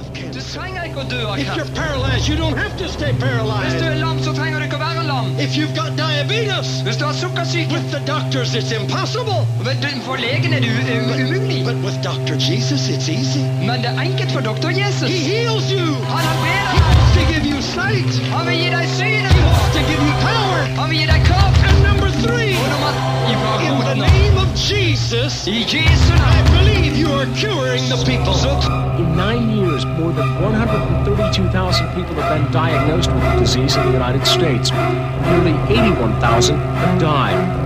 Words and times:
of 0.00 0.06
Du 0.12 0.20
cancer. 0.20 0.58
trenger 0.58 0.82
ikke 0.88 1.00
å 1.04 1.06
dø 1.14 1.20
av 1.30 1.38
If 1.38 1.48
you're 1.56 1.72
paralyzed, 1.82 2.24
you 2.30 2.36
don't 2.36 2.56
have 2.64 2.74
to 2.82 2.86
stay 2.88 3.12
Hvis 3.12 3.20
du 3.20 3.26
paralyzed. 3.26 3.82
er 3.82 3.94
lam, 4.04 4.16
så 4.26 4.32
trenger 4.38 4.58
du 4.60 4.64
ikke 4.68 4.80
være 4.88 5.02
lam. 5.12 5.26
If 5.46 5.52
you've 5.58 5.74
got 5.80 5.90
diabetes, 6.04 6.68
Hvis 6.86 6.96
du 7.00 7.04
har 7.04 7.12
sukkersyke, 7.24 7.70
with 7.76 7.88
the 7.96 8.02
doctors 8.14 8.54
it's 8.58 8.72
impossible. 8.82 9.40
vet 9.68 9.78
for 10.06 10.16
legen 10.16 10.52
er 10.56 10.60
det 10.60 10.68
u- 10.68 10.72
u- 10.72 11.12
umulig. 11.24 11.64
But 11.64 11.78
with 11.86 11.98
Dr. 12.10 12.34
Jesus, 12.48 12.88
it's 12.94 13.08
easy. 13.18 13.44
Men 13.68 13.76
det 13.84 13.90
er 13.96 14.00
enkelt 14.08 14.30
for 14.32 14.40
doktor 14.40 14.70
Jesus. 14.82 15.08
He 15.10 15.18
heals 15.32 15.66
you. 15.76 15.86
Han 16.14 16.24
He 16.74 16.80
wants 16.88 17.12
to 17.18 17.22
give 17.32 17.44
you 17.52 17.60
sight. 17.76 18.10
Han 18.34 18.46
vil 18.46 18.56
gi 18.62 18.68
deg 18.76 18.86
He 19.38 19.42
wants 19.50 19.70
to 19.76 19.80
give 19.90 20.02
you 20.08 20.14
power. 20.30 20.60
Han 20.80 20.86
vil 20.90 20.98
gi 21.02 21.06
deg 21.12 21.20
kraft. 21.30 21.58
And 21.68 21.76
number 21.88 22.10
three, 22.24 22.52
Og 22.62 22.68
nummer 22.72 22.92
i 23.30 23.66
in 23.68 23.76
the 23.88 23.94
name 24.08 24.39
of 25.12 25.66
Jesus, 25.66 26.10
I 26.10 26.42
believe 26.58 26.96
you 26.96 27.08
are 27.08 27.26
curing 27.34 27.88
the 27.88 27.96
people. 28.06 28.34
In 29.00 29.16
nine 29.16 29.50
years, 29.50 29.84
more 29.84 30.12
than 30.12 30.40
132,000 30.42 31.88
people 31.94 32.14
have 32.14 32.42
been 32.42 32.52
diagnosed 32.52 33.10
with 33.10 33.22
the 33.22 33.38
disease 33.40 33.76
in 33.76 33.86
the 33.86 33.92
United 33.92 34.26
States. 34.26 34.70
Nearly 34.70 35.52
81,000 35.72 36.58
have 36.58 37.00
died. 37.00 37.59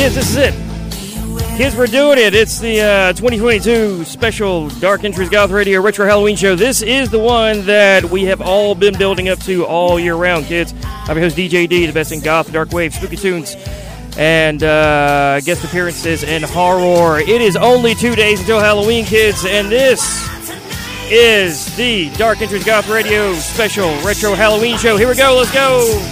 Kids, 0.00 0.14
this 0.14 0.30
is 0.30 0.36
it. 0.36 1.58
Kids, 1.58 1.76
we're 1.76 1.86
doing 1.86 2.16
it. 2.16 2.34
It's 2.34 2.58
the 2.58 2.80
uh, 2.80 3.12
2022 3.12 4.06
special 4.06 4.70
Dark 4.70 5.04
Entries 5.04 5.28
Goth 5.28 5.50
Radio 5.50 5.82
Retro 5.82 6.06
Halloween 6.06 6.36
show. 6.36 6.56
This 6.56 6.80
is 6.80 7.10
the 7.10 7.18
one 7.18 7.66
that 7.66 8.04
we 8.04 8.24
have 8.24 8.40
all 8.40 8.74
been 8.74 8.96
building 8.96 9.28
up 9.28 9.38
to 9.40 9.66
all 9.66 10.00
year 10.00 10.14
round, 10.14 10.46
kids. 10.46 10.72
I'm 10.84 11.18
your 11.18 11.26
host, 11.26 11.36
DJ 11.36 11.68
the 11.68 11.90
best 11.90 12.12
in 12.12 12.20
goth, 12.20 12.50
dark 12.50 12.72
wave, 12.72 12.94
spooky 12.94 13.16
tunes, 13.16 13.56
and 14.16 14.62
uh, 14.62 15.40
guest 15.42 15.64
appearances 15.64 16.24
and 16.24 16.44
horror. 16.44 17.20
It 17.20 17.42
is 17.42 17.56
only 17.56 17.94
two 17.94 18.14
days 18.14 18.40
until 18.40 18.58
Halloween, 18.58 19.04
kids, 19.04 19.44
and 19.44 19.68
this 19.68 20.00
is 21.10 21.76
the 21.76 22.08
Dark 22.16 22.40
Entries 22.40 22.64
Goth 22.64 22.88
Radio 22.88 23.34
special 23.34 23.90
retro 24.00 24.32
Halloween 24.32 24.78
show. 24.78 24.96
Here 24.96 25.08
we 25.08 25.14
go. 25.14 25.36
Let's 25.36 25.52
go. 25.52 26.09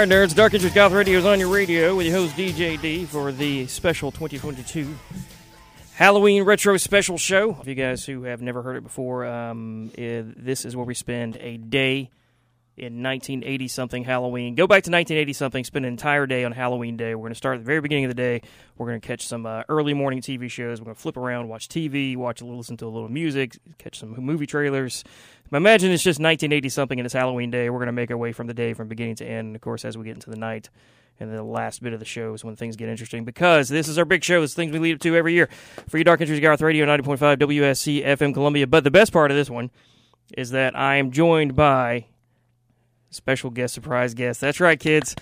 All 0.00 0.06
right, 0.06 0.14
nerds. 0.14 0.34
Dark 0.34 0.54
Entries 0.54 0.72
Goth 0.72 0.92
Radio 0.92 1.18
is 1.18 1.26
on 1.26 1.38
your 1.38 1.50
radio 1.50 1.94
with 1.94 2.06
your 2.06 2.16
host 2.16 2.34
DJ 2.34 2.80
D 2.80 3.04
for 3.04 3.32
the 3.32 3.66
special 3.66 4.10
2022 4.10 4.94
Halloween 5.92 6.44
retro 6.44 6.78
special 6.78 7.18
show. 7.18 7.58
If 7.60 7.66
you 7.66 7.74
guys 7.74 8.06
who 8.06 8.22
have 8.22 8.40
never 8.40 8.62
heard 8.62 8.76
it 8.76 8.82
before, 8.82 9.26
um, 9.26 9.90
eh, 9.98 10.22
this 10.24 10.64
is 10.64 10.74
where 10.74 10.86
we 10.86 10.94
spend 10.94 11.36
a 11.36 11.58
day 11.58 12.08
in 12.76 13.02
1980 13.02 13.68
something 13.68 14.04
Halloween. 14.04 14.54
Go 14.54 14.66
back 14.66 14.84
to 14.84 14.90
1980 14.90 15.32
something, 15.32 15.64
spend 15.64 15.84
an 15.84 15.92
entire 15.92 16.26
day 16.26 16.44
on 16.44 16.52
Halloween 16.52 16.96
day. 16.96 17.14
We're 17.14 17.22
going 17.22 17.32
to 17.32 17.36
start 17.36 17.56
at 17.56 17.60
the 17.60 17.66
very 17.66 17.80
beginning 17.80 18.04
of 18.06 18.10
the 18.10 18.14
day. 18.14 18.42
We're 18.78 18.86
going 18.86 19.00
to 19.00 19.06
catch 19.06 19.26
some 19.26 19.44
uh, 19.44 19.64
early 19.68 19.92
morning 19.92 20.22
TV 20.22 20.50
shows. 20.50 20.80
We're 20.80 20.86
going 20.86 20.96
to 20.96 21.00
flip 21.02 21.16
around, 21.16 21.48
watch 21.48 21.68
TV, 21.68 22.16
watch 22.16 22.40
a 22.40 22.44
little, 22.44 22.58
listen 22.58 22.76
to 22.78 22.86
a 22.86 22.88
little 22.88 23.08
music, 23.08 23.58
catch 23.78 23.98
some 23.98 24.14
movie 24.18 24.46
trailers. 24.46 25.04
Imagine 25.52 25.90
it's 25.90 26.02
just 26.02 26.20
1980 26.20 26.68
something 26.68 26.98
and 26.98 27.06
it's 27.06 27.14
Halloween 27.14 27.50
day. 27.50 27.68
We're 27.70 27.78
going 27.78 27.86
to 27.86 27.92
make 27.92 28.10
our 28.10 28.16
way 28.16 28.32
from 28.32 28.46
the 28.46 28.54
day 28.54 28.72
from 28.72 28.88
beginning 28.88 29.16
to 29.16 29.26
end. 29.26 29.48
And 29.48 29.56
of 29.56 29.62
course, 29.62 29.84
as 29.84 29.98
we 29.98 30.04
get 30.04 30.14
into 30.14 30.30
the 30.30 30.36
night 30.36 30.70
and 31.18 31.32
the 31.32 31.42
last 31.42 31.82
bit 31.82 31.92
of 31.92 31.98
the 31.98 32.06
show 32.06 32.32
is 32.32 32.44
when 32.44 32.56
things 32.56 32.76
get 32.76 32.88
interesting 32.88 33.24
because 33.24 33.68
this 33.68 33.88
is 33.88 33.98
our 33.98 34.04
big 34.04 34.24
show. 34.24 34.42
It's 34.42 34.54
things 34.54 34.72
we 34.72 34.78
lead 34.78 34.94
up 34.94 35.00
to 35.00 35.16
every 35.16 35.34
year 35.34 35.48
for 35.88 35.98
your 35.98 36.04
Dark 36.04 36.20
Entries 36.20 36.40
Goth 36.40 36.62
Radio 36.62 36.86
90.5 36.86 37.36
WSC 37.36 38.04
FM 38.04 38.32
Columbia. 38.32 38.66
But 38.66 38.84
the 38.84 38.90
best 38.90 39.12
part 39.12 39.30
of 39.30 39.36
this 39.36 39.50
one 39.50 39.70
is 40.36 40.50
that 40.50 40.76
I 40.76 40.96
am 40.96 41.10
joined 41.10 41.54
by 41.54 42.06
special 43.10 43.50
guest, 43.50 43.74
surprise 43.74 44.14
guest. 44.14 44.40
That's 44.40 44.60
right, 44.60 44.78
kids. 44.78 45.14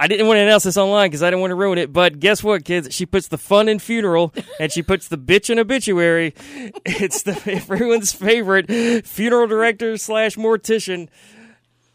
I 0.00 0.06
didn't 0.06 0.28
want 0.28 0.36
to 0.38 0.42
announce 0.42 0.62
this 0.62 0.76
online 0.76 1.08
because 1.08 1.24
I 1.24 1.30
didn't 1.30 1.40
want 1.40 1.50
to 1.50 1.56
ruin 1.56 1.76
it. 1.76 1.92
But 1.92 2.20
guess 2.20 2.42
what, 2.44 2.64
kids? 2.64 2.94
She 2.94 3.04
puts 3.04 3.26
the 3.28 3.38
fun 3.38 3.68
in 3.68 3.80
funeral 3.80 4.32
and 4.60 4.70
she 4.70 4.80
puts 4.82 5.08
the 5.08 5.18
bitch 5.18 5.50
in 5.50 5.58
obituary. 5.58 6.34
It's 6.86 7.22
the 7.22 7.32
everyone's 7.50 8.12
favorite 8.12 9.06
funeral 9.06 9.46
director 9.48 9.96
slash 9.96 10.36
mortician. 10.36 11.08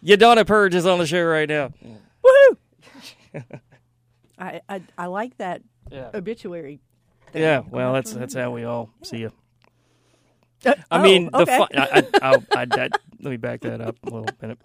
Yadonna 0.04 0.46
Purge 0.46 0.76
is 0.76 0.86
on 0.86 1.00
the 1.00 1.06
show 1.06 1.24
right 1.24 1.48
now. 1.48 1.72
I, 4.38 4.62
I 4.68 4.82
I 4.98 5.06
like 5.08 5.38
that 5.38 5.62
Yeah. 5.90 6.10
obituary. 6.14 6.82
thing. 7.32 7.42
Yeah, 7.42 7.62
well, 7.70 7.94
that's 7.94 8.14
that's 8.14 8.34
how 8.34 8.52
we 8.52 8.64
all 8.66 8.90
see 9.04 9.18
you. 9.20 9.32
Uh, 10.66 10.74
I 10.92 11.00
oh, 11.00 11.04
mean, 11.04 11.30
the 11.32 11.46
fun. 11.46 11.68
I, 11.76 11.82
I, 11.82 12.04
I, 12.22 12.36
I, 12.56 12.68
I, 12.72 12.90
let 13.20 13.32
me 13.32 13.38
back 13.38 13.62
that 13.62 13.82
up 13.82 13.96
a 14.04 14.10
little 14.10 14.28
minute. 14.42 14.60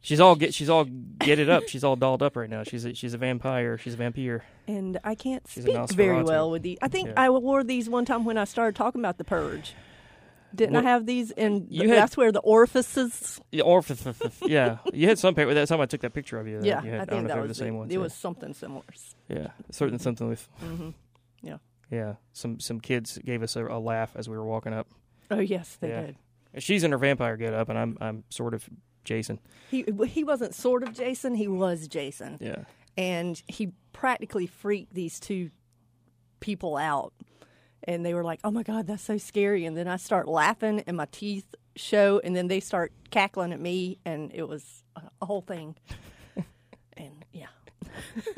She's 0.00 0.20
all 0.20 0.36
get. 0.36 0.54
She's 0.54 0.68
all 0.70 0.84
get 0.84 1.38
it 1.38 1.48
up. 1.48 1.64
She's 1.68 1.82
all 1.84 1.96
dolled 1.96 2.22
up 2.22 2.36
right 2.36 2.48
now. 2.48 2.62
She's 2.62 2.84
a, 2.84 2.94
she's 2.94 3.14
a 3.14 3.18
vampire. 3.18 3.76
She's 3.78 3.94
a 3.94 3.96
vampire. 3.96 4.44
and 4.66 4.98
I 5.04 5.14
can't 5.14 5.42
She's 5.48 5.64
speak 5.64 5.90
very 5.90 6.22
well 6.22 6.50
with 6.50 6.62
these. 6.62 6.78
I 6.80 6.88
think 6.88 7.08
Yeah. 7.08 7.14
I 7.16 7.30
wore 7.30 7.64
these 7.64 7.88
one 7.90 8.04
time 8.04 8.24
when 8.24 8.38
I 8.38 8.44
started 8.44 8.76
talking 8.76 9.00
about 9.00 9.18
the 9.18 9.24
purge. 9.24 9.74
Didn't 10.54 10.74
What- 10.74 10.86
I 10.86 10.90
have 10.90 11.04
these? 11.04 11.30
And 11.32 11.66
You 11.68 11.88
had- 11.88 11.98
that's 11.98 12.16
where 12.16 12.32
the 12.32 12.40
orifices. 12.40 13.38
Yeah, 13.52 13.64
or 13.64 13.80
f- 13.80 13.90
f- 14.06 14.22
f- 14.24 14.42
yeah, 14.46 14.78
you 14.94 15.06
had 15.08 15.18
some 15.18 15.34
paper. 15.34 15.52
That 15.52 15.68
time 15.68 15.80
I 15.80 15.86
took 15.86 16.00
that 16.02 16.14
picture 16.14 16.38
of 16.40 16.46
you. 16.48 16.60
that 16.60 16.66
Yeah, 16.66 16.82
you 16.82 16.90
had, 16.90 17.00
I 17.00 17.04
don't 17.04 17.08
think 17.08 17.22
know 17.24 17.28
that 17.28 17.34
they 17.34 17.40
was 17.40 17.48
the 17.48 17.54
same 17.64 17.74
it. 17.74 17.78
ones. 17.78 17.92
It 17.94 17.98
was 17.98 18.14
something 18.14 18.54
similar. 18.54 18.82
yeah, 19.28 19.48
certain 19.70 19.98
something 19.98 20.26
with 20.28 20.48
hmm 20.60 20.90
Yeah. 21.42 21.58
yeah. 21.90 22.14
Some 22.32 22.60
some 22.60 22.80
kids 22.80 23.18
gave 23.24 23.42
us 23.42 23.56
a, 23.56 23.66
a 23.66 23.78
laugh 23.78 24.12
as 24.16 24.26
we 24.28 24.36
were 24.38 24.46
walking 24.46 24.72
up. 24.72 24.86
Oh 25.30 25.40
yes, 25.40 25.76
they 25.80 25.88
Yeah. 25.90 26.00
did. 26.06 26.16
She's 26.62 26.82
in 26.82 26.92
her 26.92 26.98
vampire 26.98 27.36
get 27.36 27.52
up, 27.52 27.68
and 27.68 27.78
I'm 27.78 27.98
I'm 28.00 28.24
sort 28.30 28.54
of 28.54 28.68
Jason. 29.08 29.40
He 29.70 29.84
he 30.06 30.22
wasn't 30.22 30.54
sort 30.54 30.82
of 30.82 30.92
Jason. 30.92 31.34
He 31.34 31.48
was 31.48 31.88
Jason. 31.88 32.38
Yeah, 32.40 32.64
and 32.96 33.42
he 33.46 33.72
practically 33.92 34.46
freaked 34.46 34.94
these 34.94 35.18
two 35.18 35.50
people 36.40 36.76
out 36.76 37.12
and 37.84 38.06
they 38.06 38.14
were 38.14 38.22
like 38.22 38.38
oh 38.44 38.50
my 38.50 38.62
god 38.62 38.86
that's 38.86 39.02
so 39.02 39.18
scary 39.18 39.64
and 39.64 39.76
then 39.76 39.88
i 39.88 39.96
start 39.96 40.28
laughing 40.28 40.84
and 40.86 40.96
my 40.96 41.06
teeth 41.10 41.52
show 41.74 42.20
and 42.22 42.36
then 42.36 42.46
they 42.46 42.60
start 42.60 42.92
cackling 43.10 43.52
at 43.52 43.58
me 43.58 43.98
and 44.04 44.30
it 44.32 44.46
was 44.46 44.84
a, 44.94 45.02
a 45.20 45.26
whole 45.26 45.40
thing 45.40 45.74
and 46.96 47.24
yeah 47.32 47.46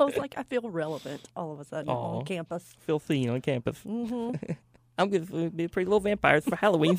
i 0.00 0.04
was 0.04 0.16
like 0.16 0.34
i 0.36 0.44
feel 0.44 0.70
relevant 0.70 1.20
all 1.34 1.52
of 1.52 1.58
a 1.58 1.64
sudden 1.64 1.88
Aw. 1.88 2.18
on 2.18 2.24
campus 2.24 2.74
filthy 2.78 3.28
on 3.28 3.40
campus. 3.40 3.78
Mm-hmm. 3.84 4.52
I'm 4.98 5.08
going 5.08 5.26
to 5.26 5.50
be 5.50 5.68
pretty 5.68 5.86
little 5.86 6.00
vampires 6.00 6.44
for 6.44 6.56
Halloween. 6.56 6.98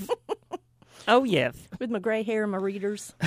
Oh 1.08 1.24
yes. 1.24 1.56
with 1.80 1.90
my 1.90 2.00
gray 2.00 2.24
hair 2.24 2.44
and 2.44 2.52
my 2.52 2.58
readers 2.58 3.14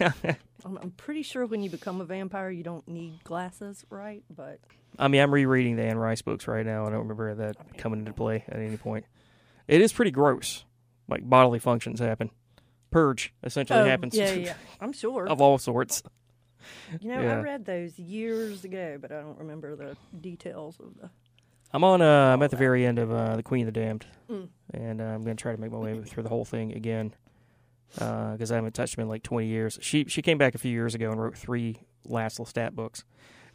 I'm, 0.00 0.76
I'm 0.78 0.90
pretty 0.96 1.22
sure 1.22 1.46
when 1.46 1.62
you 1.62 1.70
become 1.70 2.00
a 2.00 2.04
vampire 2.04 2.50
you 2.50 2.62
don't 2.62 2.86
need 2.86 3.22
glasses 3.24 3.84
right 3.90 4.22
but 4.34 4.58
I 4.98 5.06
mean, 5.08 5.20
I'm 5.22 5.32
rereading 5.32 5.76
the 5.76 5.84
Anne 5.84 5.96
Rice 5.98 6.20
books 6.20 6.48
right 6.48 6.66
now. 6.66 6.84
I 6.84 6.90
don't 6.90 6.98
remember 7.02 7.32
that 7.36 7.78
coming 7.78 8.00
into 8.00 8.12
play 8.12 8.44
at 8.48 8.58
any 8.58 8.76
point. 8.76 9.06
It 9.68 9.80
is 9.80 9.92
pretty 9.92 10.10
gross. 10.10 10.64
Like 11.08 11.22
bodily 11.26 11.60
functions 11.60 12.00
happen. 12.00 12.30
Purge 12.90 13.32
essentially 13.44 13.78
Oh, 13.78 13.84
happens. 13.84 14.16
yeah 14.16 14.32
yeah 14.34 14.54
i'm 14.80 14.92
sure 14.92 15.26
of 15.28 15.40
all 15.40 15.58
sorts. 15.58 16.02
You 17.00 17.08
know, 17.08 17.22
Yeah. 17.22 17.38
I 17.38 17.40
read 17.40 17.64
those 17.64 17.98
years 18.00 18.64
ago, 18.64 18.98
but 19.00 19.12
I 19.12 19.20
don't 19.20 19.38
remember 19.38 19.76
the 19.76 19.96
details 20.20 20.76
of 20.80 21.00
the. 21.00 21.08
I'm 21.72 21.84
on. 21.84 22.02
Uh, 22.02 22.32
I'm 22.32 22.42
at 22.42 22.50
the 22.50 22.56
very 22.56 22.84
end 22.84 22.98
of 22.98 23.12
uh, 23.12 23.36
the 23.36 23.42
Queen 23.42 23.66
of 23.66 23.72
the 23.72 23.80
Damned, 23.80 24.06
Mm. 24.30 24.48
and 24.74 25.00
uh, 25.00 25.04
I'm 25.04 25.22
going 25.22 25.36
to 25.36 25.40
try 25.42 25.52
to 25.52 25.60
make 25.60 25.70
my 25.72 25.78
way 25.78 26.00
through 26.04 26.22
the 26.24 26.28
whole 26.28 26.44
thing 26.44 26.72
again 26.72 27.14
because 27.92 28.52
I 28.52 28.54
haven't 28.54 28.72
touched 28.74 28.96
them 28.96 29.02
in 29.02 29.08
like 29.08 29.22
20 29.22 29.46
years. 29.46 29.78
She 29.82 30.04
she 30.06 30.22
came 30.22 30.38
back 30.38 30.54
a 30.54 30.58
few 30.58 30.70
years 30.70 30.94
ago 30.94 31.10
and 31.10 31.20
wrote 31.20 31.36
three 31.36 31.78
last 32.04 32.38
Lestat 32.38 32.72
books, 32.72 33.04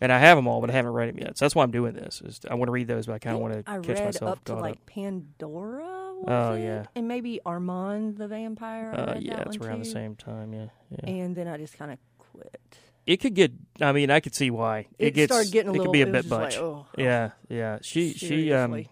and 0.02 0.12
I 0.12 0.20
have 0.20 0.38
them 0.38 0.48
all, 0.48 0.60
but 0.62 0.70
I 0.70 0.74
haven't 0.74 0.92
read 0.94 1.10
them 1.10 1.18
yet. 1.20 1.38
So 1.38 1.46
that's 1.46 1.56
why 1.56 1.64
I'm 1.64 1.72
doing 1.72 1.94
this. 1.94 2.22
Is 2.24 2.42
I 2.50 2.56
want 2.56 2.68
to 2.68 2.72
read 2.74 2.88
those, 2.88 3.06
but 3.06 3.14
I 3.14 3.20
kind 3.20 3.36
of 3.36 3.42
want 3.42 3.54
to 3.54 3.64
catch 3.82 4.04
myself 4.04 4.32
up 4.32 4.44
to 4.46 4.56
like 4.56 4.74
up. 4.76 4.86
Pandora. 4.86 5.92
Oh, 6.28 6.54
it? 6.54 6.64
yeah. 6.64 6.86
and 6.96 7.08
maybe 7.10 7.42
Armand 7.46 8.18
the 8.18 8.28
Vampire. 8.28 8.94
Uh, 8.96 9.16
yeah, 9.20 9.44
it's 9.46 9.58
around 9.58 9.80
the 9.80 9.86
same 9.86 10.16
time. 10.16 10.54
Yeah, 10.54 10.68
yeah. 10.90 11.10
And 11.10 11.36
then 11.36 11.48
I 11.48 11.58
just 11.58 11.78
kind 11.78 11.92
of 11.92 11.98
quit. 12.18 12.78
It 13.06 13.18
could 13.18 13.34
get. 13.34 13.52
I 13.82 13.92
mean, 13.92 14.10
I 14.10 14.20
could 14.20 14.34
see 14.36 14.50
why 14.50 14.88
It, 14.98 15.12
gets. 15.12 15.32
started 15.34 15.52
getting 15.52 15.70
a 15.70 15.74
it 15.74 15.78
little. 15.78 15.86
could 15.88 15.94
be 15.94 16.02
a 16.02 16.08
bit 16.08 16.28
much. 16.28 16.56
Like, 16.56 16.64
oh, 16.64 16.88
Yeah, 16.98 17.32
yeah. 17.50 17.80
She 17.82 18.14
she 18.14 18.52
um 18.54 18.86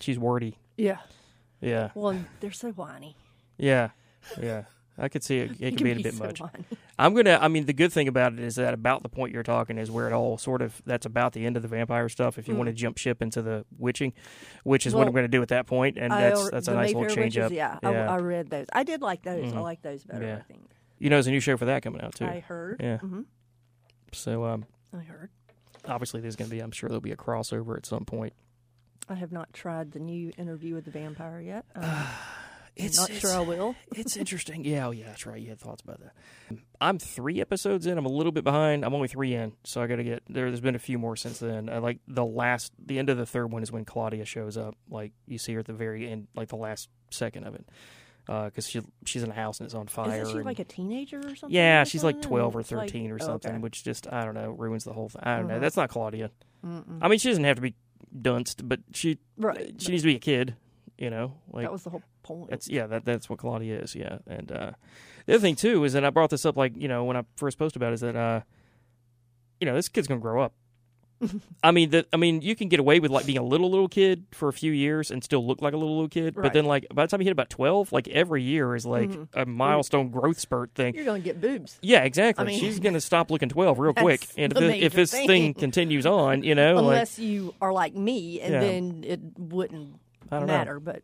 she's 0.00 0.18
wordy. 0.18 0.58
yeah. 0.76 0.98
Yeah, 1.60 1.90
Well, 1.94 2.18
they're 2.40 2.52
so 2.52 2.70
whiny. 2.72 3.16
yeah, 3.56 3.88
yeah. 4.40 4.64
I 4.98 5.08
could 5.08 5.22
see 5.24 5.38
it. 5.38 5.50
It 5.52 5.56
It 5.60 5.70
could 5.70 5.78
can 5.78 5.84
be 5.84 5.90
a 5.92 6.02
bit 6.02 6.14
so 6.14 6.24
much. 6.24 6.40
whiny. 6.40 6.64
I'm 6.98 7.14
gonna. 7.14 7.38
I 7.40 7.48
mean, 7.48 7.64
the 7.66 7.72
good 7.72 7.92
thing 7.92 8.08
about 8.08 8.34
it 8.34 8.40
is 8.40 8.54
that 8.56 8.72
about 8.74 9.02
the 9.02 9.08
point 9.08 9.32
you're 9.32 9.42
talking 9.42 9.76
is 9.78 9.90
where 9.90 10.06
it 10.06 10.12
all 10.12 10.36
sort 10.38 10.60
of. 10.62 10.80
That's 10.86 11.04
about 11.06 11.32
the 11.32 11.44
end 11.46 11.56
of 11.56 11.62
the 11.62 11.68
vampire 11.68 12.08
stuff. 12.10 12.38
If 12.38 12.46
you 12.48 12.54
want 12.54 12.68
to 12.68 12.72
jump 12.74 12.96
ship 12.98 13.20
into 13.22 13.40
the 13.42 13.64
witching, 13.78 14.12
which 14.64 14.86
is 14.86 14.94
what 14.94 15.04
Mm. 15.04 15.08
I'm 15.08 15.12
going 15.14 15.24
to 15.24 15.28
do 15.28 15.42
at 15.42 15.48
that 15.48 15.66
point, 15.66 15.96
and 15.98 16.12
I 16.12 16.20
that's 16.28 16.40
al- 16.40 16.50
that's 16.50 16.68
a 16.68 16.74
nice 16.74 16.94
little 16.94 17.14
change 17.14 17.36
Witches, 17.36 17.46
up. 17.46 17.52
Yeah, 17.52 17.78
yeah. 17.82 18.10
I, 18.10 18.14
I 18.14 18.18
read 18.18 18.48
those. 18.50 18.66
I 18.72 18.84
did 18.84 19.00
like 19.02 19.22
those. 19.22 19.52
I 19.52 19.56
Mhm. 19.56 19.62
like 19.62 19.82
those 19.82 20.04
better. 20.04 20.24
Yeah. 20.26 20.36
I 20.36 20.40
think. 20.42 20.62
you 20.98 21.10
know, 21.10 21.16
there's 21.16 21.26
a 21.26 21.30
new 21.30 21.40
show 21.40 21.56
for 21.58 21.66
that 21.66 21.82
coming 21.82 22.00
out 22.02 22.14
too. 22.14 22.24
I 22.26 22.40
heard. 22.40 22.80
Yeah. 22.82 22.98
hmm 22.98 23.22
So 24.12 24.44
um, 24.44 24.64
I 24.96 25.02
heard. 25.02 25.30
obviously 25.86 26.20
there's 26.20 26.36
going 26.36 26.50
to 26.50 26.54
be. 26.56 26.60
I'm 26.60 26.70
sure 26.72 26.88
there'll 26.88 27.00
be 27.00 27.12
a 27.12 27.16
crossover 27.16 27.76
at 27.76 27.86
some 27.86 28.04
point. 28.04 28.32
I 29.08 29.14
have 29.14 29.30
not 29.32 29.52
tried 29.52 29.92
the 29.92 30.00
new 30.00 30.32
interview 30.36 30.74
with 30.74 30.84
the 30.84 30.90
vampire 30.90 31.40
yet. 31.40 31.64
Um, 31.76 31.84
I'm 32.78 32.84
It's 32.84 32.98
not 32.98 33.10
sure 33.10 33.32
I 33.32 33.40
will. 33.40 33.74
it's 33.96 34.18
interesting. 34.18 34.62
Yeah, 34.62 34.88
oh 34.88 34.90
yeah, 34.90 35.06
that's 35.06 35.24
right. 35.24 35.40
You 35.40 35.48
had 35.48 35.58
thoughts 35.58 35.80
about 35.82 35.98
that. 36.00 36.58
I'm 36.78 36.98
three 36.98 37.40
episodes 37.40 37.86
in. 37.86 37.96
I'm 37.96 38.04
a 38.04 38.10
little 38.10 38.32
bit 38.32 38.44
behind. 38.44 38.84
I'm 38.84 38.92
only 38.92 39.08
three 39.08 39.32
in, 39.32 39.52
so 39.64 39.80
I 39.80 39.86
got 39.86 39.96
to 39.96 40.04
get 40.04 40.22
there. 40.28 40.50
There's 40.50 40.60
been 40.60 40.74
a 40.74 40.78
few 40.78 40.98
more 40.98 41.16
since 41.16 41.38
then. 41.38 41.70
I 41.70 41.78
like 41.78 42.00
the 42.06 42.24
last, 42.26 42.72
the 42.78 42.98
end 42.98 43.08
of 43.08 43.16
the 43.16 43.24
third 43.24 43.50
one 43.50 43.62
is 43.62 43.72
when 43.72 43.86
Claudia 43.86 44.26
shows 44.26 44.58
up. 44.58 44.74
Like 44.90 45.12
you 45.26 45.38
see 45.38 45.54
her 45.54 45.60
at 45.60 45.64
the 45.64 45.72
very 45.72 46.06
end, 46.06 46.26
like 46.34 46.48
the 46.48 46.56
last 46.56 46.90
second 47.10 47.44
of 47.44 47.54
it, 47.54 47.66
because 48.26 48.68
she 48.68 48.80
she's 49.04 49.22
in 49.22 49.30
a 49.30 49.34
house 49.34 49.60
and 49.60 49.66
it's 49.66 49.74
on 49.74 49.86
fire. 49.86 50.20
Isn't 50.22 50.32
she 50.32 50.36
and- 50.38 50.46
like 50.46 50.58
a 50.58 50.64
teenager 50.64 51.18
or 51.18 51.36
something? 51.36 51.50
yeah, 51.50 51.84
she's 51.84 52.02
like 52.04 52.20
12 52.22 52.56
or 52.56 52.60
It's 52.60 52.72
like- 52.72 52.88
13 52.90 53.10
or 53.10 53.18
oh, 53.20 53.24
something, 53.24 53.52
okay. 53.52 53.60
which 53.60 53.84
just 53.84 54.12
I 54.12 54.24
don't 54.24 54.34
know 54.34 54.50
ruins 54.50 54.84
the 54.84 54.92
whole 54.92 55.08
thing. 55.08 55.22
I 55.24 55.36
don't 55.38 55.46
know. 55.48 55.58
Mhm. 55.58 55.60
That's 55.60 55.76
not 55.76 55.88
Claudia. 55.90 56.30
Mm-mm. 56.64 56.98
I 57.00 57.08
mean, 57.08 57.18
she 57.18 57.28
doesn't 57.28 57.44
have 57.44 57.56
to 57.56 57.62
be 57.62 57.74
dunst, 58.20 58.66
but 58.68 58.80
she 58.92 59.18
right. 59.36 59.74
she 59.80 59.90
needs 59.92 60.02
to 60.02 60.08
be 60.08 60.16
a 60.16 60.20
kid. 60.20 60.56
You 60.98 61.10
know, 61.10 61.34
like 61.52 61.64
that 61.64 61.72
was 61.72 61.84
the 61.84 61.90
whole 61.90 62.02
point. 62.22 62.48
that's 62.50 62.68
yeah, 62.68 62.86
that 62.86 63.04
that's 63.04 63.28
what 63.28 63.38
Claudia 63.38 63.80
is, 63.80 63.94
yeah. 63.94 64.18
And 64.26 64.50
uh 64.50 64.70
the 65.26 65.34
other 65.34 65.40
thing 65.42 65.54
too 65.54 65.84
is 65.84 65.92
that 65.92 66.04
I 66.04 66.10
brought 66.10 66.30
this 66.30 66.46
up 66.46 66.56
like, 66.56 66.74
you 66.76 66.88
know, 66.88 67.04
when 67.04 67.16
I 67.18 67.22
first 67.36 67.58
posted 67.58 67.80
about 67.82 67.90
it, 67.90 67.94
is 67.94 68.00
that 68.00 68.16
uh 68.16 68.40
you 69.60 69.66
know, 69.66 69.74
this 69.74 69.88
kid's 69.88 70.06
gonna 70.08 70.20
grow 70.20 70.40
up. 70.42 70.54
I 71.62 71.70
mean 71.70 71.90
the 71.90 72.06
I 72.12 72.16
mean, 72.16 72.42
you 72.42 72.54
can 72.54 72.68
get 72.68 72.78
away 72.80 73.00
with 73.00 73.10
like 73.10 73.24
being 73.26 73.38
a 73.38 73.42
little 73.42 73.70
little 73.70 73.88
kid 73.88 74.24
for 74.32 74.48
a 74.48 74.52
few 74.52 74.72
years 74.72 75.10
and 75.10 75.24
still 75.24 75.46
look 75.46 75.62
like 75.62 75.72
a 75.72 75.76
little 75.76 75.94
little 75.94 76.08
kid. 76.08 76.34
But 76.34 76.52
then 76.52 76.64
like 76.66 76.86
by 76.92 77.04
the 77.04 77.08
time 77.10 77.20
you 77.20 77.24
hit 77.24 77.32
about 77.32 77.48
twelve, 77.50 77.90
like 77.92 78.06
every 78.08 78.42
year 78.42 78.74
is 78.74 78.84
like 78.84 79.08
Mhm. 79.10 79.28
a 79.34 79.46
milestone 79.46 80.10
growth 80.10 80.38
spurt 80.38 80.72
thing. 80.74 80.94
You're 80.94 81.04
gonna 81.06 81.20
get 81.20 81.40
boobs. 81.40 81.78
Yeah, 81.82 82.04
exactly. 82.04 82.44
I 82.44 82.46
mean, 82.48 82.60
She's 82.60 82.78
gonna 82.86 83.00
stop 83.00 83.30
looking 83.30 83.48
twelve 83.48 83.78
real 83.78 83.94
quick. 83.94 84.26
And 84.36 84.52
if, 84.52 84.58
the 84.58 84.84
if 84.84 84.92
this 84.92 85.10
thing. 85.10 85.26
thing 85.26 85.54
continues 85.54 86.04
on, 86.06 86.42
you 86.42 86.54
know, 86.54 86.74
like 86.74 86.82
Unless 86.82 87.18
you 87.18 87.54
are 87.60 87.72
like 87.72 87.94
me, 87.94 88.40
and 88.40 88.52
Yeah. 88.52 88.60
then 88.60 89.04
it 89.06 89.20
wouldn't 89.38 89.98
don't 90.30 90.40
know. 90.42 90.46
matter. 90.46 90.80
But 90.80 91.02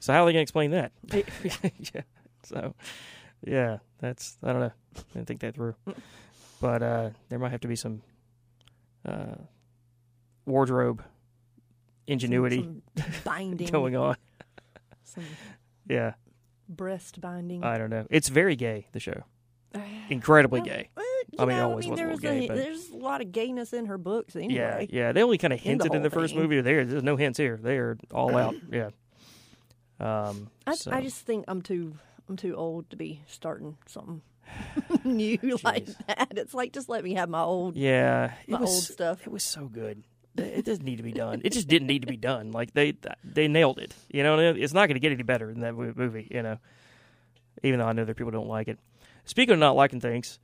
So 0.00 0.12
how 0.12 0.22
are 0.22 0.26
they 0.26 0.32
going 0.32 0.40
to 0.40 0.42
explain 0.42 0.70
that? 0.70 0.92
yeah. 1.94 2.02
So, 2.44 2.74
yeah, 3.44 3.78
that's 3.98 4.38
I 4.44 4.52
don't 4.52 4.60
know. 4.60 4.72
I 4.96 5.00
didn't 5.14 5.26
think 5.26 5.40
that 5.40 5.54
through. 5.56 5.74
But 6.60 6.82
uh, 6.82 7.10
there 7.28 7.38
might 7.38 7.50
have 7.50 7.60
to 7.62 7.68
be 7.68 7.76
some 7.76 8.02
uh, 9.04 9.36
wardrobe 10.46 11.02
ingenuity 12.06 12.62
some 12.62 12.82
binding 13.24 13.68
going 13.68 13.96
on. 13.96 14.16
Some, 15.04 15.24
Yeah. 15.88 16.14
breast 16.68 17.20
binding. 17.20 17.64
I 17.64 17.78
don't 17.78 17.90
know. 17.90 18.06
It's 18.10 18.28
very 18.28 18.56
gay. 18.56 18.86
The 18.92 19.00
show, 19.00 19.22
incredibly 20.08 20.60
gay. 20.62 20.88
Well, 20.96 21.04
you 21.32 21.38
I 21.40 21.44
mean, 21.44 21.56
know, 21.58 21.70
always 21.70 21.86
was 21.86 22.00
a 22.00 22.02
little 22.04 22.18
gay, 22.18 22.44
a, 22.44 22.48
but- 22.48 22.56
there's 22.56 22.88
a 22.90 22.96
lot 22.96 23.20
of 23.20 23.32
gayness 23.32 23.72
in 23.74 23.86
her 23.86 23.98
books 23.98 24.34
anyway. 24.36 24.86
Yeah, 24.90 25.06
yeah. 25.06 25.12
They 25.12 25.22
only 25.22 25.36
kind 25.38 25.52
of 25.52 25.58
In 25.58 25.78
the 25.78 25.84
hinted 25.84 25.94
in 25.96 26.02
the 26.02 26.10
first 26.10 26.32
thing. 26.34 26.42
movie. 26.42 26.60
There, 26.62 26.84
there's 26.86 27.02
no 27.02 27.16
hints 27.16 27.38
here. 27.38 27.58
They 27.62 27.76
are 27.76 27.98
all 28.12 28.34
out. 28.36 28.54
Yeah. 28.72 28.90
Um. 30.00 30.48
I, 30.66 30.74
so- 30.76 30.92
I 30.92 31.02
just 31.02 31.26
think 31.26 31.44
I'm 31.48 31.60
too 31.60 31.96
I'm 32.28 32.36
too 32.36 32.54
old 32.54 32.88
to 32.90 32.96
be 32.96 33.20
starting 33.26 33.76
something 33.86 34.22
new 35.04 35.58
like 35.62 35.86
that. 36.06 36.32
It's 36.36 36.54
like 36.54 36.72
just 36.72 36.88
let 36.88 37.04
me 37.04 37.14
have 37.14 37.28
my 37.28 37.42
old. 37.42 37.76
Yeah, 37.76 38.32
my 38.46 38.60
was, 38.60 38.70
old 38.70 38.82
stuff. 38.84 39.26
It 39.26 39.30
was 39.30 39.42
so 39.42 39.66
good. 39.66 40.04
It 40.36 40.64
doesn't 40.64 40.84
need 40.84 40.96
to 40.96 41.02
be 41.02 41.12
done. 41.12 41.40
It 41.44 41.52
just 41.52 41.66
didn't 41.66 41.88
need 41.88 42.02
to 42.02 42.06
be 42.06 42.16
done. 42.16 42.52
Like 42.52 42.72
they 42.72 42.94
they 43.24 43.48
nailed 43.48 43.78
it. 43.78 43.92
You 44.10 44.22
know, 44.22 44.38
it's 44.38 44.72
not 44.72 44.86
going 44.86 44.94
to 44.94 45.00
get 45.00 45.12
any 45.12 45.24
better 45.24 45.48
than 45.52 45.62
that 45.62 45.74
movie. 45.74 46.28
You 46.30 46.42
know, 46.42 46.58
even 47.62 47.80
though 47.80 47.86
I 47.86 47.92
know 47.92 48.04
that 48.04 48.16
people 48.16 48.30
don't 48.30 48.48
like 48.48 48.68
it. 48.68 48.78
Speaking 49.24 49.54
of 49.54 49.58
not 49.58 49.74
liking 49.76 50.00
things, 50.00 50.38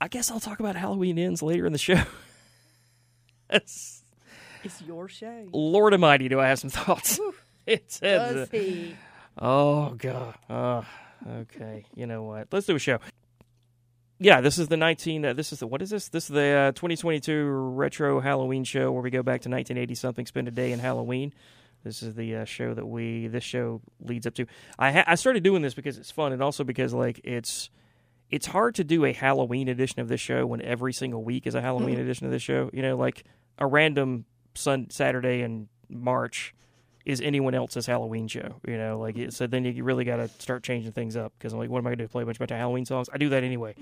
I 0.00 0.08
guess 0.08 0.30
I'll 0.30 0.40
talk 0.40 0.60
about 0.60 0.76
Halloween 0.76 1.18
ends 1.18 1.42
later 1.42 1.66
in 1.66 1.72
the 1.72 1.78
show. 1.78 2.00
It's- 3.50 4.02
It's 4.64 4.80
your 4.82 5.08
show. 5.08 5.48
Lord 5.52 5.92
Almighty, 5.92 6.28
do 6.28 6.40
I 6.40 6.48
have 6.48 6.58
some 6.58 6.70
thoughts? 6.70 7.18
It 7.66 7.90
says, 7.92 8.20
uh, 8.20 8.34
Does 8.34 8.50
he? 8.50 8.96
Oh 9.38 9.90
god. 9.90 10.34
Oh, 10.48 10.84
okay. 11.28 11.84
You 11.94 12.06
know 12.06 12.22
what? 12.22 12.48
Let's 12.50 12.66
do 12.66 12.74
a 12.76 12.78
show. 12.78 12.98
Yeah, 14.22 14.40
this 14.40 14.56
is 14.56 14.68
the 14.68 14.76
19. 14.76 15.24
Uh, 15.24 15.32
this 15.32 15.52
is 15.52 15.58
the 15.58 15.66
what 15.66 15.82
is 15.82 15.90
this? 15.90 16.08
This 16.08 16.24
is 16.24 16.30
the 16.30 16.46
uh, 16.68 16.72
2022 16.72 17.44
retro 17.44 18.20
Halloween 18.20 18.62
show 18.62 18.92
where 18.92 19.02
we 19.02 19.10
go 19.10 19.24
back 19.24 19.40
to 19.42 19.48
1980 19.48 19.94
something, 19.96 20.26
spend 20.26 20.46
a 20.46 20.52
day 20.52 20.70
in 20.70 20.78
Halloween. 20.78 21.34
This 21.82 22.04
is 22.04 22.14
the 22.14 22.36
uh, 22.36 22.44
show 22.44 22.72
that 22.72 22.86
we 22.86 23.26
this 23.26 23.42
show 23.42 23.80
leads 24.00 24.24
up 24.24 24.34
to. 24.34 24.46
I 24.78 24.92
ha- 24.92 25.04
I 25.08 25.16
started 25.16 25.42
doing 25.42 25.62
this 25.62 25.74
because 25.74 25.98
it's 25.98 26.12
fun 26.12 26.32
and 26.32 26.40
also 26.40 26.62
because 26.62 26.94
like 26.94 27.20
it's 27.24 27.68
it's 28.30 28.46
hard 28.46 28.76
to 28.76 28.84
do 28.84 29.04
a 29.04 29.12
Halloween 29.12 29.66
edition 29.66 30.00
of 30.00 30.06
this 30.06 30.20
show 30.20 30.46
when 30.46 30.62
every 30.62 30.92
single 30.92 31.24
week 31.24 31.44
is 31.44 31.56
a 31.56 31.60
Halloween 31.60 31.98
edition 31.98 32.24
of 32.24 32.30
this 32.30 32.42
show. 32.42 32.70
You 32.72 32.82
know, 32.82 32.96
like 32.96 33.24
a 33.58 33.66
random 33.66 34.24
Sun 34.54 34.90
Saturday 34.90 35.40
in 35.40 35.68
March 35.88 36.54
is 37.04 37.20
anyone 37.20 37.54
else's 37.54 37.86
Halloween 37.86 38.28
show. 38.28 38.60
You 38.66 38.78
know, 38.78 38.98
like 38.98 39.18
it, 39.18 39.32
so 39.32 39.46
then 39.46 39.64
you 39.64 39.84
really 39.84 40.04
got 40.04 40.16
to 40.16 40.28
start 40.28 40.62
changing 40.62 40.92
things 40.92 41.16
up 41.16 41.32
because 41.38 41.52
I'm 41.52 41.58
like, 41.58 41.70
what 41.70 41.78
am 41.78 41.86
I 41.86 41.90
going 41.90 41.98
to 41.98 42.04
do? 42.04 42.08
Play 42.08 42.22
a 42.22 42.26
bunch 42.26 42.40
of 42.40 42.48
Halloween 42.50 42.84
songs? 42.84 43.08
I 43.12 43.18
do 43.18 43.28
that 43.30 43.42
anyway. 43.42 43.74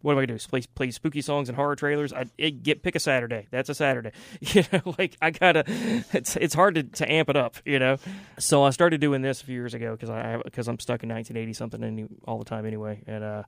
What 0.00 0.12
am 0.12 0.18
I 0.18 0.26
going 0.26 0.38
to 0.38 0.44
do? 0.44 0.48
Play 0.48 0.62
play 0.74 0.90
spooky 0.90 1.22
songs 1.22 1.48
and 1.48 1.56
horror 1.56 1.76
trailers? 1.76 2.12
I 2.12 2.26
it, 2.38 2.62
get 2.62 2.82
pick 2.82 2.94
a 2.94 3.00
Saturday. 3.00 3.46
That's 3.50 3.68
a 3.68 3.74
Saturday. 3.74 4.12
You 4.52 4.64
know, 4.70 4.94
like 4.98 5.16
I 5.22 5.30
gotta. 5.30 5.64
It's 6.12 6.36
it's 6.36 6.54
hard 6.54 6.74
to, 6.74 6.82
to 6.82 7.10
amp 7.10 7.30
it 7.30 7.36
up. 7.36 7.56
You 7.64 7.78
know, 7.78 7.96
so 8.38 8.62
I 8.64 8.70
started 8.70 9.00
doing 9.00 9.22
this 9.22 9.40
a 9.40 9.46
few 9.46 9.54
years 9.54 9.72
ago 9.72 9.92
because 9.92 10.10
I 10.10 10.38
because 10.44 10.68
I'm 10.68 10.78
stuck 10.78 11.02
in 11.02 11.08
1980 11.08 11.52
something 11.54 12.18
all 12.26 12.38
the 12.38 12.44
time 12.44 12.66
anyway, 12.66 13.02
and 13.06 13.24
uh. 13.24 13.42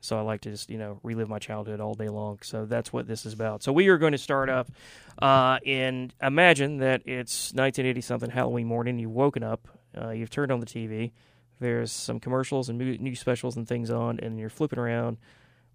So 0.00 0.18
I 0.18 0.22
like 0.22 0.42
to 0.42 0.50
just 0.50 0.70
you 0.70 0.78
know 0.78 1.00
relive 1.02 1.28
my 1.28 1.38
childhood 1.38 1.80
all 1.80 1.94
day 1.94 2.08
long. 2.08 2.38
So 2.42 2.64
that's 2.64 2.92
what 2.92 3.06
this 3.06 3.26
is 3.26 3.32
about. 3.32 3.62
So 3.62 3.72
we 3.72 3.88
are 3.88 3.98
going 3.98 4.12
to 4.12 4.18
start 4.18 4.48
up 4.48 4.70
uh, 5.20 5.58
and 5.66 6.14
imagine 6.22 6.78
that 6.78 7.02
it's 7.06 7.52
1980 7.52 8.00
something 8.00 8.30
Halloween 8.30 8.66
morning. 8.66 8.98
You've 8.98 9.12
woken 9.12 9.42
up, 9.42 9.68
uh, 10.00 10.10
you've 10.10 10.30
turned 10.30 10.52
on 10.52 10.60
the 10.60 10.66
TV. 10.66 11.12
There's 11.60 11.90
some 11.90 12.20
commercials 12.20 12.68
and 12.68 12.78
news 12.78 13.18
specials 13.18 13.56
and 13.56 13.66
things 13.66 13.90
on, 13.90 14.20
and 14.20 14.38
you're 14.38 14.48
flipping 14.48 14.78
around. 14.78 15.18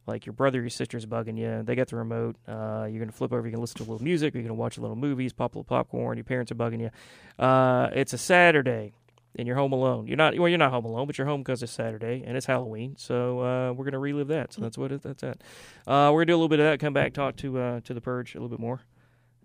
Like 0.05 0.25
your 0.25 0.33
brother, 0.33 0.59
your 0.59 0.69
sister's 0.69 1.05
bugging 1.05 1.37
you. 1.37 1.63
They 1.63 1.75
got 1.75 1.87
the 1.87 1.95
remote. 1.95 2.35
Uh, 2.45 2.87
you're 2.89 2.99
gonna 2.99 3.13
flip 3.13 3.31
over. 3.31 3.47
You 3.47 3.53
can 3.53 3.61
listen 3.61 3.77
to 3.77 3.83
a 3.83 3.89
little 3.89 4.03
music. 4.03 4.33
You're 4.33 4.43
gonna 4.43 4.53
watch 4.53 4.77
a 4.77 4.81
little 4.81 4.97
movies, 4.97 5.31
pop 5.31 5.55
a 5.55 5.59
little 5.59 5.63
popcorn. 5.63 6.17
Your 6.17 6.25
parents 6.25 6.51
are 6.51 6.55
bugging 6.55 6.81
you. 6.81 7.43
Uh, 7.43 7.89
it's 7.93 8.11
a 8.11 8.17
Saturday 8.17 8.93
and 9.35 9.47
you're 9.47 9.57
home 9.57 9.73
alone. 9.73 10.07
You're 10.07 10.17
not 10.17 10.37
well. 10.37 10.47
You're 10.47 10.57
not 10.57 10.71
home 10.71 10.85
alone, 10.85 11.07
but 11.07 11.17
you're 11.17 11.27
home 11.27 11.41
because 11.41 11.63
it's 11.63 11.71
Saturday 11.71 12.23
and 12.25 12.37
it's 12.37 12.45
Halloween. 12.45 12.95
So 12.97 13.39
uh, 13.39 13.73
we're 13.73 13.85
gonna 13.85 13.99
relive 13.99 14.27
that. 14.27 14.53
So 14.53 14.61
that's 14.61 14.77
what 14.77 14.91
it, 14.91 15.01
that's 15.01 15.23
at. 15.23 15.41
Uh, 15.87 16.11
we're 16.13 16.21
gonna 16.21 16.25
do 16.27 16.33
a 16.33 16.37
little 16.37 16.49
bit 16.49 16.59
of 16.59 16.65
that. 16.65 16.79
Come 16.79 16.93
back, 16.93 17.13
talk 17.13 17.35
to 17.37 17.59
uh, 17.59 17.79
to 17.81 17.93
the 17.93 18.01
purge 18.01 18.35
a 18.35 18.37
little 18.37 18.49
bit 18.49 18.59
more, 18.59 18.81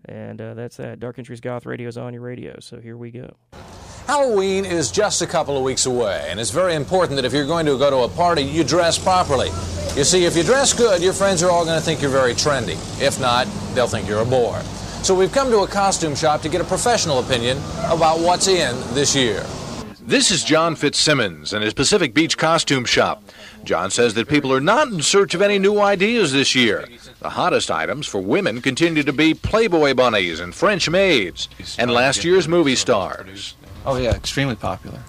and 0.04 0.40
uh, 0.40 0.54
that's 0.54 0.76
that. 0.76 1.00
Dark 1.00 1.18
Entries 1.18 1.40
Goth 1.40 1.66
Radio 1.66 1.88
is 1.88 1.96
on 1.96 2.12
your 2.12 2.22
radio. 2.22 2.58
So 2.60 2.80
here 2.80 2.96
we 2.96 3.10
go. 3.10 3.36
Halloween 4.06 4.64
is 4.64 4.90
just 4.90 5.20
a 5.20 5.26
couple 5.26 5.56
of 5.56 5.62
weeks 5.62 5.84
away, 5.84 6.28
and 6.30 6.40
it's 6.40 6.50
very 6.50 6.74
important 6.74 7.16
that 7.16 7.26
if 7.26 7.32
you're 7.34 7.46
going 7.46 7.66
to 7.66 7.76
go 7.76 7.90
to 7.90 7.96
a 7.98 8.08
party, 8.08 8.40
you 8.40 8.64
dress 8.64 8.98
properly. 8.98 9.48
You 9.94 10.04
see, 10.04 10.24
if 10.24 10.34
you 10.34 10.42
dress 10.42 10.72
good, 10.72 11.02
your 11.02 11.12
friends 11.12 11.42
are 11.42 11.50
all 11.50 11.66
going 11.66 11.78
to 11.78 11.84
think 11.84 12.00
you're 12.00 12.10
very 12.10 12.32
trendy. 12.32 12.78
If 13.02 13.20
not, 13.20 13.46
they'll 13.74 13.86
think 13.86 14.08
you're 14.08 14.22
a 14.22 14.24
bore. 14.24 14.60
So 15.02 15.14
we've 15.14 15.30
come 15.30 15.50
to 15.50 15.58
a 15.58 15.66
costume 15.66 16.14
shop 16.14 16.40
to 16.42 16.48
get 16.48 16.62
a 16.62 16.64
professional 16.64 17.18
opinion 17.18 17.58
about 17.84 18.20
what's 18.20 18.48
in 18.48 18.76
this 18.94 19.14
year. 19.14 19.44
This 20.08 20.30
is 20.30 20.42
John 20.42 20.74
Fitzsimmons 20.74 21.52
and 21.52 21.62
his 21.62 21.74
Pacific 21.74 22.14
Beach 22.14 22.38
costume 22.38 22.86
shop. 22.86 23.22
John 23.62 23.90
says 23.90 24.14
that 24.14 24.26
people 24.26 24.50
are 24.54 24.60
not 24.60 24.88
in 24.88 25.02
search 25.02 25.34
of 25.34 25.42
any 25.42 25.58
new 25.58 25.78
ideas 25.80 26.32
this 26.32 26.54
year. 26.54 26.88
The 27.20 27.28
hottest 27.28 27.70
items 27.70 28.06
for 28.06 28.18
women 28.18 28.62
continue 28.62 29.02
to 29.02 29.12
be 29.12 29.34
Playboy 29.34 29.92
bunnies 29.92 30.40
and 30.40 30.54
French 30.54 30.88
maids, 30.88 31.50
and 31.78 31.90
last 31.90 32.24
year's 32.24 32.48
movie 32.48 32.74
stars. 32.74 33.54
Oh 33.84 33.98
yeah, 33.98 34.14
extremely 34.14 34.56
popular. 34.56 35.02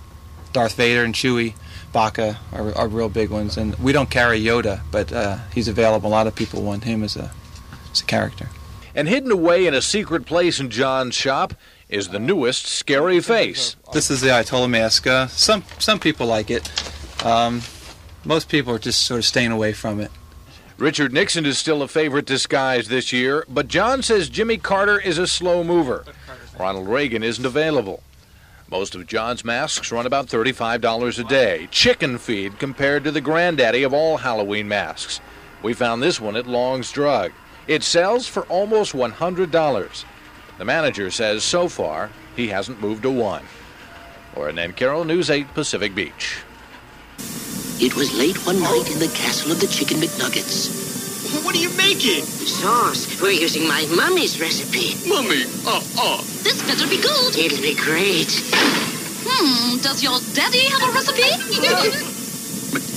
Darth 0.51 0.75
Vader 0.75 1.05
and 1.05 1.15
Chewie, 1.15 1.53
Baka 1.93 2.37
are, 2.51 2.75
are 2.75 2.89
real 2.89 3.07
big 3.07 3.29
ones, 3.29 3.55
and 3.55 3.75
we 3.75 3.93
don't 3.93 4.09
carry 4.09 4.41
Yoda, 4.41 4.81
but 4.91 5.13
uh, 5.13 5.37
he's 5.53 5.69
available. 5.69 6.09
A 6.09 6.11
lot 6.11 6.27
of 6.27 6.35
people 6.35 6.61
want 6.61 6.83
him 6.83 7.03
as 7.03 7.15
a 7.15 7.31
as 7.93 8.01
a 8.01 8.05
character. 8.05 8.49
And 8.93 9.07
hidden 9.07 9.31
away 9.31 9.65
in 9.65 9.73
a 9.73 9.81
secret 9.81 10.25
place 10.25 10.59
in 10.59 10.69
John's 10.69 11.15
shop 11.15 11.53
is 11.89 12.09
the 12.09 12.19
newest 12.19 12.67
scary 12.67 13.19
face. 13.19 13.75
This 13.93 14.11
is 14.11 14.21
the. 14.21 14.31
Uh, 14.31 15.27
some 15.27 15.63
some 15.79 15.99
people 15.99 16.27
like 16.27 16.49
it. 16.51 16.71
Um, 17.25 17.61
most 18.23 18.47
people 18.47 18.73
are 18.73 18.79
just 18.79 19.03
sort 19.03 19.19
of 19.19 19.25
staying 19.25 19.51
away 19.51 19.73
from 19.73 19.99
it. 19.99 20.11
Richard 20.77 21.11
Nixon 21.11 21.45
is 21.45 21.57
still 21.57 21.81
a 21.81 21.87
favorite 21.87 22.25
disguise 22.25 22.87
this 22.87 23.11
year, 23.11 23.45
but 23.49 23.67
John 23.67 24.01
says 24.01 24.29
Jimmy 24.29 24.57
Carter 24.57 24.97
is 24.99 25.17
a 25.17 25.27
slow 25.27 25.63
mover. 25.63 26.05
Ronald 26.57 26.87
Reagan 26.87 27.23
isn't 27.23 27.45
available. 27.45 28.01
Most 28.69 28.95
of 28.95 29.07
John's 29.07 29.43
masks 29.43 29.91
run 29.91 30.05
about 30.05 30.27
$35 30.27 31.19
a 31.19 31.23
day, 31.23 31.67
chicken 31.71 32.17
feed 32.17 32.59
compared 32.59 33.03
to 33.03 33.11
the 33.11 33.19
granddaddy 33.19 33.83
of 33.83 33.93
all 33.93 34.17
Halloween 34.17 34.67
masks. 34.67 35.19
We 35.63 35.73
found 35.73 36.01
this 36.01 36.21
one 36.21 36.35
at 36.35 36.47
Long's 36.47 36.91
Drug. 36.91 37.31
It 37.67 37.83
sells 37.83 38.27
for 38.27 38.43
almost 38.43 38.93
$100. 38.93 40.05
The 40.59 40.65
manager 40.65 41.09
says 41.09 41.45
so 41.45 41.69
far 41.69 42.11
he 42.35 42.49
hasn't 42.49 42.81
moved 42.81 43.05
a 43.05 43.09
one. 43.09 43.45
Or 44.35 44.51
Laura 44.51 44.53
Nancaro, 44.53 45.05
News 45.05 45.29
8 45.29 45.53
Pacific 45.53 45.95
Beach. 45.95 46.43
It 47.79 47.95
was 47.95 48.13
late 48.13 48.35
one 48.45 48.59
night 48.59 48.91
in 48.91 48.99
the 48.99 49.07
castle 49.15 49.53
of 49.53 49.61
the 49.61 49.67
Chicken 49.67 49.97
McNuggets. 49.97 51.45
What 51.45 51.55
are 51.55 51.59
you 51.59 51.69
making? 51.77 52.25
Sauce. 52.25 53.21
We're 53.21 53.31
using 53.31 53.69
my 53.69 53.87
mummy's 53.95 54.41
recipe. 54.41 54.99
Mummy, 55.07 55.43
uh, 55.65 55.81
uh. 55.97 56.17
This 56.43 56.61
better 56.67 56.87
be 56.89 57.01
good. 57.01 57.37
It'll 57.37 57.61
be 57.63 57.75
great. 57.75 58.27
Hmm, 59.23 59.77
does 59.79 60.03
your 60.03 60.19
daddy 60.33 60.67
have 60.67 60.89
a 60.89 60.91
recipe? 60.91 62.15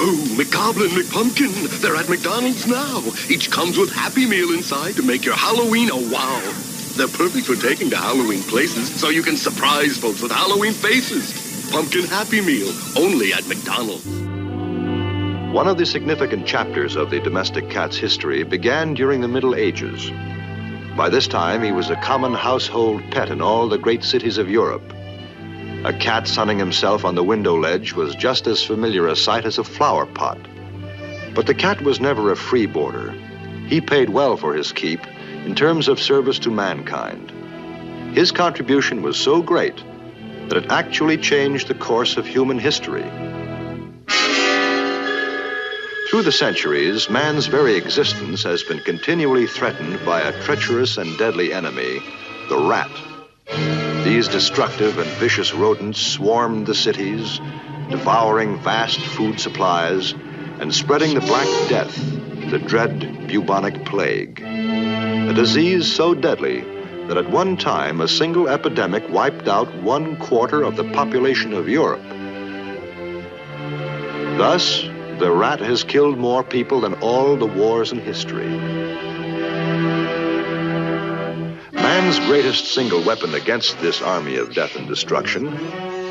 Oh, 0.04 0.36
McGoblin, 0.36 0.88
McPumpkin. 0.88 1.80
They're 1.80 1.96
at 1.96 2.08
McDonald's 2.08 2.66
now. 2.66 3.02
Each 3.30 3.50
comes 3.50 3.78
with 3.78 3.90
Happy 3.90 4.26
Meal 4.26 4.52
inside 4.52 4.96
to 4.96 5.02
make 5.02 5.24
your 5.24 5.34
Halloween 5.34 5.90
a 5.90 5.96
wow. 5.96 6.71
They're 6.96 7.08
perfect 7.08 7.46
for 7.46 7.56
taking 7.56 7.88
to 7.90 7.96
Halloween 7.96 8.42
places 8.42 8.94
so 9.00 9.08
you 9.08 9.22
can 9.22 9.36
surprise 9.36 9.96
folks 9.96 10.20
with 10.20 10.30
Halloween 10.30 10.72
faces. 10.72 11.70
Pumpkin 11.72 12.04
Happy 12.04 12.42
Meal, 12.42 12.70
only 12.98 13.32
at 13.32 13.46
McDonald's. 13.46 14.04
One 15.54 15.68
of 15.68 15.78
the 15.78 15.86
significant 15.86 16.46
chapters 16.46 16.94
of 16.96 17.08
the 17.08 17.20
domestic 17.20 17.70
cat's 17.70 17.96
history 17.96 18.42
began 18.42 18.92
during 18.92 19.22
the 19.22 19.28
Middle 19.28 19.54
Ages. 19.54 20.10
By 20.94 21.08
this 21.08 21.26
time, 21.26 21.62
he 21.62 21.72
was 21.72 21.88
a 21.88 21.96
common 21.96 22.34
household 22.34 23.02
pet 23.10 23.30
in 23.30 23.40
all 23.40 23.70
the 23.70 23.78
great 23.78 24.04
cities 24.04 24.36
of 24.36 24.50
Europe. 24.50 24.92
A 25.84 25.94
cat 25.98 26.28
sunning 26.28 26.58
himself 26.58 27.06
on 27.06 27.14
the 27.14 27.24
window 27.24 27.58
ledge 27.58 27.94
was 27.94 28.14
just 28.14 28.46
as 28.46 28.62
familiar 28.62 29.06
a 29.06 29.16
sight 29.16 29.46
as 29.46 29.56
a 29.56 29.64
flower 29.64 30.04
pot. 30.04 30.38
But 31.34 31.46
the 31.46 31.54
cat 31.54 31.80
was 31.80 32.00
never 32.00 32.30
a 32.30 32.36
free 32.36 32.66
boarder. 32.66 33.12
He 33.66 33.80
paid 33.80 34.10
well 34.10 34.36
for 34.36 34.52
his 34.52 34.72
keep 34.72 35.00
in 35.44 35.54
terms 35.54 35.88
of 35.88 36.00
service 36.00 36.38
to 36.40 36.50
mankind. 36.50 37.32
His 38.14 38.30
contribution 38.30 39.02
was 39.02 39.16
so 39.16 39.42
great 39.42 39.82
that 40.48 40.64
it 40.64 40.70
actually 40.70 41.16
changed 41.16 41.68
the 41.68 41.74
course 41.74 42.16
of 42.16 42.26
human 42.26 42.58
history. 42.58 43.08
Through 46.10 46.22
the 46.22 46.32
centuries, 46.32 47.08
man's 47.08 47.46
very 47.46 47.76
existence 47.76 48.42
has 48.42 48.62
been 48.62 48.80
continually 48.80 49.46
threatened 49.46 50.04
by 50.04 50.20
a 50.20 50.42
treacherous 50.42 50.98
and 50.98 51.16
deadly 51.16 51.54
enemy, 51.54 52.00
the 52.50 52.58
rat. 52.58 52.90
These 54.04 54.28
destructive 54.28 54.98
and 54.98 55.08
vicious 55.12 55.54
rodents 55.54 55.98
swarmed 55.98 56.66
the 56.66 56.74
cities, 56.74 57.40
devouring 57.88 58.58
vast 58.58 59.00
food 59.00 59.40
supplies 59.40 60.12
and 60.60 60.74
spreading 60.74 61.14
the 61.14 61.20
Black 61.20 61.48
Death, 61.70 61.96
the 62.50 62.58
dread 62.58 63.26
bubonic 63.26 63.86
plague. 63.86 64.91
A 65.32 65.34
disease 65.34 65.90
so 65.90 66.12
deadly 66.12 66.60
that 67.08 67.16
at 67.16 67.30
one 67.30 67.56
time 67.56 68.02
a 68.02 68.06
single 68.06 68.50
epidemic 68.50 69.08
wiped 69.08 69.48
out 69.48 69.74
one 69.76 70.16
quarter 70.18 70.62
of 70.62 70.76
the 70.76 70.84
population 70.92 71.54
of 71.54 71.70
Europe. 71.70 72.02
Thus, 74.36 74.82
the 75.20 75.32
rat 75.32 75.60
has 75.60 75.84
killed 75.84 76.18
more 76.18 76.44
people 76.44 76.82
than 76.82 76.92
all 77.00 77.34
the 77.36 77.46
wars 77.46 77.92
in 77.92 77.98
history. 77.98 78.46
Man's 81.72 82.18
greatest 82.26 82.66
single 82.66 83.02
weapon 83.02 83.34
against 83.34 83.80
this 83.80 84.02
army 84.02 84.36
of 84.36 84.52
death 84.52 84.76
and 84.76 84.86
destruction 84.86 85.46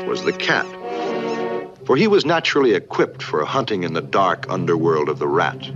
was 0.08 0.24
the 0.24 0.32
cat. 0.32 0.66
For 1.86 1.94
he 1.94 2.08
was 2.08 2.26
naturally 2.26 2.74
equipped 2.74 3.22
for 3.22 3.44
hunting 3.44 3.84
in 3.84 3.92
the 3.92 4.02
dark 4.02 4.46
underworld 4.48 5.08
of 5.08 5.20
the 5.20 5.28
rat. 5.28 5.70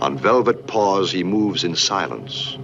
On 0.00 0.16
velvet 0.16 0.66
paws, 0.66 1.10
he 1.10 1.24
moves 1.24 1.64
in 1.64 1.74
silence. 1.74 2.56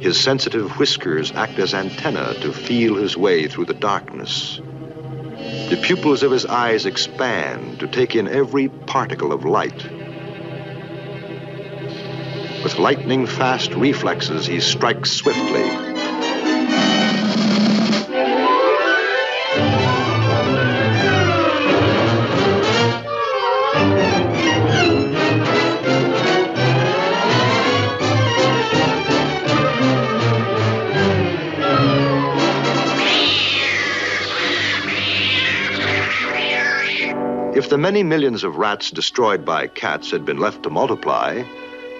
His 0.00 0.18
sensitive 0.18 0.78
whiskers 0.78 1.30
act 1.32 1.58
as 1.60 1.74
antennae 1.74 2.40
to 2.40 2.52
feel 2.52 2.96
his 2.96 3.16
way 3.16 3.46
through 3.46 3.66
the 3.66 3.74
darkness. 3.74 4.60
The 5.70 5.80
pupils 5.80 6.24
of 6.24 6.32
his 6.32 6.44
eyes 6.44 6.84
expand 6.86 7.78
to 7.80 7.86
take 7.86 8.16
in 8.16 8.26
every 8.26 8.68
particle 8.68 9.32
of 9.32 9.44
light. 9.44 9.84
With 12.64 12.78
lightning 12.78 13.26
fast 13.26 13.74
reflexes, 13.74 14.46
he 14.46 14.58
strikes 14.58 15.12
swiftly. 15.12 15.91
The 37.72 37.78
many 37.78 38.02
millions 38.02 38.44
of 38.44 38.58
rats 38.58 38.90
destroyed 38.90 39.46
by 39.46 39.66
cats 39.66 40.10
had 40.10 40.26
been 40.26 40.36
left 40.36 40.62
to 40.62 40.68
multiply, 40.68 41.42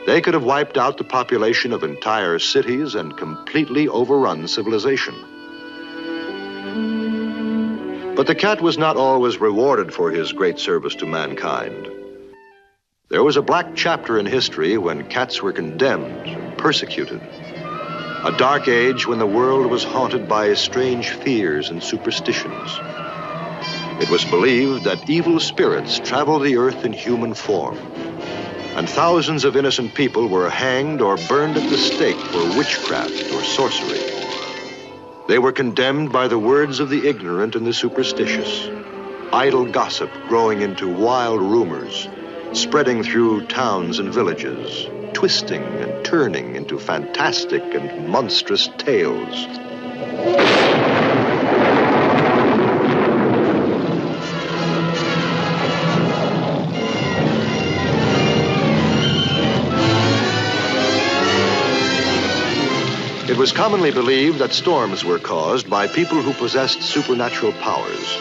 they 0.05 0.21
could 0.21 0.35
have 0.35 0.45
wiped 0.45 0.77
out 0.77 0.99
the 0.99 1.05
population 1.05 1.73
of 1.73 1.83
entire 1.83 2.39
cities 2.39 2.95
and 2.95 3.17
completely 3.17 3.89
overrun 3.89 4.47
civilization. 4.47 5.15
But 8.15 8.27
the 8.27 8.35
cat 8.35 8.61
was 8.61 8.77
not 8.77 8.99
always 8.99 9.41
rewarded 9.41 9.95
for 9.95 10.11
his 10.11 10.35
great 10.35 10.59
service 10.59 10.95
to 10.97 11.07
mankind. 11.07 11.89
There 13.09 13.25
was 13.25 13.39
a 13.39 13.49
black 13.51 13.75
chapter 13.75 14.19
in 14.19 14.27
history 14.27 14.77
when 14.77 15.09
cats 15.09 15.41
were 15.41 15.55
condemned 15.55 16.27
and 16.27 16.59
persecuted. 16.59 17.23
A 18.27 18.35
dark 18.37 18.69
age 18.69 19.07
when 19.07 19.19
the 19.19 19.27
world 19.27 19.71
was 19.71 19.85
haunted 19.85 20.29
by 20.29 20.53
strange 20.53 21.09
fears 21.09 21.71
and 21.71 21.83
superstitions. 21.83 22.79
It 24.03 24.11
was 24.11 24.25
believed 24.25 24.83
that 24.83 25.09
evil 25.09 25.39
spirits 25.39 26.01
traveled 26.01 26.43
the 26.43 26.57
earth 26.57 26.85
in 26.85 26.93
human 26.93 27.35
form, 27.35 27.79
and 28.75 28.89
thousands 28.89 29.45
of 29.45 29.57
innocent 29.57 29.95
people 29.95 30.27
were 30.27 30.51
hanged 30.51 31.01
or 31.01 31.17
burned 31.29 31.57
at 31.57 31.71
the 31.71 31.79
stake 31.79 32.17
for 32.17 32.59
witchcraft 32.59 33.33
or 33.33 33.45
sorcery. 33.45 34.01
They 35.29 35.39
were 35.39 35.53
condemned 35.53 36.11
by 36.11 36.27
the 36.27 36.39
words 36.39 36.81
of 36.81 36.91
the 36.91 37.07
ignorant 37.09 37.55
and 37.55 37.65
the 37.65 37.73
superstitious, 37.73 38.69
idle 39.33 39.67
gossip 39.67 40.11
growing 40.27 40.63
into 40.63 40.89
wild 40.93 41.41
rumors, 41.41 42.09
spreading 42.55 43.05
through 43.05 43.47
towns 43.47 44.01
and 44.01 44.13
villages, 44.13 44.89
twisting 45.13 45.63
and 45.63 46.05
turning 46.05 46.57
into 46.57 46.81
fantastic 46.81 47.63
and 47.73 48.09
monstrous 48.09 48.69
tales. 48.79 49.47
Was 63.43 63.51
commonly 63.51 63.91
believed 63.91 64.39
that 64.39 64.53
storms 64.53 65.05
were 65.05 65.19
caused 65.19 65.69
by 65.69 65.89
people 65.89 66.23
who 66.23 66.33
possessed 66.35 66.81
supernatural 66.81 67.51
powers. 67.55 68.17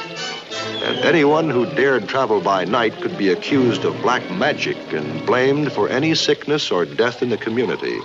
And 0.81 0.97
anyone 1.05 1.47
who 1.47 1.67
dared 1.75 2.09
travel 2.09 2.41
by 2.41 2.65
night 2.65 2.99
could 3.01 3.15
be 3.19 3.29
accused 3.29 3.85
of 3.85 4.01
black 4.01 4.27
magic 4.31 4.77
and 4.93 5.23
blamed 5.27 5.71
for 5.73 5.87
any 5.89 6.15
sickness 6.15 6.71
or 6.71 6.85
death 6.85 7.21
in 7.21 7.29
the 7.29 7.37
community. 7.37 8.01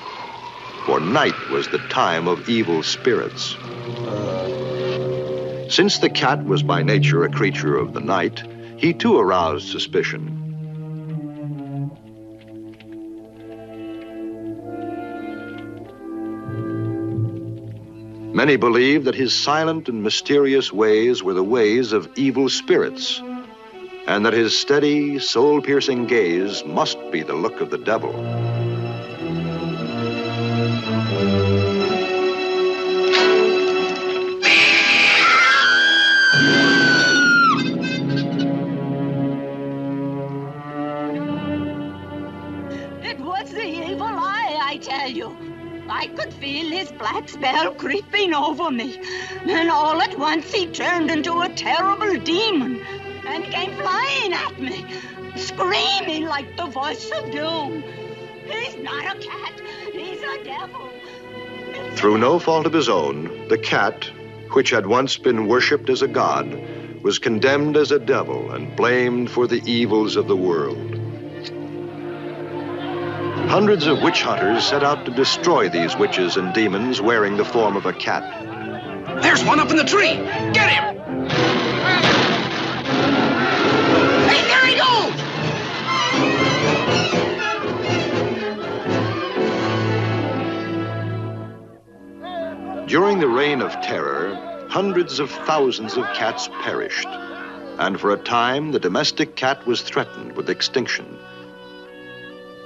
For 0.84 1.00
night 1.00 1.48
was 1.50 1.68
the 1.68 1.78
time 1.88 2.28
of 2.28 2.50
evil 2.50 2.82
spirits. 2.82 3.56
Since 5.74 6.00
the 6.00 6.10
cat 6.10 6.44
was 6.44 6.62
by 6.62 6.82
nature 6.82 7.24
a 7.24 7.30
creature 7.30 7.78
of 7.78 7.94
the 7.94 8.00
night, 8.00 8.42
he 8.76 8.92
too 8.92 9.18
aroused 9.18 9.70
suspicion. 9.70 10.45
Many 18.36 18.56
believe 18.56 19.04
that 19.04 19.14
his 19.14 19.32
silent 19.32 19.88
and 19.88 20.02
mysterious 20.02 20.70
ways 20.70 21.22
were 21.22 21.32
the 21.32 21.42
ways 21.42 21.94
of 21.94 22.06
evil 22.16 22.50
spirits, 22.50 23.22
and 24.06 24.26
that 24.26 24.34
his 24.34 24.54
steady, 24.60 25.18
soul 25.18 25.62
piercing 25.62 26.06
gaze 26.06 26.62
must 26.66 26.98
be 27.10 27.22
the 27.22 27.32
look 27.32 27.62
of 27.62 27.70
the 27.70 27.78
devil. 27.78 28.12
Feel 46.56 46.70
his 46.70 46.90
black 46.92 47.28
spell 47.28 47.74
creeping 47.74 48.32
over 48.32 48.70
me. 48.70 48.98
Then 49.44 49.68
all 49.68 50.00
at 50.00 50.18
once 50.18 50.50
he 50.50 50.66
turned 50.66 51.10
into 51.10 51.40
a 51.40 51.50
terrible 51.50 52.18
demon 52.20 52.80
and 53.26 53.44
came 53.44 53.74
flying 53.76 54.32
at 54.32 54.58
me, 54.58 54.86
screaming 55.36 56.24
like 56.24 56.56
the 56.56 56.64
voice 56.66 57.10
of 57.10 57.30
doom. 57.30 57.84
He's 58.50 58.76
not 58.76 59.04
a 59.04 59.18
cat, 59.20 59.60
he's 59.92 60.22
a 60.22 60.44
devil. 60.44 60.88
Through 61.96 62.18
no 62.18 62.38
fault 62.38 62.64
of 62.64 62.72
his 62.72 62.88
own, 62.88 63.48
the 63.48 63.58
cat, 63.58 64.10
which 64.52 64.70
had 64.70 64.86
once 64.86 65.18
been 65.18 65.48
worshipped 65.48 65.90
as 65.90 66.00
a 66.00 66.08
god, 66.08 66.48
was 67.02 67.18
condemned 67.18 67.76
as 67.76 67.90
a 67.90 67.98
devil 67.98 68.52
and 68.52 68.74
blamed 68.76 69.30
for 69.30 69.46
the 69.46 69.62
evils 69.70 70.16
of 70.16 70.26
the 70.26 70.36
world. 70.36 71.05
Hundreds 73.48 73.86
of 73.86 74.02
witch 74.02 74.22
hunters 74.22 74.64
set 74.66 74.82
out 74.82 75.04
to 75.04 75.10
destroy 75.12 75.68
these 75.68 75.96
witches 75.96 76.36
and 76.36 76.52
demons 76.52 77.00
wearing 77.00 77.36
the 77.36 77.44
form 77.44 77.76
of 77.76 77.86
a 77.86 77.92
cat. 77.92 78.22
There's 79.22 79.44
one 79.44 79.60
up 79.60 79.70
in 79.70 79.76
the 79.76 79.84
tree. 79.84 80.14
Get 80.52 80.68
him! 80.68 80.96
Hey, 84.28 84.42
there 84.48 84.66
he 84.66 84.76
goes! 84.76 85.14
During 92.88 93.20
the 93.20 93.28
reign 93.28 93.62
of 93.62 93.72
terror, 93.80 94.34
hundreds 94.68 95.18
of 95.20 95.30
thousands 95.30 95.96
of 95.96 96.04
cats 96.14 96.48
perished, 96.62 97.08
and 97.78 97.98
for 97.98 98.10
a 98.10 98.16
time 98.18 98.72
the 98.72 98.80
domestic 98.80 99.36
cat 99.36 99.66
was 99.66 99.82
threatened 99.82 100.32
with 100.36 100.50
extinction. 100.50 101.06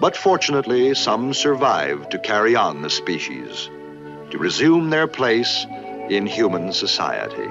But 0.00 0.16
fortunately, 0.16 0.94
some 0.94 1.34
survived 1.34 2.12
to 2.12 2.18
carry 2.18 2.56
on 2.56 2.80
the 2.80 2.88
species, 2.88 3.68
to 4.30 4.38
resume 4.38 4.88
their 4.88 5.06
place 5.06 5.66
in 6.08 6.26
human 6.26 6.72
society. 6.72 7.46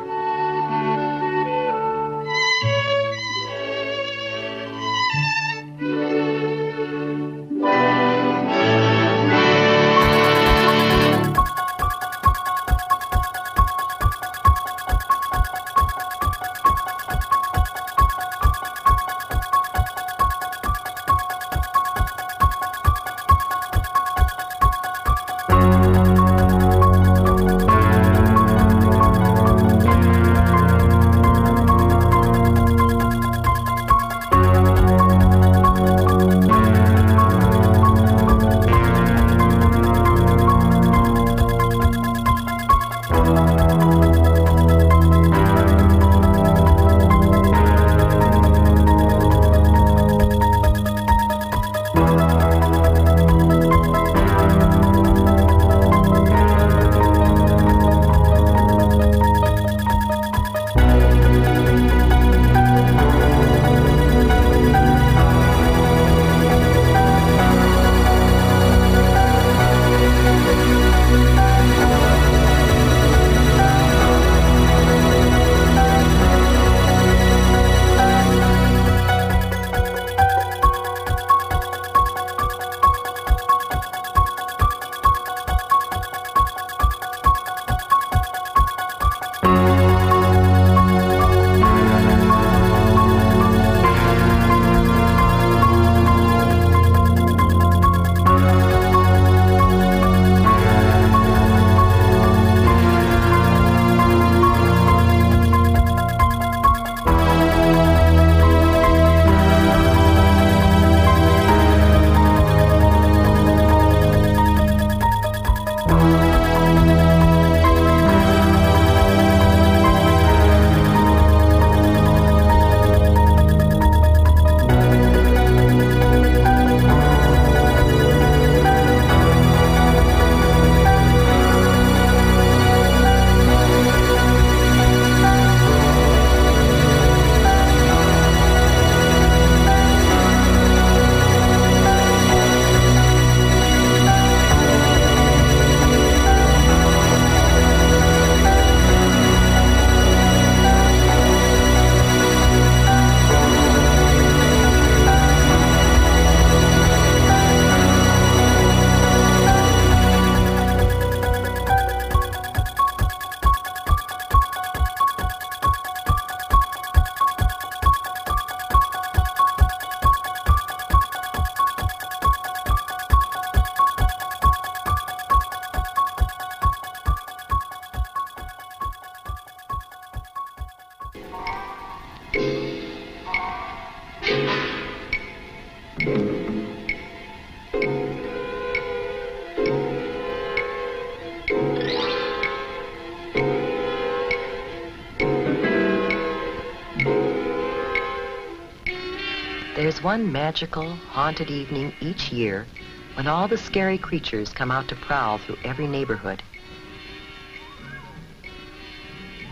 One 199.98 200.32
magical, 200.32 200.96
haunted 200.96 201.50
evening 201.50 201.92
each 202.00 202.32
year 202.32 202.68
when 203.16 203.26
all 203.26 203.48
the 203.48 203.58
scary 203.58 203.98
creatures 203.98 204.54
come 204.54 204.70
out 204.70 204.88
to 204.88 204.96
prowl 204.96 205.40
through 205.40 205.58
every 205.64 205.88
neighborhood. 205.88 206.44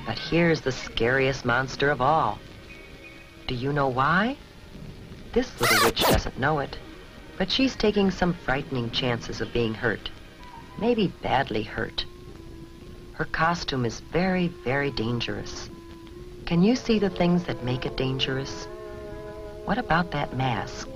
But 0.06 0.20
here's 0.20 0.62
the 0.62 0.72
scariest 0.72 1.44
monster 1.44 1.90
of 1.90 2.02
all. 2.02 2.38
Do 3.48 3.56
you 3.56 3.74
know 3.74 3.88
why? 3.88 4.38
This 5.34 5.60
little 5.60 5.84
witch 5.84 6.02
doesn't 6.04 6.40
know 6.40 6.60
it, 6.60 6.78
but 7.38 7.50
she's 7.50 7.76
taking 7.76 8.12
some 8.12 8.34
frightening 8.34 8.92
chances 8.92 9.42
of 9.42 9.52
being 9.52 9.74
hurt. 9.74 10.10
Maybe 10.80 11.12
badly 11.24 11.64
hurt. 11.64 12.06
Her 13.14 13.26
costume 13.26 13.86
is 13.86 14.02
very, 14.14 14.50
very 14.64 14.92
dangerous. 14.92 15.70
Can 16.46 16.62
you 16.62 16.76
see 16.76 17.00
the 17.00 17.10
things 17.10 17.44
that 17.46 17.64
make 17.64 17.88
it 17.88 17.98
dangerous? 17.98 18.68
What 19.68 19.78
about 19.78 20.12
that 20.12 20.34
mask? 20.34 20.88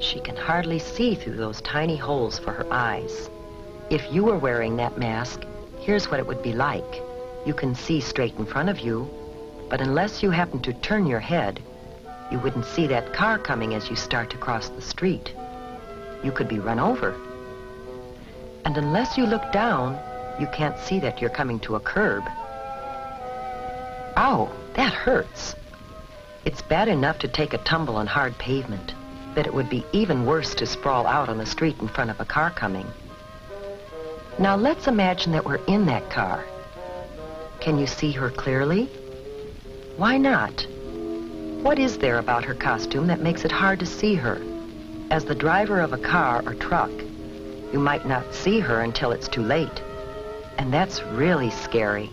She 0.00 0.18
can 0.18 0.34
hardly 0.34 0.80
see 0.80 1.14
through 1.14 1.36
those 1.36 1.60
tiny 1.60 1.96
holes 1.96 2.36
for 2.36 2.50
her 2.50 2.66
eyes. 2.72 3.30
If 3.90 4.12
you 4.12 4.24
were 4.24 4.38
wearing 4.38 4.74
that 4.78 4.98
mask, 4.98 5.44
here's 5.78 6.10
what 6.10 6.18
it 6.18 6.26
would 6.26 6.42
be 6.42 6.52
like. 6.52 7.00
You 7.46 7.54
can 7.54 7.76
see 7.76 8.00
straight 8.00 8.34
in 8.38 8.44
front 8.44 8.70
of 8.70 8.80
you, 8.80 9.08
but 9.68 9.80
unless 9.80 10.20
you 10.20 10.32
happen 10.32 10.60
to 10.62 10.72
turn 10.72 11.06
your 11.06 11.20
head, 11.20 11.62
you 12.32 12.40
wouldn't 12.40 12.64
see 12.64 12.88
that 12.88 13.12
car 13.12 13.38
coming 13.38 13.72
as 13.74 13.88
you 13.88 13.94
start 13.94 14.30
to 14.30 14.36
cross 14.36 14.68
the 14.70 14.82
street. 14.82 15.32
You 16.24 16.32
could 16.32 16.48
be 16.48 16.58
run 16.58 16.80
over. 16.80 17.14
And 18.64 18.76
unless 18.78 19.16
you 19.16 19.26
look 19.26 19.52
down, 19.52 19.96
you 20.40 20.48
can't 20.48 20.76
see 20.76 20.98
that 20.98 21.20
you're 21.20 21.30
coming 21.30 21.60
to 21.60 21.76
a 21.76 21.80
curb. 21.80 22.24
Ow, 24.16 24.50
that 24.74 24.92
hurts. 24.92 25.54
It's 26.44 26.62
bad 26.62 26.88
enough 26.88 27.18
to 27.18 27.28
take 27.28 27.52
a 27.52 27.58
tumble 27.58 27.96
on 27.96 28.06
hard 28.06 28.36
pavement, 28.38 28.94
but 29.34 29.46
it 29.46 29.52
would 29.52 29.68
be 29.68 29.84
even 29.92 30.24
worse 30.24 30.54
to 30.54 30.66
sprawl 30.66 31.06
out 31.06 31.28
on 31.28 31.36
the 31.36 31.44
street 31.44 31.76
in 31.80 31.88
front 31.88 32.10
of 32.10 32.18
a 32.18 32.24
car 32.24 32.50
coming. 32.50 32.86
Now 34.38 34.56
let's 34.56 34.86
imagine 34.86 35.32
that 35.32 35.44
we're 35.44 35.64
in 35.66 35.84
that 35.86 36.08
car. 36.08 36.44
Can 37.60 37.78
you 37.78 37.86
see 37.86 38.10
her 38.12 38.30
clearly? 38.30 38.86
Why 39.98 40.16
not? 40.16 40.66
What 41.62 41.78
is 41.78 41.98
there 41.98 42.18
about 42.18 42.46
her 42.46 42.54
costume 42.54 43.06
that 43.08 43.20
makes 43.20 43.44
it 43.44 43.52
hard 43.52 43.80
to 43.80 43.86
see 43.86 44.14
her? 44.14 44.40
As 45.10 45.26
the 45.26 45.34
driver 45.34 45.80
of 45.80 45.92
a 45.92 45.98
car 45.98 46.42
or 46.46 46.54
truck, 46.54 46.90
you 47.70 47.78
might 47.78 48.06
not 48.06 48.34
see 48.34 48.60
her 48.60 48.80
until 48.80 49.12
it's 49.12 49.28
too 49.28 49.42
late. 49.42 49.82
And 50.56 50.72
that's 50.72 51.02
really 51.02 51.50
scary. 51.50 52.10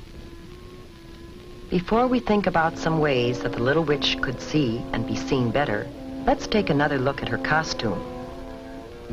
Before 1.70 2.08
we 2.08 2.22
think 2.22 2.48
about 2.48 2.78
some 2.78 3.00
ways 3.00 3.40
that 3.40 3.52
the 3.52 3.62
little 3.62 3.84
witch 3.84 4.22
could 4.22 4.40
see 4.40 4.82
and 4.94 5.06
be 5.06 5.18
seen 5.18 5.52
better, 5.52 5.86
let's 6.26 6.48
take 6.48 6.70
another 6.70 6.98
look 6.98 7.22
at 7.22 7.28
her 7.28 7.38
costume. 7.38 8.00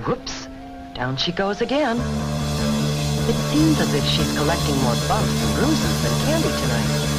Whoops, 0.06 0.46
down 0.94 1.16
she 1.16 1.32
goes 1.32 1.60
again. 1.60 1.98
It 1.98 3.34
seems 3.50 3.80
as 3.80 3.92
if 3.92 4.04
she's 4.04 4.32
collecting 4.36 4.80
more 4.82 4.94
bumps 5.08 5.42
and 5.42 5.54
bruises 5.56 6.02
than 6.02 6.12
candy 6.26 6.52
tonight. 6.60 7.14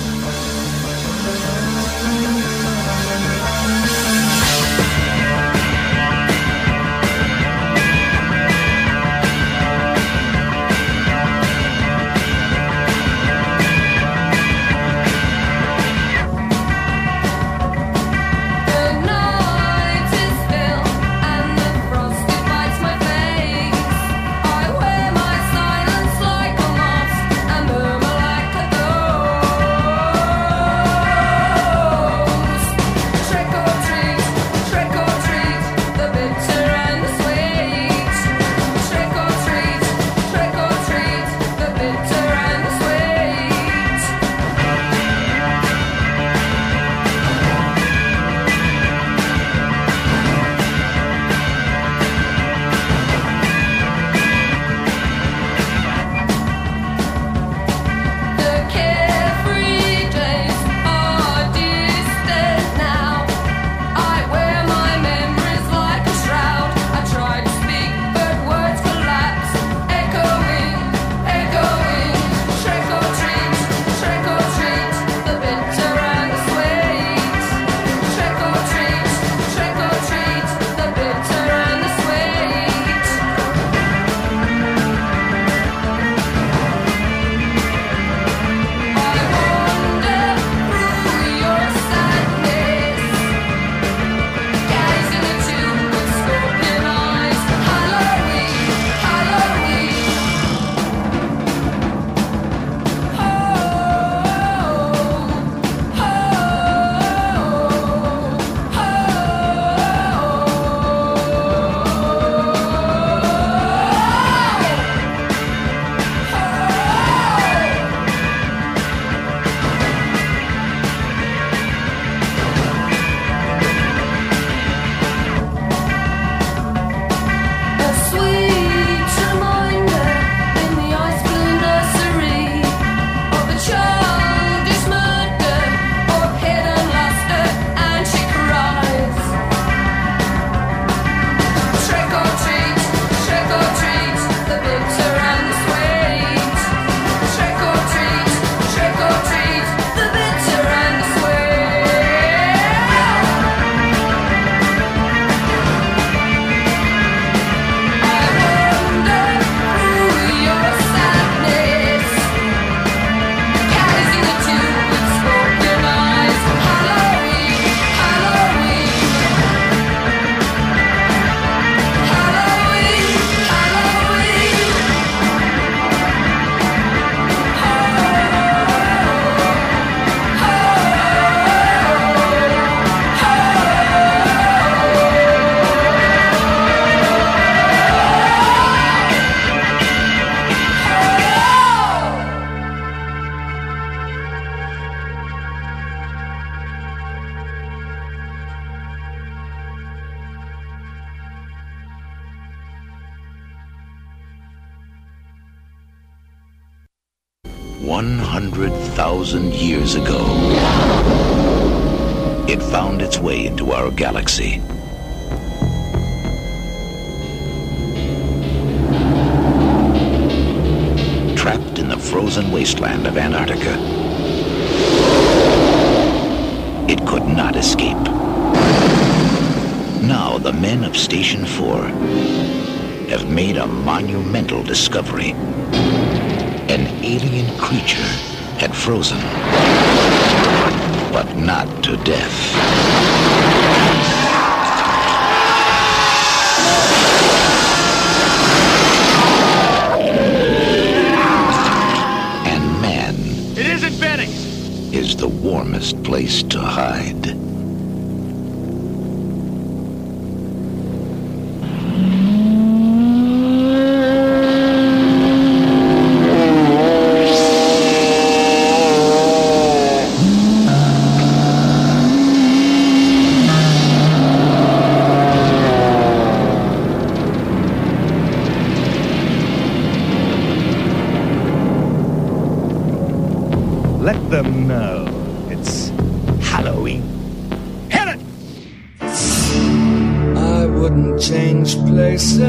Wouldn't 290.95 291.21
change 291.21 291.75
places 291.87 292.39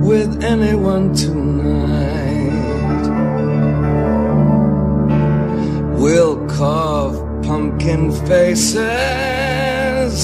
with 0.00 0.42
anyone 0.42 1.14
tonight. 1.14 2.48
We'll 5.98 6.46
carve 6.48 7.16
pumpkin 7.42 8.12
faces 8.26 8.80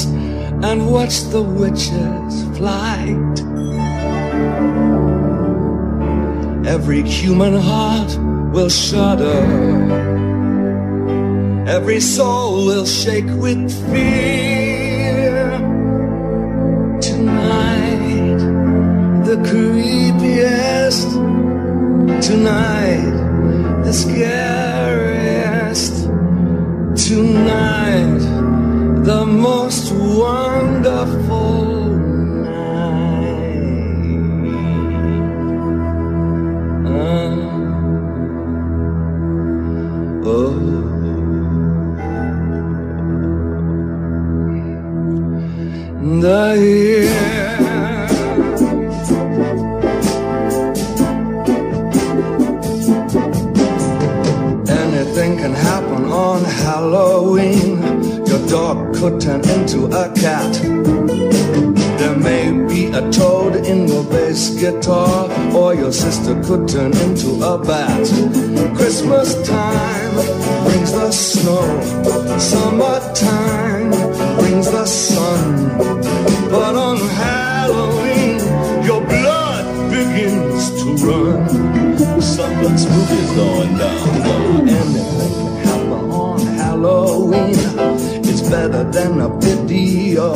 and 0.06 0.90
watch 0.90 1.20
the 1.24 1.42
witches' 1.42 2.56
flight. 2.56 3.42
Every 6.66 7.02
human 7.02 7.54
heart 7.54 8.16
will 8.54 8.70
shudder. 8.70 9.44
Every 11.66 12.00
soul 12.00 12.64
will 12.64 12.86
shake 12.86 13.28
with 13.36 13.70
fear. 13.90 14.57
Creepiest. 19.44 21.12
Tonight, 22.20 23.12
the 23.84 23.92
scariest. 23.92 25.94
Tonight, 27.08 28.18
the 29.04 29.24
most 29.26 29.92
wonderful 29.92 30.47
turn 66.68 66.92
into 66.98 67.30
a 67.42 67.56
bat. 67.58 68.06
Christmas 68.76 69.34
time 69.48 70.14
brings 70.64 70.92
the 70.92 71.10
snow, 71.10 71.80
summertime 72.38 73.90
brings 74.38 74.70
the 74.70 74.84
sun. 74.84 75.78
But 76.50 76.74
on 76.74 76.98
Halloween, 76.98 78.38
your 78.84 79.00
blood 79.00 79.64
begins 79.90 80.70
to 80.82 81.06
run. 81.06 82.20
Something 82.20 82.76
spooky's 82.76 83.32
going 83.32 83.78
down. 83.78 84.68
Anything 84.68 85.32
can 85.38 85.66
happen 85.66 86.10
on 86.10 86.40
Halloween. 86.40 87.54
It's 88.28 88.42
better 88.42 88.84
than 88.84 89.20
a 89.22 89.28
video. 89.38 90.34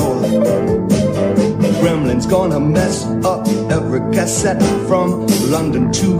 Gremlin's 1.83 2.27
gonna 2.27 2.61
mess 2.61 3.05
up 3.25 3.47
every 3.71 4.01
cassette 4.15 4.63
from 4.87 5.27
London 5.51 5.91
to 5.93 6.19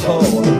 Idaho. 0.00 0.59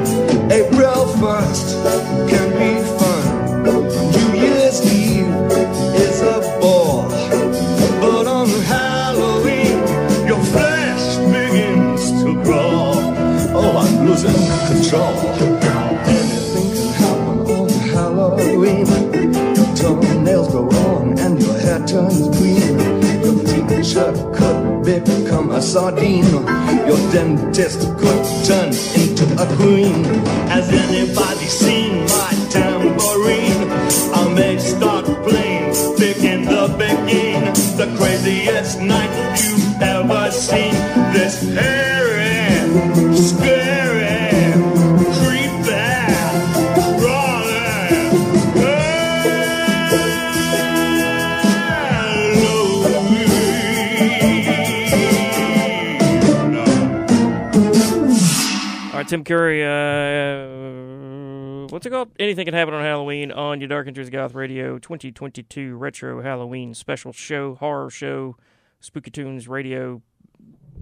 Anything 62.31 62.45
can 62.45 62.55
happen 62.55 62.75
on 62.75 62.85
Halloween 62.85 63.33
on 63.33 63.61
your 63.61 63.67
Dark 63.67 63.89
Entries 63.89 64.09
Goth 64.09 64.35
Radio 64.35 64.79
2022 64.79 65.75
Retro 65.75 66.23
Halloween 66.23 66.75
Special 66.75 67.13
Show, 67.13 67.57
Horror 67.57 67.91
Show, 67.91 68.37
Spooky 68.79 69.11
Tunes 69.11 69.49
Radio 69.49 70.01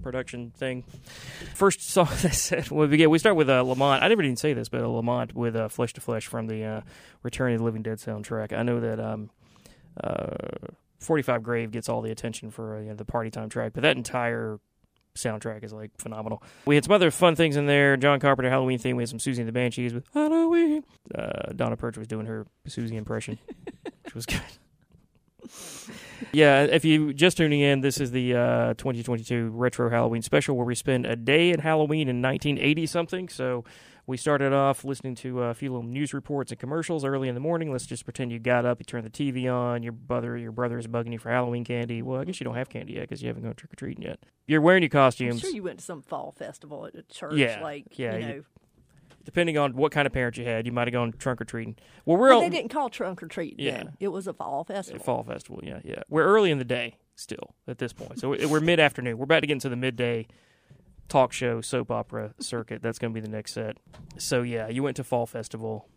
production 0.03 0.51
thing. 0.51 0.83
First 1.55 1.89
song 1.89 2.09
that 2.21 2.35
said 2.35 2.69
we 2.69 2.85
begin. 2.85 3.09
We 3.09 3.17
start 3.17 3.35
with 3.35 3.49
uh, 3.49 3.63
Lamont. 3.63 4.03
I 4.03 4.09
never 4.09 4.21
even 4.21 4.35
say 4.35 4.53
this, 4.53 4.69
but 4.69 4.83
uh, 4.83 4.87
Lamont 4.87 5.33
with 5.33 5.55
uh, 5.55 5.69
Flesh 5.69 5.93
to 5.93 6.01
Flesh 6.01 6.27
from 6.27 6.45
the 6.45 6.63
uh, 6.63 6.81
Return 7.23 7.53
of 7.53 7.57
the 7.57 7.65
Living 7.65 7.81
Dead 7.81 7.97
soundtrack. 7.97 8.53
I 8.53 8.61
know 8.61 8.79
that 8.79 8.99
um, 8.99 9.31
uh, 10.03 10.35
45 10.99 11.41
Grave 11.41 11.71
gets 11.71 11.89
all 11.89 12.03
the 12.03 12.11
attention 12.11 12.51
for 12.51 12.75
uh, 12.75 12.81
you 12.81 12.89
know, 12.89 12.95
the 12.95 13.05
party 13.05 13.31
time 13.31 13.49
track, 13.49 13.71
but 13.73 13.81
that 13.81 13.97
entire 13.97 14.59
soundtrack 15.19 15.63
is 15.63 15.73
like 15.73 15.91
phenomenal. 15.97 16.43
We 16.65 16.75
had 16.75 16.83
some 16.83 16.93
other 16.93 17.11
fun 17.11 17.35
things 17.35 17.55
in 17.55 17.65
there. 17.65 17.97
John 17.97 18.19
Carpenter 18.19 18.49
Halloween 18.49 18.79
theme. 18.79 18.95
We 18.95 19.03
had 19.03 19.09
some 19.09 19.19
Siouxsie 19.19 19.39
and 19.39 19.47
the 19.47 19.51
Banshees 19.51 19.93
with 19.93 20.05
Halloween. 20.13 20.83
Uh, 21.13 21.51
Donna 21.55 21.77
Purge 21.77 21.97
was 21.97 22.07
doing 22.07 22.25
her 22.25 22.45
Siouxsie 22.67 22.93
impression, 22.93 23.37
which 24.03 24.15
was 24.15 24.25
good. 24.25 24.41
Yeah, 26.31 26.63
if 26.63 26.85
you 26.85 27.13
just 27.13 27.37
tuning 27.37 27.61
in, 27.61 27.81
this 27.81 27.99
is 27.99 28.11
the 28.11 28.35
uh, 28.35 28.73
2022 28.75 29.49
Retro 29.49 29.89
Halloween 29.89 30.21
special 30.21 30.55
where 30.55 30.65
we 30.65 30.75
spend 30.75 31.05
a 31.05 31.15
day 31.15 31.51
at 31.51 31.61
Halloween 31.61 32.07
in 32.07 32.21
1980 32.21 32.85
something. 32.85 33.29
So 33.29 33.63
we 34.09 34.17
started 34.17 34.51
off 34.51 34.83
listening 34.83 35.13
to 35.15 35.43
a 35.43 35.53
few 35.53 35.69
little 35.71 35.87
news 35.87 36.13
reports 36.13 36.51
and 36.51 36.59
commercials 36.59 37.05
early 37.05 37.27
in 37.29 37.35
the 37.35 37.39
morning. 37.39 37.71
Let's 37.71 37.85
just 37.85 38.03
pretend 38.05 38.31
you 38.31 38.39
got 38.39 38.65
up, 38.65 38.79
you 38.79 38.83
turned 38.85 39.05
the 39.05 39.09
TV 39.11 39.47
on, 39.53 39.83
your 39.83 39.91
brother, 39.91 40.35
your 40.35 40.51
brother 40.51 40.79
is 40.79 40.87
bugging 40.87 41.13
you 41.13 41.19
for 41.19 41.29
Halloween 41.29 41.63
candy. 41.63 42.01
Well, 42.01 42.19
I 42.19 42.25
guess 42.25 42.39
you 42.39 42.43
don't 42.43 42.55
have 42.55 42.69
candy 42.69 42.93
yet 42.93 43.01
because 43.01 43.21
you 43.21 43.27
haven't 43.27 43.43
gone 43.43 43.53
trick 43.53 43.71
or 43.71 43.75
treating 43.75 44.03
yet. 44.03 44.19
You're 44.47 44.61
wearing 44.61 44.81
your 44.81 44.87
I'm 44.87 44.91
costumes. 44.91 45.41
sure 45.41 45.51
you 45.51 45.61
went 45.61 45.79
to 45.79 45.85
some 45.85 46.01
fall 46.01 46.31
festival 46.31 46.87
at 46.87 46.95
a 46.95 47.03
church. 47.03 47.35
Yeah, 47.35 47.61
like 47.61 47.99
yeah, 47.99 48.17
you 48.17 48.27
you- 48.27 48.33
know. 48.33 48.43
Depending 49.25 49.57
on 49.59 49.75
what 49.75 49.91
kind 49.91 50.07
of 50.07 50.13
parent 50.13 50.37
you 50.37 50.45
had, 50.45 50.65
you 50.65 50.71
might 50.71 50.87
have 50.87 50.93
gone 50.93 51.11
trunk 51.11 51.39
or 51.41 51.45
treating. 51.45 51.75
Well, 52.05 52.17
we're 52.17 52.29
Well, 52.29 52.37
all 52.37 52.41
they 52.41 52.49
didn't 52.49 52.71
call 52.71 52.89
trunk 52.89 53.21
or 53.21 53.27
treating. 53.27 53.59
Yeah. 53.63 53.77
then. 53.83 53.93
it 53.99 54.07
was 54.07 54.25
a 54.25 54.33
fall 54.33 54.63
festival. 54.63 55.03
Fall 55.03 55.23
festival, 55.23 55.59
yeah, 55.61 55.81
yeah. 55.83 56.01
We're 56.09 56.23
early 56.23 56.49
in 56.49 56.57
the 56.57 56.63
day 56.65 56.95
still 57.15 57.53
at 57.67 57.77
this 57.77 57.93
point, 57.93 58.19
so 58.19 58.29
we're 58.29 58.59
mid 58.61 58.79
afternoon. 58.79 59.19
We're 59.19 59.25
about 59.25 59.41
to 59.41 59.47
get 59.47 59.53
into 59.53 59.69
the 59.69 59.75
midday 59.75 60.25
talk 61.09 61.33
show 61.33 61.59
soap 61.61 61.91
opera 61.91 62.33
circuit. 62.39 62.81
That's 62.81 62.99
going 62.99 63.13
to 63.13 63.19
be 63.19 63.25
the 63.25 63.31
next 63.31 63.53
set. 63.53 63.77
So 64.17 64.41
yeah, 64.43 64.69
you 64.69 64.83
went 64.83 64.95
to 64.97 65.03
fall 65.03 65.25
festival. 65.25 65.87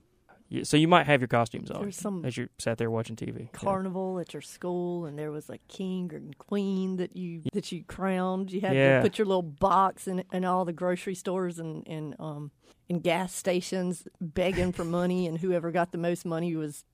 So 0.64 0.76
you 0.76 0.86
might 0.86 1.06
have 1.06 1.22
your 1.22 1.28
costumes 1.28 1.70
on 1.70 1.80
There's 1.80 1.96
some 1.96 2.26
as 2.26 2.36
you 2.36 2.48
sat 2.58 2.76
there 2.76 2.90
watching 2.90 3.16
TV. 3.16 3.50
carnival 3.52 4.18
at 4.18 4.34
your 4.34 4.42
school 4.42 5.06
and 5.06 5.18
there 5.18 5.30
was 5.30 5.48
a 5.48 5.56
king 5.68 6.10
or 6.12 6.20
queen 6.36 6.96
that 6.96 7.16
you 7.16 7.40
that 7.54 7.72
you 7.72 7.82
crowned 7.84 8.52
you 8.52 8.60
had 8.60 8.76
Yeah. 8.76 8.96
to 8.98 9.02
put 9.02 9.16
your 9.16 9.26
little 9.26 9.40
box 9.40 10.06
in 10.06 10.24
in 10.30 10.44
all 10.44 10.66
the 10.66 10.72
grocery 10.74 11.14
stores 11.14 11.58
and 11.58 11.88
and 11.88 12.14
um 12.18 12.50
in 12.86 12.98
gas 13.00 13.34
stations 13.34 14.06
begging 14.20 14.72
for 14.72 14.84
money 14.84 15.26
and 15.26 15.38
whoever 15.38 15.70
got 15.70 15.90
the 15.90 15.96
most 15.96 16.26
money 16.26 16.54
was 16.54 16.84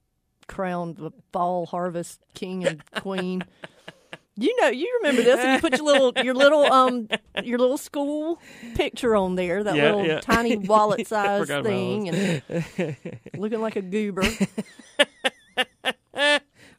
crowned 0.47 0.97
the 0.99 1.11
fall 1.33 1.67
harvest 1.67 2.21
king 2.35 2.65
and 2.65 2.81
queen 2.93 3.43
you 4.39 4.55
know 4.61 4.69
you 4.69 4.89
remember 5.03 5.23
this 5.23 5.39
and 5.41 5.53
you 5.55 5.61
put 5.61 5.77
your 5.77 5.85
little 5.87 6.13
your 6.25 6.35
little 6.35 6.65
um 6.65 7.09
your 7.43 7.59
little 7.59 7.77
school 7.79 8.41
picture 8.75 9.17
on 9.17 9.35
there 9.35 9.63
that 9.65 9.75
Yeah, 9.77 9.85
little 9.87 10.07
yeah. 10.07 10.21
tiny 10.21 10.57
wallet 10.73 11.07
size 11.07 11.49
thing, 11.49 12.09
and 12.09 12.43
looking 13.37 13.61
like 13.61 13.77
a 13.77 13.83
goober 13.83 14.23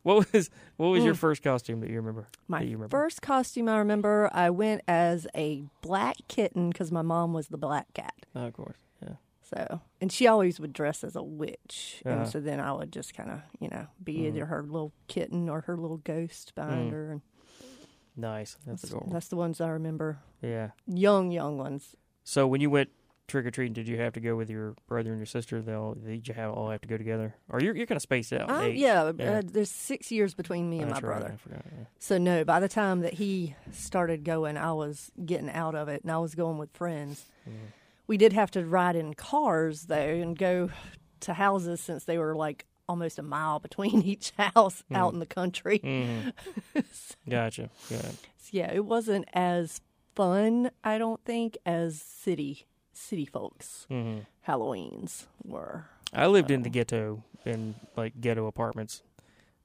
What 0.04 0.32
was 0.34 0.50
what 0.78 0.88
was 0.88 1.04
your 1.04 1.14
Mm. 1.14 1.18
first 1.18 1.44
costume 1.44 1.82
that 1.82 1.90
you 1.90 1.98
remember? 1.98 2.30
My 2.48 2.62
you 2.62 2.78
remember? 2.78 2.90
first 2.98 3.22
costume 3.22 3.68
I 3.68 3.78
remember, 3.80 4.30
I 4.34 4.50
went 4.50 4.82
as 4.88 5.28
a 5.36 5.64
black 5.82 6.16
kitten 6.30 6.70
because 6.70 6.90
my 6.92 7.02
mom 7.02 7.34
was 7.34 7.50
the 7.50 7.58
black 7.58 7.94
cat. 7.94 8.14
Oh, 8.34 8.46
of 8.48 8.54
course, 8.54 8.78
yeah. 9.04 9.16
So, 9.42 9.82
and 10.00 10.10
she 10.12 10.26
always 10.26 10.58
would 10.60 10.72
dress 10.72 11.04
as 11.04 11.16
a 11.18 11.24
witch, 11.24 12.02
Uh-huh. 12.06 12.16
and 12.16 12.28
so 12.30 12.40
then 12.40 12.60
I 12.62 12.72
would 12.72 12.94
just 12.94 13.14
kind 13.14 13.30
of, 13.30 13.42
you 13.60 13.68
know, 13.68 13.88
be 14.02 14.20
Mhm. 14.20 14.28
either 14.28 14.46
her 14.46 14.64
little 14.64 14.94
kitten 15.08 15.50
or 15.50 15.62
her 15.62 15.76
little 15.76 15.98
ghost 15.98 16.56
behind 16.56 16.90
Mm. 16.92 16.94
her. 16.94 17.12
And 17.12 17.22
Nice. 18.16 18.58
That's 18.66 18.82
that's, 18.82 18.96
that's 19.08 19.28
the 19.28 19.36
ones 19.36 19.62
I 19.62 19.70
remember. 19.70 20.20
Yeah. 20.42 20.72
Young, 20.88 21.32
young 21.32 21.58
ones. 21.58 21.96
So 22.24 22.48
when 22.48 22.62
you 22.62 22.70
went 22.70 22.90
trick 23.28 23.46
or 23.46 23.52
treating, 23.52 23.74
did 23.74 23.88
you 23.88 23.98
have 23.98 24.14
to 24.14 24.20
go 24.20 24.36
with 24.36 24.50
your 24.50 24.76
brother 24.88 25.12
and 25.12 25.20
your 25.20 25.26
sister? 25.26 25.62
They 25.62 25.74
all 25.74 25.94
did 25.94 26.28
you 26.28 26.34
have 26.34 26.52
all 26.52 26.70
have 26.70 26.82
to 26.82 26.88
go 26.88 26.98
together, 26.98 27.36
or 27.48 27.62
you're 27.62 27.76
you're 27.76 27.86
kind 27.86 27.96
of 27.96 28.02
spaced 28.02 28.34
out? 28.34 28.50
in 28.50 28.56
Uh, 28.56 28.62
yeah, 28.64 29.04
Uh, 29.04 29.42
there's 29.46 29.72
six 29.72 30.12
years 30.12 30.34
between 30.34 30.70
me 30.70 30.80
and 30.80 30.90
my 30.90 30.96
right, 30.96 31.04
brother. 31.04 31.32
I 31.34 31.38
forgot, 31.38 31.66
yeah. 31.66 31.86
So 32.00 32.18
no, 32.18 32.44
by 32.44 32.60
the 32.60 32.68
time 32.68 33.02
that 33.02 33.14
he 33.14 33.56
started 33.72 34.24
going, 34.26 34.58
I 34.58 34.74
was 34.74 35.12
getting 35.26 35.50
out 35.50 35.76
of 35.76 35.88
it, 35.88 36.02
and 36.02 36.12
I 36.12 36.18
was 36.18 36.36
going 36.36 36.58
with 36.58 36.72
friends. 36.74 37.26
Mm-hmm. 37.48 37.66
We 38.08 38.18
did 38.18 38.34
have 38.34 38.52
to 38.52 38.66
ride 38.66 38.96
in 38.96 39.14
cars 39.14 39.84
though, 39.84 39.96
and 39.96 40.38
go 40.38 40.70
to 41.22 41.34
houses 41.34 41.80
since 41.82 42.06
they 42.06 42.18
were 42.18 42.36
like 42.36 42.66
almost 42.90 43.18
a 43.20 43.24
mile 43.24 43.60
between 43.60 44.02
each 44.14 44.32
house 44.38 44.84
out 44.94 45.12
Mm. 45.12 45.14
in 45.14 45.20
the 45.20 45.26
country. 45.26 45.80
Mhm. 45.80 46.34
Gotcha. 47.30 47.70
Yeah. 47.90 48.02
So, 48.02 48.50
yeah, 48.52 48.72
it 48.74 48.84
wasn't 48.86 49.26
as 49.34 49.80
fun, 50.16 50.72
I 50.84 50.98
don't 50.98 51.24
think, 51.24 51.58
as 51.66 52.02
city 52.02 52.66
city 52.92 53.26
folks 53.26 53.88
Mhm. 53.90 54.26
Halloweens 54.48 55.28
were. 55.46 55.86
I 56.12 56.28
lived 56.28 56.52
in 56.52 56.64
the 56.64 56.70
ghetto 56.70 57.24
in 57.46 57.76
like 57.96 58.20
ghetto 58.20 58.48
apartments, 58.48 59.04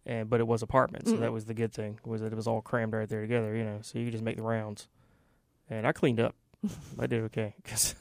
and 0.07 0.29
but 0.31 0.39
it 0.39 0.47
was 0.47 0.63
apartments, 0.63 1.11
so 1.11 1.17
Mm. 1.17 1.21
that 1.21 1.33
was 1.33 1.47
the 1.47 1.55
good 1.55 1.73
thing 1.73 1.99
was 2.05 2.21
that 2.21 2.33
it 2.33 2.37
was 2.37 2.47
all 2.47 2.61
crammed 2.63 2.93
right 2.93 3.09
there 3.09 3.23
together, 3.23 3.57
you 3.57 3.65
know. 3.65 3.79
So 3.83 3.99
you 3.99 4.05
could 4.05 4.13
just 4.13 4.23
make 4.25 4.37
the 4.37 4.43
rounds, 4.43 4.87
and 5.69 5.87
I 5.87 5.93
cleaned 5.93 6.21
up. 6.21 6.37
I 6.99 7.07
did 7.09 7.23
okay 7.25 7.55
because 7.63 7.95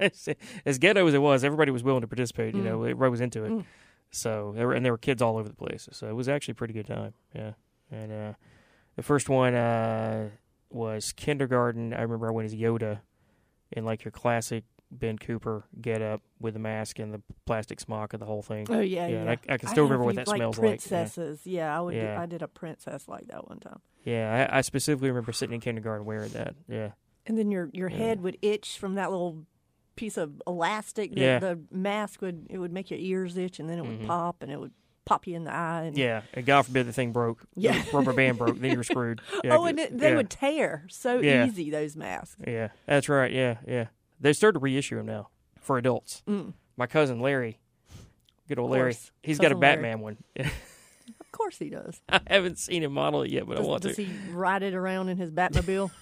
as, 0.00 0.28
as 0.64 0.78
ghetto 0.78 1.06
as 1.06 1.12
it 1.14 1.18
was, 1.20 1.44
everybody 1.44 1.70
was 1.70 1.82
willing 1.82 2.00
to 2.02 2.06
participate. 2.08 2.54
You 2.54 2.62
know, 2.62 2.78
Mm. 2.78 2.90
everybody 2.90 3.10
was 3.10 3.20
into 3.20 3.44
it. 3.44 3.50
Mm. 3.50 3.64
So 4.10 4.52
there 4.56 4.66
were, 4.68 4.74
and 4.74 4.84
there 4.84 4.92
were 4.92 4.98
kids 4.98 5.20
all 5.20 5.36
over 5.36 5.48
the 5.48 5.54
place. 5.54 5.88
So 5.92 6.08
it 6.08 6.14
was 6.14 6.28
actually 6.28 6.52
a 6.52 6.56
pretty 6.56 6.74
good 6.74 6.86
time. 6.86 7.12
Yeah, 7.34 7.52
and 7.90 8.12
uh, 8.12 8.32
the 8.96 9.02
first 9.02 9.28
one 9.28 9.54
uh, 9.54 10.30
was 10.70 11.12
kindergarten. 11.12 11.92
I 11.92 12.02
remember 12.02 12.28
I 12.28 12.30
went 12.32 12.46
as 12.46 12.54
Yoda 12.54 13.00
in 13.72 13.84
like 13.84 14.04
your 14.04 14.12
classic 14.12 14.64
Ben 14.90 15.18
Cooper 15.18 15.64
get 15.80 16.00
up 16.00 16.22
with 16.40 16.54
the 16.54 16.60
mask 16.60 16.98
and 17.00 17.12
the 17.12 17.20
plastic 17.44 17.80
smock 17.80 18.12
and 18.12 18.22
the 18.22 18.26
whole 18.26 18.42
thing. 18.42 18.66
Oh 18.70 18.80
yeah, 18.80 19.06
and 19.06 19.24
yeah. 19.26 19.30
I, 19.48 19.54
I 19.54 19.58
can 19.58 19.68
still 19.68 19.84
have 19.84 19.90
remember 19.90 20.04
what 20.04 20.14
that 20.14 20.28
like 20.28 20.38
smells 20.38 20.58
like. 20.58 20.66
Princesses. 20.80 21.40
Yeah, 21.44 21.76
I 21.76 21.80
would. 21.80 21.92
Do, 21.92 22.14
I 22.16 22.26
did 22.26 22.42
a 22.42 22.48
princess 22.48 23.08
like 23.08 23.26
that 23.28 23.48
one 23.48 23.58
time. 23.58 23.80
Yeah, 24.04 24.48
I, 24.52 24.58
I 24.58 24.60
specifically 24.60 25.08
remember 25.08 25.32
sitting 25.32 25.54
in 25.54 25.60
kindergarten 25.60 26.06
wearing 26.06 26.30
that. 26.30 26.54
Yeah, 26.68 26.92
And 27.26 27.36
then 27.36 27.50
your 27.50 27.68
your 27.72 27.90
Yeah. 27.90 27.96
head 27.96 28.20
would 28.22 28.38
itch 28.40 28.78
from 28.78 28.94
that 28.94 29.10
little 29.10 29.44
piece 29.96 30.16
of 30.16 30.40
elastic. 30.46 31.10
that 31.14 31.20
Yeah. 31.20 31.38
The 31.38 31.58
mask 31.70 32.20
would 32.22 32.46
it 32.50 32.58
would 32.58 32.72
make 32.72 32.90
your 32.90 33.00
ears 33.00 33.36
itch, 33.36 33.58
and 33.58 33.68
then 33.68 33.78
it 33.78 33.82
would 33.86 34.00
Mhm. 34.00 34.06
pop, 34.06 34.42
and 34.42 34.52
it 34.52 34.60
would 34.60 34.72
pop 35.04 35.26
you 35.26 35.36
in 35.36 35.44
the 35.44 35.52
eye. 35.52 35.82
And, 35.84 35.96
yeah. 35.96 36.22
And 36.34 36.44
God 36.44 36.62
forbid 36.66 36.86
the 36.86 36.92
thing 36.92 37.12
broke. 37.12 37.44
Yeah. 37.54 37.80
The 37.82 37.90
rubber 37.96 38.12
band 38.12 38.38
broke. 38.38 38.58
Then 38.58 38.72
you're 38.72 38.82
screwed. 38.94 39.20
Yeah, 39.44 39.56
oh, 39.56 39.64
and 39.64 39.78
it, 39.78 39.96
they 39.96 40.10
yeah. 40.10 40.16
would 40.16 40.30
tear 40.30 40.84
so 40.88 41.20
Yeah. 41.20 41.46
easy. 41.46 41.70
Those 41.70 41.96
masks. 41.96 42.36
Yeah, 42.46 42.68
that's 42.86 43.08
right. 43.08 43.32
Yeah, 43.32 43.58
yeah. 43.66 43.86
They 44.20 44.32
started 44.32 44.58
to 44.58 44.62
reissue 44.62 44.96
them 44.96 45.06
now 45.06 45.28
for 45.60 45.78
adults. 45.78 46.22
Mm. 46.26 46.54
My 46.76 46.86
cousin 46.86 47.20
Larry, 47.20 47.60
good 48.48 48.58
old 48.58 48.70
Larry, 48.70 48.94
he's 49.22 49.38
got 49.38 49.46
a 49.52 49.54
Cousin 49.54 49.60
Larry. 49.60 49.76
Batman 49.76 50.00
one. 50.00 50.16
Of 51.20 51.30
course 51.38 51.58
he 51.58 51.68
does. 51.68 52.00
I 52.08 52.20
haven't 52.28 52.58
seen 52.58 52.82
him 52.82 52.92
model 52.94 53.22
it 53.22 53.30
yet, 53.30 53.46
but 53.46 53.58
does, 53.58 53.66
I 53.66 53.68
want 53.68 53.82
does 53.82 53.96
to. 53.96 54.04
he 54.04 54.30
ride 54.32 54.62
it 54.62 54.72
around 54.74 55.10
in 55.10 55.18
his 55.18 55.30
Batmobile? 55.30 55.90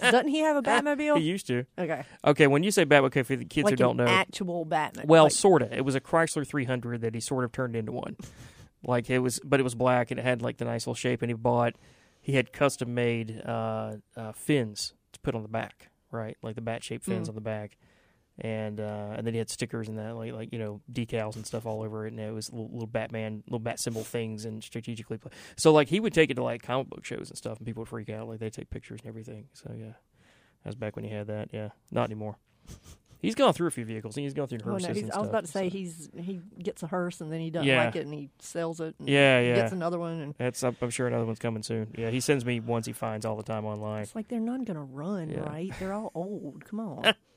Doesn't 0.00 0.28
he 0.28 0.38
have 0.40 0.56
a 0.56 0.62
Batmobile? 0.62 1.18
He 1.18 1.24
used 1.24 1.46
to. 1.48 1.64
Okay. 1.78 2.04
Okay, 2.24 2.46
when 2.46 2.62
you 2.62 2.70
say 2.70 2.84
Batman, 2.84 3.06
okay, 3.08 3.22
for 3.22 3.36
the 3.36 3.44
kids 3.44 3.64
like 3.64 3.72
who 3.72 3.76
don't 3.76 4.00
an 4.00 4.06
know, 4.06 4.10
actual 4.12 4.64
Batman. 4.64 5.06
Well, 5.06 5.24
like, 5.24 5.32
sorta. 5.32 5.68
It 5.76 5.82
was 5.84 5.94
a 5.94 6.00
Chrysler 6.00 6.46
300 6.46 7.02
that 7.02 7.14
he 7.14 7.20
sort 7.20 7.44
of 7.44 7.52
turned 7.52 7.76
into 7.76 7.92
one. 7.92 8.16
like 8.84 9.10
it 9.10 9.18
was, 9.20 9.38
but 9.44 9.60
it 9.60 9.62
was 9.62 9.74
black 9.74 10.10
and 10.10 10.18
it 10.18 10.22
had 10.24 10.42
like 10.42 10.56
the 10.56 10.64
nice 10.64 10.82
little 10.86 10.94
shape. 10.94 11.22
And 11.22 11.30
he 11.30 11.34
bought, 11.34 11.74
he 12.20 12.32
had 12.32 12.52
custom 12.52 12.94
made 12.94 13.40
uh, 13.44 13.96
uh, 14.16 14.32
fins 14.32 14.94
to 15.12 15.20
put 15.20 15.34
on 15.34 15.42
the 15.42 15.48
back, 15.48 15.90
right? 16.10 16.36
Like 16.42 16.54
the 16.54 16.60
bat 16.62 16.82
shaped 16.82 17.04
fins 17.04 17.26
Mm. 17.26 17.30
on 17.30 17.34
the 17.34 17.40
back, 17.42 17.76
and 18.38 18.80
uh, 18.80 19.14
and 19.16 19.26
then 19.26 19.34
he 19.34 19.38
had 19.38 19.50
stickers 19.50 19.88
and 19.88 19.98
that, 19.98 20.16
like 20.16 20.32
like 20.32 20.52
you 20.52 20.58
know 20.58 20.80
decals 20.92 21.36
and 21.36 21.46
stuff 21.46 21.66
all 21.66 21.82
over 21.82 22.06
it. 22.06 22.12
And 22.12 22.20
it 22.20 22.32
was 22.32 22.50
little, 22.52 22.70
little 22.72 22.86
Batman, 22.86 23.42
little 23.46 23.58
bat 23.58 23.78
symbol 23.80 24.04
things, 24.04 24.44
and 24.44 24.62
strategically. 24.64 25.18
Pla- 25.18 25.30
so 25.56 25.72
like 25.72 25.88
he 25.88 26.00
would 26.00 26.14
take 26.14 26.30
it 26.30 26.34
to 26.34 26.42
like 26.42 26.62
comic 26.62 26.88
book 26.88 27.04
shows 27.04 27.28
and 27.28 27.36
stuff, 27.38 27.58
and 27.58 27.66
people 27.66 27.82
would 27.82 27.88
freak 27.88 28.08
out. 28.10 28.28
Like 28.28 28.38
they 28.40 28.50
take 28.50 28.70
pictures 28.70 29.00
and 29.00 29.08
everything. 29.08 29.48
So 29.52 29.72
yeah, 29.76 29.86
that 30.64 30.66
was 30.66 30.76
back 30.76 30.96
when 30.96 31.04
he 31.04 31.10
had 31.10 31.26
that. 31.28 31.50
Yeah, 31.52 31.70
not 31.90 32.04
anymore. 32.04 32.36
He's 33.20 33.36
gone 33.36 33.52
through 33.52 33.68
a 33.68 33.70
few 33.70 33.84
vehicles. 33.84 34.16
He's 34.16 34.34
gone 34.34 34.48
through 34.48 34.58
Oh, 34.64 34.70
hearses 34.70 34.96
no, 34.96 35.02
and 35.04 35.12
I 35.12 35.20
was 35.20 35.28
about 35.28 35.44
to 35.44 35.50
say 35.50 35.68
so- 35.68 35.72
he's 35.72 36.10
he 36.18 36.40
gets 36.60 36.82
a 36.82 36.88
hearse 36.88 37.20
and 37.20 37.30
then 37.30 37.38
he 37.38 37.50
doesn't 37.50 37.68
Yeah. 37.68 37.84
like 37.84 37.94
it 37.94 38.04
and 38.04 38.12
he 38.12 38.30
sells 38.40 38.80
it. 38.80 38.96
And 38.98 39.08
Yeah, 39.08 39.38
yeah. 39.40 39.54
Gets 39.54 39.70
another 39.72 39.96
one 40.00 40.18
and 40.20 40.34
That's 40.38 40.60
I'm 40.64 40.76
I'm 40.82 40.90
sure 40.90 41.06
another 41.06 41.24
one's 41.24 41.38
coming 41.38 41.62
soon. 41.62 41.94
Yeah, 41.96 42.10
he 42.10 42.18
sends 42.18 42.44
me 42.44 42.58
ones 42.58 42.84
he 42.86 42.92
finds 42.92 43.24
all 43.24 43.36
the 43.36 43.44
time 43.44 43.64
online. 43.64 44.02
it's 44.02 44.16
like 44.16 44.26
they're 44.26 44.40
not 44.40 44.64
gonna 44.64 44.82
run, 44.82 45.28
Yeah. 45.30 45.40
right? 45.42 45.72
They're 45.78 45.92
all 45.92 46.10
old. 46.16 46.64
Come 46.64 46.80
on, 46.80 47.14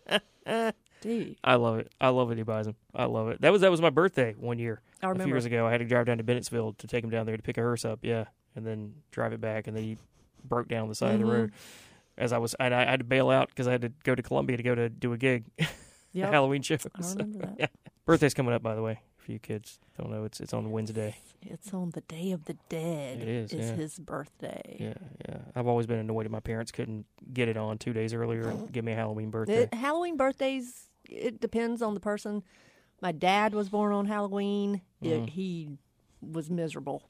dude. 1.02 1.36
I 1.44 1.56
love 1.56 1.80
it. 1.80 1.92
I 2.00 2.10
love 2.10 2.32
it. 2.32 2.38
He 2.38 2.44
buys 2.44 2.66
them. 2.66 2.76
I 2.94 3.06
love 3.06 3.30
it. 3.30 3.42
That 3.42 3.52
was 3.52 3.62
that 3.62 3.72
was 3.72 3.82
my 3.82 3.90
birthday 3.90 4.34
one 4.38 4.60
year. 4.60 4.82
I 5.02 5.08
A 5.08 5.10
remember. 5.10 5.26
few 5.26 5.34
years 5.34 5.46
ago, 5.46 5.66
I 5.68 5.72
had 5.72 5.80
to 5.80 5.86
drive 5.86 6.06
down 6.06 6.18
to 6.18 6.24
Bennettsville 6.24 6.78
to 6.78 6.88
take 6.88 7.04
him 7.04 7.10
down 7.10 7.26
there 7.26 7.38
to 7.38 7.44
pick 7.44 7.58
a 7.58 7.62
hearse 7.62 7.86
up. 7.86 8.00
Yeah, 8.02 8.26
and 8.56 8.66
then 8.66 8.94
drive 9.12 9.34
it 9.34 9.42
back, 9.42 9.68
and 9.68 9.76
then 9.76 9.84
he 9.84 9.98
broke 10.44 10.68
down 10.68 10.88
the 10.90 10.96
side 10.96 11.16
of 11.16 11.20
the 11.22 11.26
Mhm. 11.26 11.32
road 11.34 11.52
as 12.18 12.32
I 12.34 12.38
was. 12.38 12.54
And 12.56 12.74
I 12.74 12.86
had 12.86 13.00
to 13.00 13.06
bail 13.06 13.30
out 13.30 13.50
because 13.50 13.68
I 13.68 13.72
had 13.72 13.82
to 13.82 13.90
go 14.04 14.16
to 14.16 14.22
Columbia 14.24 14.58
to 14.58 14.64
go 14.64 14.76
to 14.76 14.90
do 14.90 15.14
a 15.14 15.18
gig, 15.18 15.46
Yep. 16.14 16.30
a 16.30 16.32
Halloween 16.32 16.62
show. 16.62 16.76
I 16.96 17.08
remember 17.10 17.38
that. 17.46 17.56
Yeah. 17.60 17.68
Birthday's 18.06 18.34
coming 18.34 18.54
up, 18.54 18.62
by 18.64 18.76
the 18.76 18.82
way. 18.82 19.00
For 19.26 19.32
you 19.32 19.40
kids 19.40 19.80
don't 19.98 20.12
know, 20.12 20.24
it's 20.24 20.40
it's 20.40 20.54
on 20.54 20.70
Wednesday. 20.70 21.16
It's 21.42 21.74
on 21.74 21.90
the 21.92 22.02
Day 22.02 22.32
of 22.32 22.46
the 22.46 22.54
Dead. 22.70 23.20
It 23.24 23.28
is, 23.28 23.52
yeah. 23.54 23.74
his 23.74 23.98
birthday. 23.98 24.78
Yeah, 24.80 24.94
yeah. 25.28 25.38
I've 25.56 25.66
always 25.66 25.88
been 25.88 25.98
annoyed 25.98 26.26
that 26.26 26.32
my 26.32 26.40
parents 26.42 26.72
couldn't 26.72 27.08
get 27.34 27.48
it 27.48 27.58
on 27.58 27.80
two 27.80 27.92
days 27.92 28.14
earlier 28.14 28.48
and 28.50 28.72
give 28.72 28.86
me 28.86 28.92
a 28.92 28.96
Halloween 28.96 29.32
birthday. 29.32 29.64
It- 29.64 29.74
Halloween 29.74 30.16
birthdays. 30.16 30.90
It 31.10 31.40
depends 31.42 31.82
on 31.82 31.96
the 31.96 32.00
person. 32.00 32.44
My 33.02 33.12
dad 33.12 33.56
was 33.56 33.70
born 33.70 33.94
on 33.94 34.06
Halloween. 34.06 34.82
It, 35.02 35.22
Mhm. 35.24 35.30
he 35.30 35.70
was 36.22 36.52
miserable, 36.52 37.10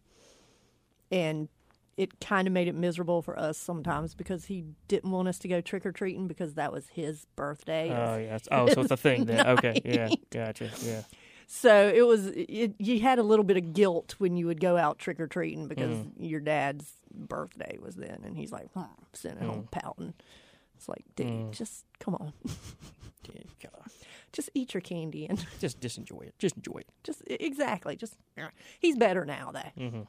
and 1.11 1.49
it 1.97 2.19
kind 2.19 2.47
of 2.47 2.53
made 2.53 2.67
it 2.67 2.75
miserable 2.75 3.21
for 3.21 3.37
us 3.39 3.57
sometimes 3.57 4.15
because 4.15 4.45
he 4.45 4.65
didn't 4.87 5.11
want 5.11 5.27
us 5.27 5.39
to 5.39 5.47
go 5.47 5.61
trick 5.61 5.85
or 5.85 5.91
treating 5.91 6.27
because 6.27 6.55
that 6.55 6.71
was 6.71 6.87
his 6.89 7.25
birthday. 7.35 7.89
Oh 7.89 8.17
yeah. 8.17 8.37
Oh, 8.51 8.67
so 8.69 8.81
it's 8.81 8.91
a 8.91 8.97
thing 8.97 9.25
then. 9.25 9.45
Okay. 9.57 9.81
Yeah. 9.85 10.09
Gotcha. 10.29 10.69
Yeah. 10.81 11.03
So 11.47 11.91
it 11.93 12.05
was. 12.05 12.27
It, 12.27 12.75
you 12.79 12.99
had 12.99 13.19
a 13.19 13.23
little 13.23 13.45
bit 13.45 13.57
of 13.57 13.73
guilt 13.73 14.15
when 14.17 14.35
you 14.37 14.47
would 14.47 14.59
go 14.59 14.77
out 14.77 14.99
trick 14.99 15.19
or 15.19 15.27
treating 15.27 15.67
because 15.67 15.95
Mm. 15.97 16.11
your 16.17 16.39
dad's 16.39 16.91
birthday 17.13 17.77
was 17.81 17.95
then, 17.95 18.21
and 18.25 18.35
he's 18.37 18.51
like 18.51 18.71
"Hmm," 18.73 18.83
sitting 19.13 19.37
at 19.39 19.43
home 19.45 19.67
pouting. 19.71 20.13
It's 20.77 20.89
like, 20.89 21.03
dude, 21.15 21.27
Mm. 21.27 21.51
just 21.51 21.85
come 21.99 22.15
on, 22.15 22.33
just 24.33 24.49
eat 24.53 24.73
your 24.73 24.81
candy 24.81 25.25
and 25.25 25.43
Just 25.59 25.79
just 25.81 25.97
enjoy 25.97 26.21
it. 26.21 26.35
Just 26.39 26.55
enjoy 26.57 26.79
it. 26.79 26.87
just 27.03 27.21
exactly. 27.27 27.95
Just 27.95 28.15
he's 28.79 28.97
better 28.97 29.25
now 29.25 29.51
though. 29.53 29.83
Mm-hmm. 29.83 30.01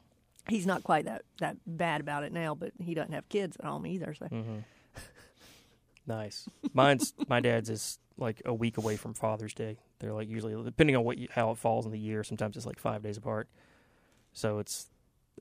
He's 0.49 0.65
not 0.65 0.83
quite 0.83 1.05
that 1.05 1.23
that 1.39 1.57
bad 1.65 2.01
about 2.01 2.23
it 2.23 2.31
now, 2.33 2.55
but 2.55 2.71
he 2.79 2.93
doesn't 2.93 3.13
have 3.13 3.27
kids 3.29 3.57
at 3.57 3.65
home 3.65 3.85
either. 3.87 4.13
So 4.13 4.25
Mm-hmm. 4.27 4.57
Nice. 6.07 6.47
Mine's 6.73 7.13
my 7.27 7.41
dad's 7.41 7.69
is 7.69 7.99
like 8.17 8.41
a 8.45 8.53
week 8.53 8.77
away 8.77 8.95
from 8.97 9.13
Father's 9.13 9.53
Day. 9.53 9.77
They're 9.99 10.13
like 10.13 10.27
usually 10.29 10.55
depending 10.63 10.95
on 10.95 11.03
what 11.03 11.17
you, 11.17 11.27
how 11.31 11.51
it 11.51 11.57
falls 11.57 11.85
in 11.85 11.91
the 11.91 11.99
year. 11.99 12.23
Sometimes 12.23 12.55
it's 12.57 12.65
like 12.65 12.79
five 12.79 13.03
days 13.03 13.17
apart. 13.17 13.47
So 14.33 14.59
it's 14.59 14.87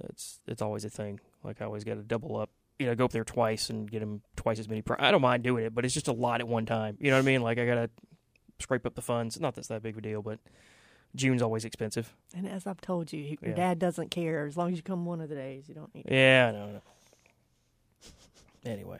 it's 0.04 0.40
it's 0.46 0.62
always 0.62 0.84
a 0.84 0.90
thing. 0.90 1.20
Like 1.42 1.60
I 1.62 1.64
always 1.64 1.84
got 1.84 1.94
to 1.94 2.02
double 2.02 2.36
up. 2.36 2.50
You 2.78 2.86
know, 2.86 2.94
go 2.94 3.06
up 3.06 3.12
there 3.12 3.24
twice 3.24 3.70
and 3.70 3.90
get 3.90 4.00
them 4.00 4.20
twice 4.36 4.58
as 4.58 4.68
many. 4.68 4.82
Pri- 4.82 4.96
I 4.98 5.10
don't 5.10 5.22
mind 5.22 5.42
doing 5.42 5.64
it, 5.64 5.74
but 5.74 5.84
it's 5.86 5.94
just 5.94 6.08
a 6.08 6.12
lot 6.12 6.40
at 6.40 6.48
one 6.48 6.66
time. 6.66 6.98
You 7.00 7.10
know 7.10 7.16
what 7.16 7.22
I 7.22 7.26
mean? 7.26 7.40
Like 7.42 7.58
I 7.58 7.64
gotta 7.66 7.88
scrape 8.58 8.84
up 8.84 8.94
the 8.94 9.02
funds. 9.02 9.40
Not 9.40 9.54
that's 9.54 9.68
that 9.68 9.82
big 9.82 9.94
of 9.94 9.98
a 9.98 10.02
deal, 10.02 10.20
but 10.20 10.38
June's 11.14 11.40
always 11.40 11.64
expensive. 11.64 12.14
And 12.36 12.46
as 12.46 12.66
I've 12.66 12.82
told 12.82 13.12
you, 13.14 13.20
your 13.20 13.38
Yeah. 13.42 13.54
dad 13.54 13.78
doesn't 13.78 14.10
care 14.10 14.46
as 14.46 14.56
long 14.58 14.70
as 14.72 14.76
you 14.76 14.82
come 14.82 15.06
one 15.06 15.22
of 15.22 15.30
the 15.30 15.34
days. 15.34 15.66
You 15.68 15.74
don't 15.74 15.94
need. 15.94 16.04
Yeah, 16.10 16.48
I 16.50 16.52
know. 16.52 16.64
I 16.64 16.72
know. 16.72 16.82
Anyway, 18.64 18.98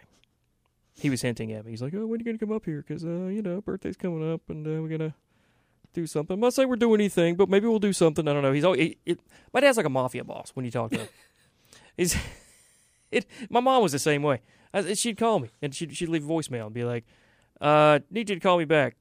he 0.99 1.11
was 1.11 1.23
hinting 1.23 1.53
at 1.53 1.65
me. 1.65 1.73
He's 1.73 1.83
like, 1.83 1.95
"Oh, 1.95 2.07
when 2.07 2.19
are 2.19 2.23
you 2.23 2.25
gonna 2.25 2.39
come 2.39 2.53
up 2.53 2.65
here? 2.65 2.85
Because 2.87 3.05
uh, 3.05 3.27
you 3.27 3.43
know, 3.43 3.61
birthday's 3.61 3.97
coming 3.97 4.33
up, 4.33 4.43
and 4.49 4.67
uh, 4.67 4.83
we're 4.83 4.97
gonna 4.97 5.15
do 5.93 6.07
something. 6.07 6.35
I'm 6.35 6.41
not 6.41 6.55
saying 6.55 6.69
we're 6.69 6.77
doing 6.77 7.01
anything, 7.01 7.37
but 7.37 7.49
maybe 7.49 7.67
we'll 7.67 7.79
do 7.79 7.93
something. 7.93 8.27
I 8.27 8.33
don't 8.33 8.43
know. 8.43 8.53
He's 8.53 8.65
always. 8.65 8.81
It, 8.81 8.99
it, 9.05 9.21
my 9.53 9.61
dad's 9.61 9.77
like 9.77 9.87
a 9.87 9.91
mafia 9.91 10.25
boss 10.25 10.51
when 10.55 10.65
you 10.65 10.71
talk 10.71 10.91
to 10.93 10.99
him. 10.99 11.09
He's. 11.97 12.17
It. 13.13 13.25
My 13.51 13.61
mom 13.61 13.85
was 13.85 13.93
the 13.93 14.01
same 14.01 14.25
way. 14.25 14.41
I, 14.75 14.95
she'd 14.95 15.17
call 15.17 15.39
me 15.39 15.49
and 15.63 15.73
she'd 15.73 15.97
she'd 15.97 16.09
leave 16.09 16.25
a 16.25 16.29
voicemail 16.29 16.67
and 16.67 16.75
be 16.75 16.83
like, 16.83 17.05
"Uh, 17.61 18.01
need 18.11 18.29
you 18.29 18.35
to 18.35 18.41
call 18.41 18.59
me 18.59 18.65
back. 18.65 18.97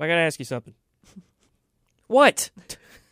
I 0.00 0.06
gotta 0.08 0.22
ask 0.22 0.38
you 0.38 0.46
something." 0.46 0.74
What? 2.06 2.50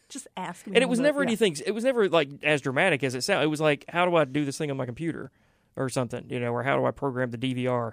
Just 0.09 0.27
ask 0.37 0.66
him. 0.66 0.75
And 0.75 0.83
it 0.83 0.89
was 0.89 1.01
never 1.01 1.23
yeah. 1.23 1.29
anything. 1.29 1.57
It 1.64 1.73
was 1.73 1.85
never 1.85 2.09
like 2.09 2.29
as 2.43 2.61
dramatic 2.61 3.05
as 3.05 3.14
it 3.14 3.23
sounded. 3.23 3.45
It 3.45 3.49
was 3.49 3.61
like, 3.61 3.85
how 3.89 4.05
do 4.05 4.16
I 4.16 4.25
do 4.25 4.45
this 4.45 4.59
thing 4.59 4.70
on 4.70 4.77
my 4.77 4.85
computer, 4.85 5.31
or 5.77 5.89
something, 5.89 6.27
you 6.29 6.41
know, 6.41 6.53
or 6.53 6.62
how 6.62 6.77
do 6.77 6.85
I 6.85 6.91
program 6.91 7.31
the 7.31 7.39
DVR? 7.39 7.93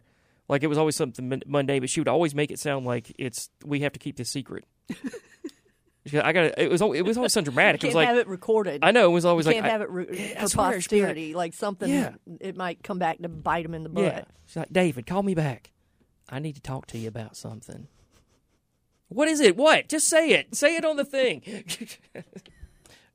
Like 0.50 0.64
it 0.64 0.68
was 0.68 0.78
always 0.78 0.96
something 0.96 1.30
mun- 1.30 1.44
mundane, 1.46 1.80
but 1.82 1.90
she 1.90 2.00
would 2.02 2.08
always 2.08 2.34
make 2.36 2.52
it 2.52 2.60
sound 2.60 2.86
like 2.86 3.14
it's 3.18 3.50
we 3.64 3.82
have 3.82 3.94
to 3.94 4.00
keep 4.00 4.18
this 4.18 4.30
secret. 4.30 4.66
I 6.12 6.34
got 6.34 6.58
it 6.58 6.72
was 6.72 6.82
al- 6.82 6.94
it 6.94 7.04
was 7.04 7.18
always 7.18 7.34
so 7.34 7.42
dramatic. 7.42 7.84
You 7.84 7.90
It 7.90 7.92
can't 7.92 7.96
was 7.96 7.96
like 7.96 8.08
have 8.08 8.18
it 8.18 8.28
recorded. 8.28 8.80
I 8.84 8.90
know 8.92 9.06
it 9.06 9.14
was 9.14 9.26
always 9.26 9.46
you 9.46 9.52
like 9.52 9.58
can't 9.58 9.66
I- 9.68 9.70
have 9.70 9.82
it 9.82 9.90
re- 9.92 10.34
I 10.36 10.42
for 10.42 10.48
swear, 10.48 10.48
she'd 10.48 10.58
like- 10.58 10.74
posterity, 10.74 11.34
like, 11.36 11.54
something. 11.54 11.88
Yeah. 11.90 12.14
It 12.42 12.58
might 12.58 12.82
come 12.84 12.98
back 12.98 13.20
to 13.20 13.30
bite 13.30 13.64
him 13.64 13.76
in 13.76 13.84
the 13.84 13.90
butt. 13.90 14.04
Yeah. 14.04 14.24
She's 14.48 14.56
like, 14.56 14.74
David, 14.74 15.06
call 15.06 15.22
me 15.22 15.36
back. 15.36 15.72
I 16.28 16.40
need 16.40 16.56
to 16.56 16.62
talk 16.62 16.88
to 16.88 16.98
you 16.98 17.08
about 17.08 17.38
something. 17.38 17.88
What 19.10 19.28
is 19.28 19.40
it? 19.40 19.56
What? 19.56 19.88
Just 19.88 20.08
say 20.08 20.30
it. 20.32 20.56
Say 20.56 20.76
it 20.78 20.86
on 20.86 20.96
the 20.96 21.06
thing. 21.06 21.42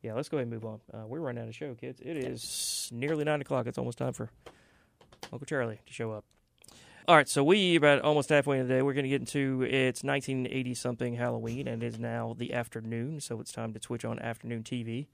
yeah, 0.03 0.15
let's 0.15 0.29
go 0.29 0.37
ahead 0.37 0.47
and 0.47 0.53
move 0.53 0.65
on. 0.65 0.81
Uh, 0.93 1.07
we're 1.07 1.21
running 1.21 1.43
out 1.43 1.49
of 1.49 1.55
show, 1.55 1.75
kids. 1.75 2.01
It 2.01 2.17
is 2.17 2.89
nearly 2.93 3.25
nine 3.25 3.41
o'clock. 3.41 3.67
It's 3.67 3.79
almost 3.79 3.99
time 3.99 4.13
for 4.13 4.31
Uncle 5.33 5.47
Charlie 5.47 5.81
to 5.87 5.93
show 5.93 6.13
up. 6.13 6.25
All 7.07 7.17
right, 7.17 7.29
so 7.29 7.45
we 7.45 7.77
about 7.77 8.01
almost 8.01 8.31
halfway 8.31 8.59
in 8.59 8.67
the 8.67 8.75
day. 8.75 8.81
We're 8.81 8.95
going 8.95 9.05
to 9.05 9.11
get 9.11 9.21
into 9.21 9.61
it's 9.61 10.03
1980 10.03 10.73
something 10.73 11.15
Halloween, 11.17 11.69
and 11.69 11.83
it 11.83 11.87
is 11.87 11.99
now 11.99 12.35
the 12.39 12.55
afternoon. 12.55 13.21
So 13.21 13.43
it's 13.43 13.53
time 13.53 13.75
to 13.75 13.81
switch 13.83 14.07
on 14.07 14.19
afternoon 14.21 14.63
TV 14.63 15.09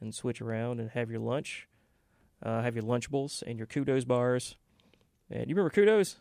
and 0.00 0.14
switch 0.14 0.40
around 0.40 0.78
and 0.78 0.90
have 0.90 1.10
your 1.10 1.18
lunch, 1.18 1.66
uh, 2.44 2.62
have 2.62 2.76
your 2.76 2.84
Lunchables 2.84 3.42
and 3.44 3.58
your 3.58 3.66
Kudos 3.66 4.04
bars. 4.04 4.54
And 5.30 5.48
you 5.48 5.56
remember 5.56 5.70
Kudos? 5.70 6.18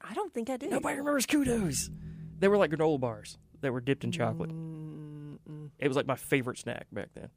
I 0.00 0.12
don't 0.14 0.34
think 0.34 0.50
I 0.50 0.56
did. 0.56 0.70
Nobody 0.72 0.98
remembers 0.98 1.26
Kudos. 1.26 1.90
They 2.40 2.48
were 2.48 2.56
like 2.56 2.72
granola 2.72 2.98
bars 2.98 3.38
that 3.60 3.72
were 3.72 3.80
dipped 3.80 4.02
in 4.02 4.10
chocolate. 4.10 4.50
It 5.78 5.86
was 5.86 5.96
like 5.96 6.06
my 6.08 6.16
favorite 6.16 6.58
snack 6.58 6.88
back 6.92 7.10
then. 7.14 7.28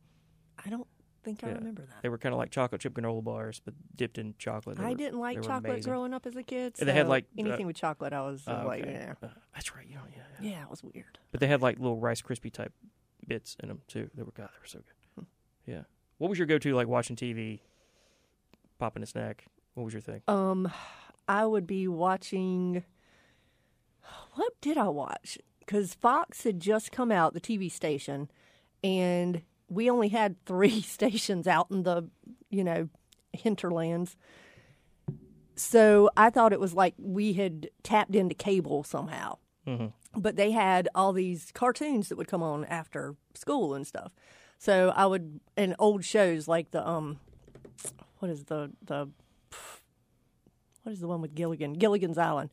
I 0.65 0.71
don't 0.71 0.87
think 1.23 1.43
I 1.43 1.47
Yeah. 1.47 1.53
remember 1.55 1.83
that. 1.83 2.01
They 2.01 2.09
were 2.09 2.17
kind 2.17 2.33
of 2.33 2.39
like 2.39 2.51
chocolate 2.51 2.81
chip 2.81 2.93
granola 2.93 3.23
bars, 3.23 3.61
but 3.63 3.73
dipped 3.95 4.17
in 4.17 4.35
chocolate. 4.37 4.77
They 4.77 4.83
I 4.83 4.89
were- 4.89 4.95
didn't 4.95 5.19
like 5.19 5.41
chocolate 5.41 5.71
amazing. 5.73 5.91
growing 5.91 6.13
up 6.13 6.25
as 6.25 6.35
a 6.35 6.43
kid. 6.43 6.75
And 6.79 6.87
they 6.87 6.93
had 6.93 7.07
like 7.07 7.25
anything 7.37 7.65
uh, 7.65 7.67
with 7.67 7.75
chocolate. 7.75 8.13
I 8.13 8.21
was 8.21 8.43
oh, 8.47 8.63
like, 8.65 8.83
okay. 8.83 8.91
yeah, 8.91 9.13
Uh, 9.21 9.31
that's 9.53 9.75
right. 9.75 9.87
You 9.87 9.95
know, 9.95 10.01
yeah, 10.15 10.49
yeah, 10.49 10.63
it 10.63 10.69
was 10.69 10.83
weird. 10.83 11.19
But 11.31 11.39
they 11.39 11.47
had 11.47 11.61
like 11.61 11.77
little 11.77 11.97
Rice 11.99 12.21
Krispie 12.21 12.51
type 12.51 12.73
bits 13.27 13.55
in 13.61 13.69
them 13.69 13.81
too. 13.87 14.09
They 14.15 14.23
were 14.23 14.31
God, 14.31 14.49
they 14.53 14.59
were 14.61 14.65
so 14.67 14.79
good. 14.79 15.25
Yeah. 15.65 15.83
What 16.17 16.29
was 16.29 16.37
your 16.39 16.45
go-to 16.47 16.73
like 16.75 16.87
watching 16.87 17.15
TV, 17.15 17.61
popping 18.79 19.03
a 19.03 19.05
snack? 19.05 19.45
What 19.73 19.83
was 19.83 19.93
your 19.93 20.01
thing? 20.01 20.21
Um, 20.27 20.71
I 21.27 21.45
would 21.45 21.65
be 21.67 21.87
watching. 21.87 22.83
What 24.33 24.53
did 24.61 24.77
I 24.77 24.87
watch? 24.87 25.37
Because 25.59 25.93
Fox 25.93 26.43
had 26.43 26.59
just 26.59 26.91
come 26.91 27.11
out, 27.11 27.33
the 27.33 27.41
TV 27.41 27.71
station, 27.71 28.29
and 28.83 29.41
we 29.71 29.89
only 29.89 30.09
had 30.09 30.35
three 30.45 30.81
stations 30.81 31.47
out 31.47 31.71
in 31.71 31.83
the, 31.83 32.07
you 32.49 32.63
know, 32.63 32.89
hinterlands. 33.33 34.17
So 35.55 36.09
I 36.17 36.29
thought 36.29 36.53
it 36.53 36.59
was 36.59 36.73
like 36.73 36.93
we 36.97 37.33
had 37.33 37.69
tapped 37.81 38.13
into 38.13 38.35
cable 38.35 38.83
somehow. 38.83 39.37
Mm-hmm. 39.65 39.87
But 40.19 40.35
they 40.35 40.51
had 40.51 40.89
all 40.93 41.13
these 41.13 41.51
cartoons 41.53 42.09
that 42.09 42.17
would 42.17 42.27
come 42.27 42.43
on 42.43 42.65
after 42.65 43.15
school 43.33 43.73
and 43.73 43.87
stuff. 43.87 44.11
So 44.57 44.91
I 44.95 45.05
would, 45.05 45.39
and 45.55 45.75
old 45.79 46.03
shows 46.03 46.47
like 46.47 46.71
the, 46.71 46.85
um, 46.85 47.19
what 48.19 48.29
is 48.29 48.43
the, 48.45 48.71
the, 48.83 49.09
what 50.83 50.91
is 50.91 50.99
the 50.99 51.07
one 51.07 51.21
with 51.21 51.33
Gilligan? 51.33 51.73
Gilligan's 51.73 52.17
Island. 52.17 52.49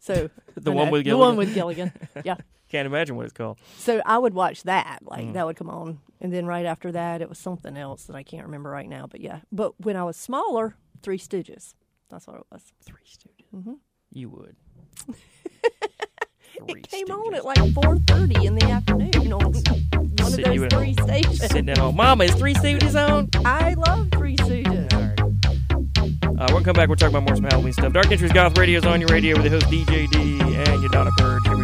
So 0.00 0.28
The 0.56 0.72
one 0.72 0.86
know, 0.86 0.92
with 0.92 1.04
the 1.04 1.16
one 1.16 1.36
Gilligan? 1.36 1.36
with 1.36 1.54
Gilligan. 1.54 1.92
Yeah. 2.24 2.36
Can't 2.68 2.86
imagine 2.86 3.16
what 3.16 3.24
it's 3.24 3.32
called. 3.32 3.58
So 3.78 4.00
I 4.06 4.16
would 4.18 4.32
watch 4.34 4.62
that. 4.64 4.98
Like 5.02 5.24
Mm. 5.26 5.32
that 5.34 5.44
would 5.46 5.56
come 5.56 5.68
on, 5.70 5.98
and 6.20 6.32
then 6.32 6.46
right 6.46 6.64
after 6.66 6.92
that, 6.92 7.20
it 7.20 7.28
was 7.28 7.38
something 7.38 7.76
else 7.76 8.04
that 8.04 8.14
I 8.16 8.22
can't 8.22 8.44
remember 8.46 8.70
right 8.70 8.88
now. 8.88 9.06
But 9.08 9.20
yeah. 9.20 9.40
But 9.50 9.80
when 9.80 9.96
I 9.96 10.04
was 10.04 10.16
smaller, 10.16 10.76
Three 11.02 11.18
Stooges. 11.18 11.74
That's 12.10 12.26
what 12.26 12.36
it 12.36 12.46
was. 12.52 12.62
Three 12.84 13.02
Stooges. 13.06 13.46
Mm-hmm. 13.54 13.74
You 14.12 14.28
would. 14.30 14.56
It 16.68 16.88
came 16.90 17.10
on 17.10 17.34
at 17.34 17.44
like 17.44 17.72
four 17.72 17.96
thirty 18.06 18.44
in 18.44 18.54
the 18.54 18.66
afternoon 18.66 19.32
on 19.32 19.40
one 19.40 19.54
of 20.20 20.28
Sit- 20.28 20.52
you 20.52 20.60
those 20.60 20.72
three 20.72 20.94
home, 20.98 21.08
stations. 21.08 21.38
Sitting 21.40 21.68
at 21.70 21.78
home. 21.78 21.96
Mama, 21.96 22.24
is 22.24 22.34
Three 22.34 22.52
Stooges 22.54 22.94
on? 22.94 23.28
I 23.46 23.74
love 23.74 24.10
Three 24.12 24.36
Stooges. 24.36 24.79
Uh, 26.40 26.46
to 26.48 26.64
come 26.64 26.72
back. 26.72 26.88
We'll 26.88 26.96
talk 26.96 27.10
about 27.10 27.24
more 27.24 27.36
some 27.36 27.44
Halloween 27.44 27.74
stuff. 27.74 27.92
Dark 27.92 28.10
Entries 28.10 28.32
Goth 28.32 28.56
Radio 28.56 28.78
is 28.78 28.86
on 28.86 29.00
your 29.00 29.08
radio 29.08 29.36
with 29.36 29.44
the 29.44 29.50
host 29.50 29.66
DJ 29.66 30.08
D 30.08 30.40
and 30.40 30.80
your 30.80 30.90
Donna 30.90 31.10
Purge. 31.18 31.59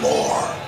More. 0.00 0.67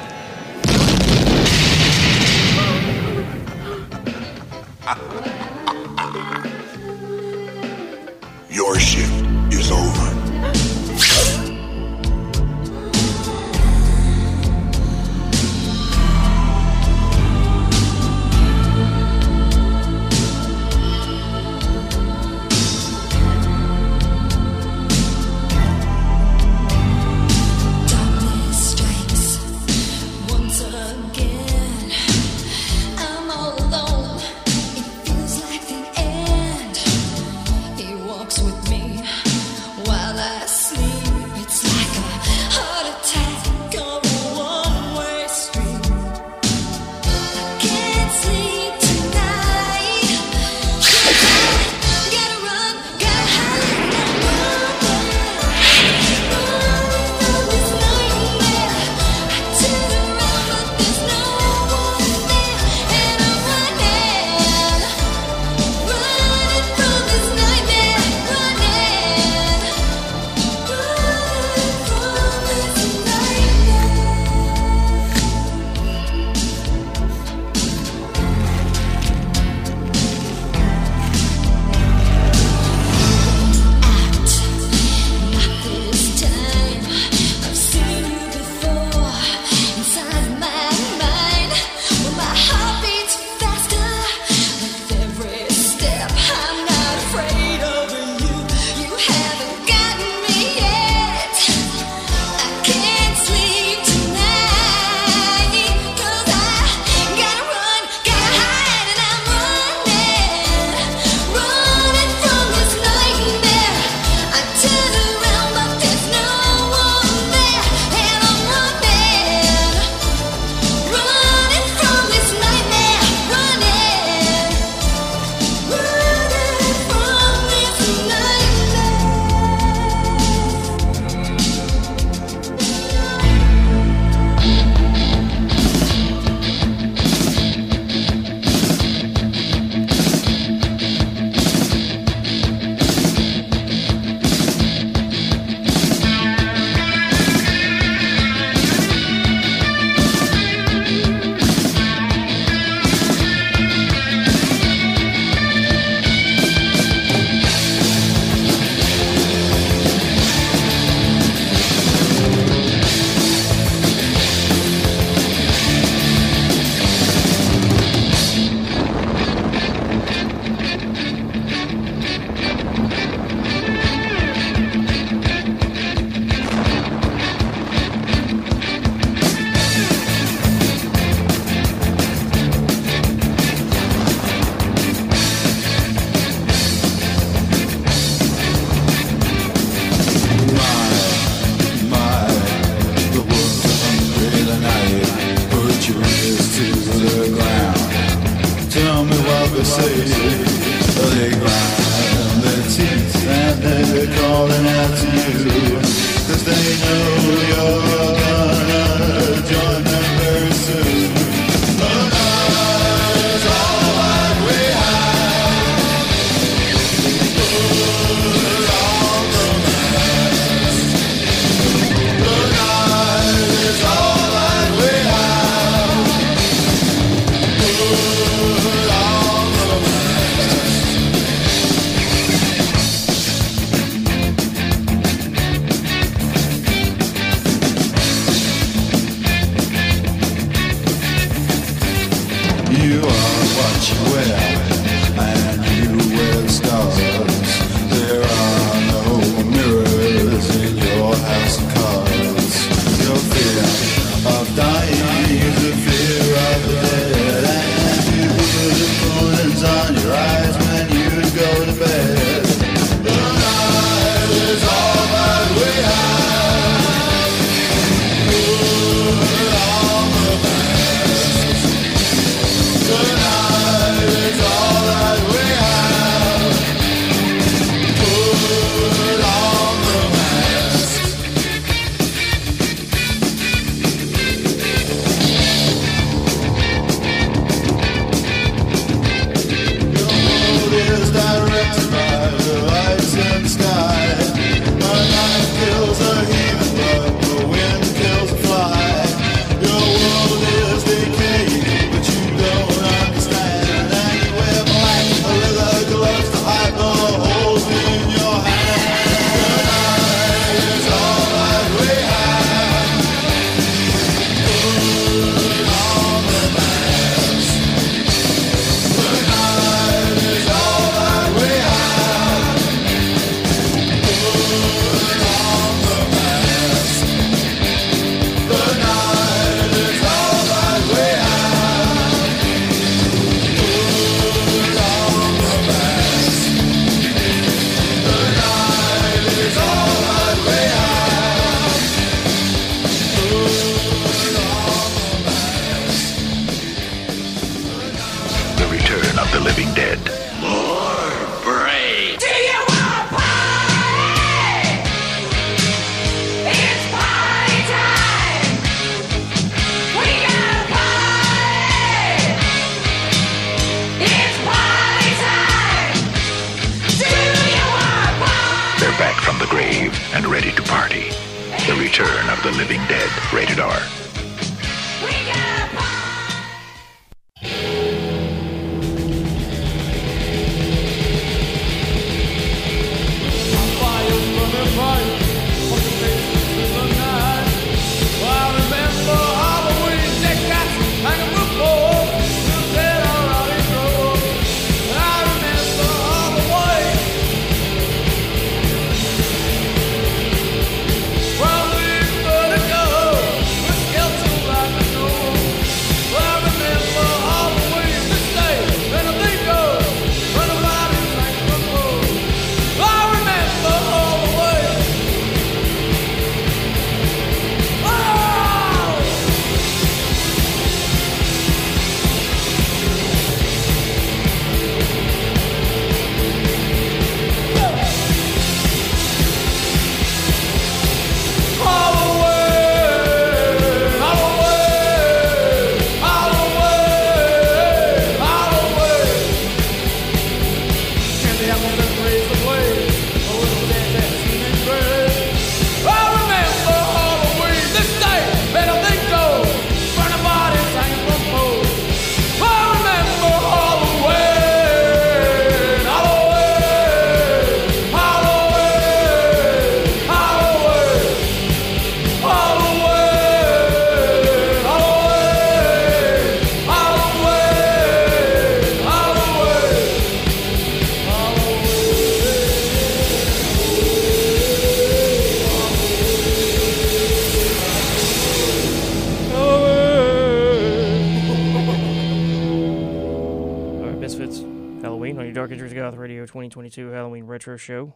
2022 486.68 486.88
Halloween 486.94 487.24
Retro 487.24 487.56
Show 487.56 487.94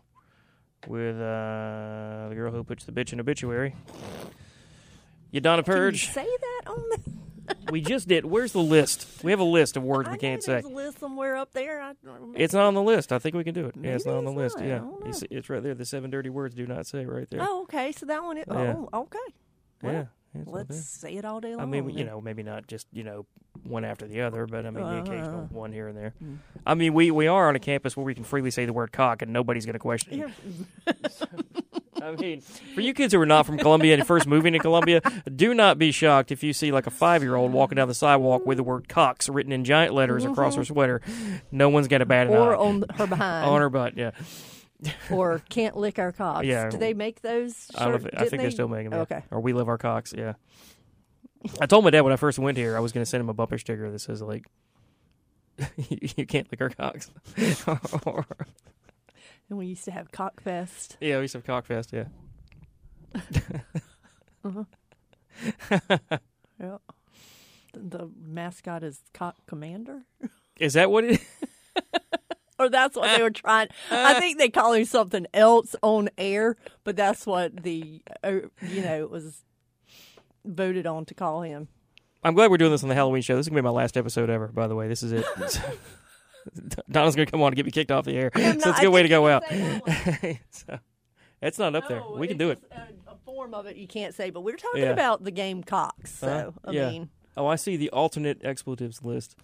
with 0.87 1.17
uh, 1.17 2.29
the 2.29 2.35
girl 2.35 2.51
who 2.53 2.65
puts 2.65 2.85
the 2.85 2.93
bitch 2.93 3.13
in 3.13 3.21
obituary. 3.21 3.75
You 5.31 5.41
Donna 5.41 5.63
Can 5.63 5.73
you 5.73 5.77
Purge. 5.81 6.11
say 6.13 6.25
that 6.25 6.71
on 6.71 6.83
the 6.89 7.57
we 7.71 7.83
just 7.83 8.09
did. 8.09 8.25
Where's 8.25 8.53
the 8.53 8.61
list? 8.63 9.23
We 9.23 9.33
have 9.33 9.41
a 9.41 9.45
list 9.45 9.77
of 9.77 9.83
words 9.83 10.09
we 10.09 10.17
can't 10.17 10.43
say. 10.43 10.63
List 10.63 10.99
somewhere 10.99 11.37
up 11.37 11.53
there. 11.53 11.83
I, 11.83 11.93
It's 12.37 12.55
not 12.55 12.65
on 12.65 12.73
the 12.75 12.83
list. 12.83 13.13
I 13.13 13.19
think 13.19 13.35
we 13.37 13.45
can 13.45 13.53
do 13.53 13.67
it. 13.67 13.75
yeah, 13.79 13.91
it's 13.91 14.07
not 14.07 14.17
on 14.17 14.25
the 14.25 14.31
it's 14.31 14.55
list. 14.55 14.59
not. 14.61 14.67
Yeah, 15.05 15.11
see- 15.13 15.27
it's 15.31 15.51
right 15.51 15.63
there. 15.63 15.75
The 15.75 15.85
seven 15.85 16.09
dirty 16.11 16.31
words 16.31 16.55
do 16.55 16.67
not 16.67 16.87
say 16.87 17.05
right 17.05 17.29
there. 17.29 17.41
Oh, 17.43 17.63
okay. 17.65 17.93
So 17.93 18.07
that 18.07 18.23
one. 18.23 18.39
Is, 18.39 18.45
Yeah. 18.49 18.75
Oh, 18.95 19.03
okay. 19.03 19.19
Well, 19.83 19.93
Yeah, 19.93 20.05
it's 20.35 20.49
let's 20.51 20.85
say 20.85 21.15
it 21.15 21.25
all 21.25 21.41
day 21.41 21.51
long. 21.55 21.61
I 21.61 21.67
mean, 21.67 21.89
you 21.91 22.05
know, 22.05 22.21
maybe 22.21 22.43
not 22.43 22.67
just 22.67 22.87
you 22.93 23.05
know 23.05 23.27
one 23.63 23.85
after 23.85 24.07
the 24.07 24.21
other, 24.23 24.47
but 24.47 24.67
I 24.67 24.71
mean 24.71 24.85
the 24.85 24.99
occasional 25.01 25.45
Uh-huh. 25.45 25.47
one 25.59 25.73
here 25.73 25.89
and 25.89 25.97
there. 25.97 26.15
Mm. 26.23 26.39
I 26.67 26.75
mean, 26.75 26.93
we 26.95 27.11
we 27.11 27.27
are 27.27 27.49
on 27.49 27.57
a 27.57 27.61
campus 27.61 27.97
where 27.97 28.05
we 28.05 28.15
can 28.15 28.25
freely 28.25 28.51
say 28.51 28.67
the 28.67 28.73
word 28.73 28.93
cock 28.93 29.23
and 29.23 29.33
nobody's 29.33 29.65
going 29.67 29.75
to 29.75 29.79
question 29.79 30.33
it. 30.87 30.95
I 32.03 32.11
mean, 32.17 32.43
for 32.75 32.83
you 32.83 32.93
kids 32.93 33.15
who 33.15 33.21
are 33.21 33.25
not 33.27 33.47
from 33.47 33.57
Columbia 33.57 33.95
and 33.95 34.07
first 34.07 34.27
moving 34.27 34.53
to 34.53 34.59
Columbia, 34.59 35.01
do 35.35 35.55
not 35.55 35.79
be 35.79 35.91
shocked 35.91 36.31
if 36.33 36.43
you 36.43 36.53
see 36.53 36.71
like 36.71 36.87
a 36.87 36.91
five 36.91 37.23
year 37.23 37.35
old 37.35 37.53
walking 37.53 37.77
down 37.77 37.89
the 37.89 37.95
sidewalk 37.95 38.45
with 38.45 38.59
the 38.59 38.63
word 38.63 38.89
cocks 38.91 39.27
written 39.29 39.53
in 39.53 39.65
giant 39.65 39.95
letters 39.95 40.25
across 40.25 40.57
her 40.57 40.63
Mhm. 40.63 40.67
sweater. 40.67 41.01
No 41.51 41.71
one's 41.71 41.89
got 41.89 42.03
a 42.03 42.07
bad 42.07 42.29
or 42.29 42.55
eye. 42.55 42.59
on 42.59 42.85
her 42.97 43.07
behind, 43.07 43.47
on 43.51 43.61
her 43.61 43.71
butt. 43.71 43.97
Yeah. 43.97 44.11
Or 45.11 45.41
can't 45.49 45.77
lick 45.77 45.99
our 45.99 46.13
cocks. 46.13 46.47
Yeah. 46.47 46.69
Do 46.71 46.79
they 46.79 46.95
make 46.95 47.21
those? 47.23 47.71
I, 47.75 47.89
if, 47.93 48.07
I 48.07 48.09
didn't 48.09 48.19
think 48.19 48.31
they? 48.31 48.37
they're 48.39 48.51
still 48.51 48.69
making 48.69 48.91
them. 48.91 49.01
Okay. 49.01 49.23
Or 49.31 49.41
we 49.41 49.53
live 49.53 49.69
our 49.69 49.79
cocks. 49.79 50.13
Yeah. 50.17 50.35
I 51.61 51.67
told 51.67 51.85
my 51.85 51.91
dad 51.91 52.03
when 52.03 52.13
I 52.13 52.17
first 52.17 52.39
went 52.39 52.57
here, 52.57 52.77
I 52.77 52.81
was 52.81 52.93
going 52.93 53.03
to 53.03 53.09
send 53.09 53.21
him 53.21 53.29
a 53.29 53.35
bumper 53.35 53.59
sticker 53.59 53.91
that 53.91 53.99
says 53.99 54.23
like, 54.23 54.47
"You 56.17 56.27
can't 56.27 56.51
lick 56.51 56.61
our 56.61 56.71
cocks." 56.71 57.11
Or- 58.07 58.27
And 59.51 59.59
we 59.59 59.67
used 59.67 59.85
to 59.85 59.91
have 59.91 60.11
Cockfest. 60.11 60.97
yeah, 61.03 61.17
we 61.17 61.23
used 61.23 61.33
to 61.33 61.39
have 61.39 61.45
cockfest. 61.45 61.93
Yeah. 61.93 62.05
Uh-huh. 64.43 64.65
yeah. 66.59 66.79
The, 67.75 67.79
the 67.99 68.11
mascot 68.19 68.83
is 68.83 69.01
Cock 69.13 69.37
Commander. 69.47 70.03
Is 70.59 70.73
that 70.75 70.91
what 70.91 71.05
it? 71.05 71.21
or 72.59 72.69
that's 72.69 72.97
what 72.97 73.17
they 73.17 73.23
were 73.23 73.31
trying. 73.31 73.69
I 73.91 74.15
think 74.21 74.39
they 74.39 74.49
call 74.49 74.73
him 74.75 74.85
something 74.85 75.27
else 75.35 75.75
on 75.83 76.09
air, 76.19 76.57
but 76.85 76.97
that's 76.97 77.27
what 77.27 77.63
the 77.63 78.03
uh, 78.23 78.33
you 78.63 78.83
know 78.83 78.99
it 79.03 79.11
was 79.11 79.43
voted 80.45 80.87
on 80.87 81.05
to 81.07 81.15
call 81.15 81.43
him. 81.43 81.69
I'm 82.23 82.35
glad 82.35 82.51
we're 82.51 82.57
doing 82.59 82.71
this 82.71 82.83
on 82.83 82.89
the 82.89 82.95
Halloween 82.95 83.23
show. 83.23 83.37
This 83.37 83.45
is 83.47 83.51
gonna 83.51 83.61
be 83.63 83.65
my 83.65 83.71
last 83.71 83.97
episode 83.97 84.31
ever. 84.31 84.49
By 84.49 84.67
the 84.67 84.75
way, 84.75 84.89
this 84.89 85.03
is 85.03 85.13
it. 85.13 85.25
Donna's 86.91 87.15
gonna 87.17 87.27
come 87.27 87.41
on 87.43 87.49
and 87.49 87.57
get 87.57 87.65
me 87.65 87.73
kicked 87.73 87.91
off 87.91 88.05
the 88.05 88.17
air. 88.17 88.31
I'm 88.35 88.61
so 88.61 88.69
not- 88.69 88.69
it's 88.71 88.79
a 88.79 88.83
good 88.83 88.87
I 88.87 88.91
way 88.91 89.03
to 89.03 89.09
go 89.09 89.29
out. 89.29 89.45
so, 90.51 90.79
it's 91.43 91.59
not 91.59 91.75
up 91.75 91.89
there. 91.89 92.03
We 92.17 92.29
can 92.29 92.37
do 92.37 92.51
it. 92.51 92.59
A, 92.71 93.13
a 93.13 93.17
form 93.25 93.55
of 93.55 93.67
it 93.67 93.77
you 93.77 93.87
can't 93.87 94.15
say, 94.15 94.31
but 94.31 94.43
we're 94.43 94.57
talking 94.57 94.83
Yeah. 94.83 94.91
about 94.91 95.25
the 95.25 95.31
Gamecocks. 95.31 96.15
So 96.19 96.55
Uh, 96.65 96.69
I 96.69 96.73
yeah. 96.73 96.89
mean, 96.91 97.11
oh, 97.37 97.47
I 97.47 97.57
see 97.57 97.77
the 97.77 97.91
alternate 97.91 98.45
expletives 98.45 99.03
list. 99.03 99.37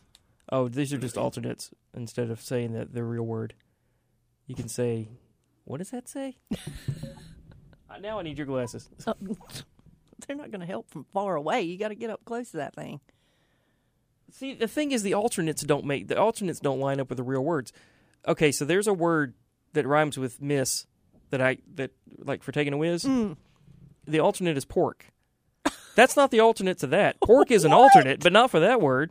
Oh, 0.53 0.69
these 0.69 0.93
are 0.93 0.99
just 0.99 1.17
alternates 1.17 1.71
instead 1.95 2.31
of 2.31 2.41
saying 2.41 2.73
that 2.73 2.93
the 2.93 3.05
real 3.05 3.23
word. 3.23 3.55
You 4.47 4.55
can 4.55 4.69
say, 4.69 5.09
what 5.65 5.79
does 5.79 5.91
that 5.91 6.09
say? 6.09 6.37
Uh, 7.93 7.99
now 7.99 8.21
I 8.21 8.23
need 8.23 8.39
your 8.39 8.47
glasses. 8.47 8.89
uh, 9.05 9.15
they're 10.27 10.37
not 10.37 10.53
going 10.53 10.61
to 10.61 10.67
help 10.67 10.89
from 10.91 11.05
far 11.13 11.35
away. 11.35 11.63
You 11.63 11.77
got 11.77 11.89
to 11.89 11.97
get 11.97 12.09
up 12.09 12.25
close 12.25 12.53
to 12.53 12.59
that 12.59 12.73
thing. 12.73 13.01
See, 14.31 14.55
the 14.55 14.69
thing 14.69 14.93
is, 14.93 15.03
the 15.03 15.15
alternates 15.15 15.63
don't 15.63 15.85
make 15.85 16.07
the 16.07 16.17
alternates 16.17 16.61
don't 16.61 16.79
line 16.79 17.01
up 17.01 17.09
with 17.09 17.17
the 17.17 17.25
real 17.25 17.45
words. 17.45 17.73
Okay, 18.29 18.53
so 18.53 18.65
there's 18.65 18.87
a 18.87 18.95
word 18.95 19.35
that 19.73 19.89
rhymes 19.89 20.19
with 20.19 20.41
miss 20.41 20.87
that 21.31 21.41
I 21.41 21.59
that 21.75 21.91
like 22.19 22.45
for 22.45 22.53
taking 22.53 22.73
a 22.73 22.77
whiz. 22.77 23.05
Mm. 23.05 23.37
The 24.07 24.21
alternate 24.21 24.57
is 24.57 24.65
pork. 24.65 25.07
That's 25.97 26.17
not 26.17 26.31
the 26.31 26.41
alternate 26.41 26.79
to 26.79 26.87
that. 26.89 27.21
Pork 27.21 27.51
is 27.51 27.65
an 27.65 27.73
alternate, 27.73 28.21
but 28.21 28.33
not 28.33 28.53
for 28.53 28.61
that 28.61 28.81
word. 28.81 29.11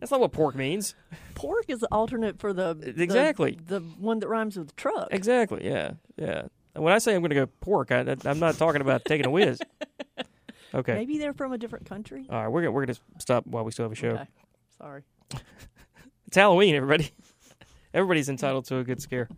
That's 0.00 0.10
not 0.12 0.20
what 0.20 0.32
pork 0.32 0.54
means. 0.54 0.94
Pork 1.34 1.64
is 1.68 1.80
the 1.80 1.88
alternate 1.90 2.38
for 2.38 2.52
the 2.52 2.74
the- 2.74 3.02
Exactly. 3.02 3.58
the, 3.66 3.80
one 3.80 4.18
that 4.20 4.28
rhymes 4.28 4.56
with 4.56 4.74
truck. 4.76 5.08
Exactly. 5.10 5.64
Yeah. 5.64 5.92
Yeah. 6.16 6.42
When 6.74 6.92
I 6.92 6.98
say 6.98 7.14
I'm 7.14 7.20
going 7.22 7.30
to 7.30 7.34
go 7.36 7.46
pork, 7.60 7.90
I, 7.90 8.16
I'm 8.24 8.38
not 8.38 8.56
talking 8.56 8.80
about 8.80 9.04
taking 9.04 9.26
a 9.26 9.30
whiz. 9.30 9.60
Okay. 10.74 10.92
Maybe 10.92 11.16
they're 11.16 11.32
from 11.32 11.52
a 11.54 11.58
different 11.58 11.86
country. 11.86 12.26
All 12.28 12.42
right. 12.42 12.48
We're 12.48 12.60
gonna, 12.60 12.72
we're 12.72 12.84
going 12.84 12.94
to 12.94 13.00
stop 13.20 13.46
while 13.46 13.64
we 13.64 13.72
still 13.72 13.86
have 13.86 13.92
a 13.92 13.94
show. 13.94 14.08
Okay. 14.10 14.26
Sorry. 14.76 15.02
It's 16.26 16.36
Halloween, 16.36 16.74
everybody. 16.74 17.10
Everybody's 17.94 18.28
entitled 18.28 18.66
to 18.66 18.76
a 18.76 18.84
good 18.84 19.00
scare. 19.00 19.30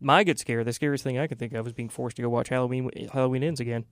My 0.00 0.24
good 0.24 0.40
scare, 0.40 0.64
the 0.64 0.72
scariest 0.72 1.04
thing 1.04 1.16
I 1.16 1.28
could 1.28 1.38
think 1.38 1.52
of, 1.52 1.64
is 1.68 1.72
being 1.72 1.88
forced 1.88 2.16
to 2.16 2.22
go 2.22 2.28
watch 2.28 2.48
Halloween 2.48 2.90
Halloween 3.12 3.44
Ends 3.44 3.60
again. 3.60 3.84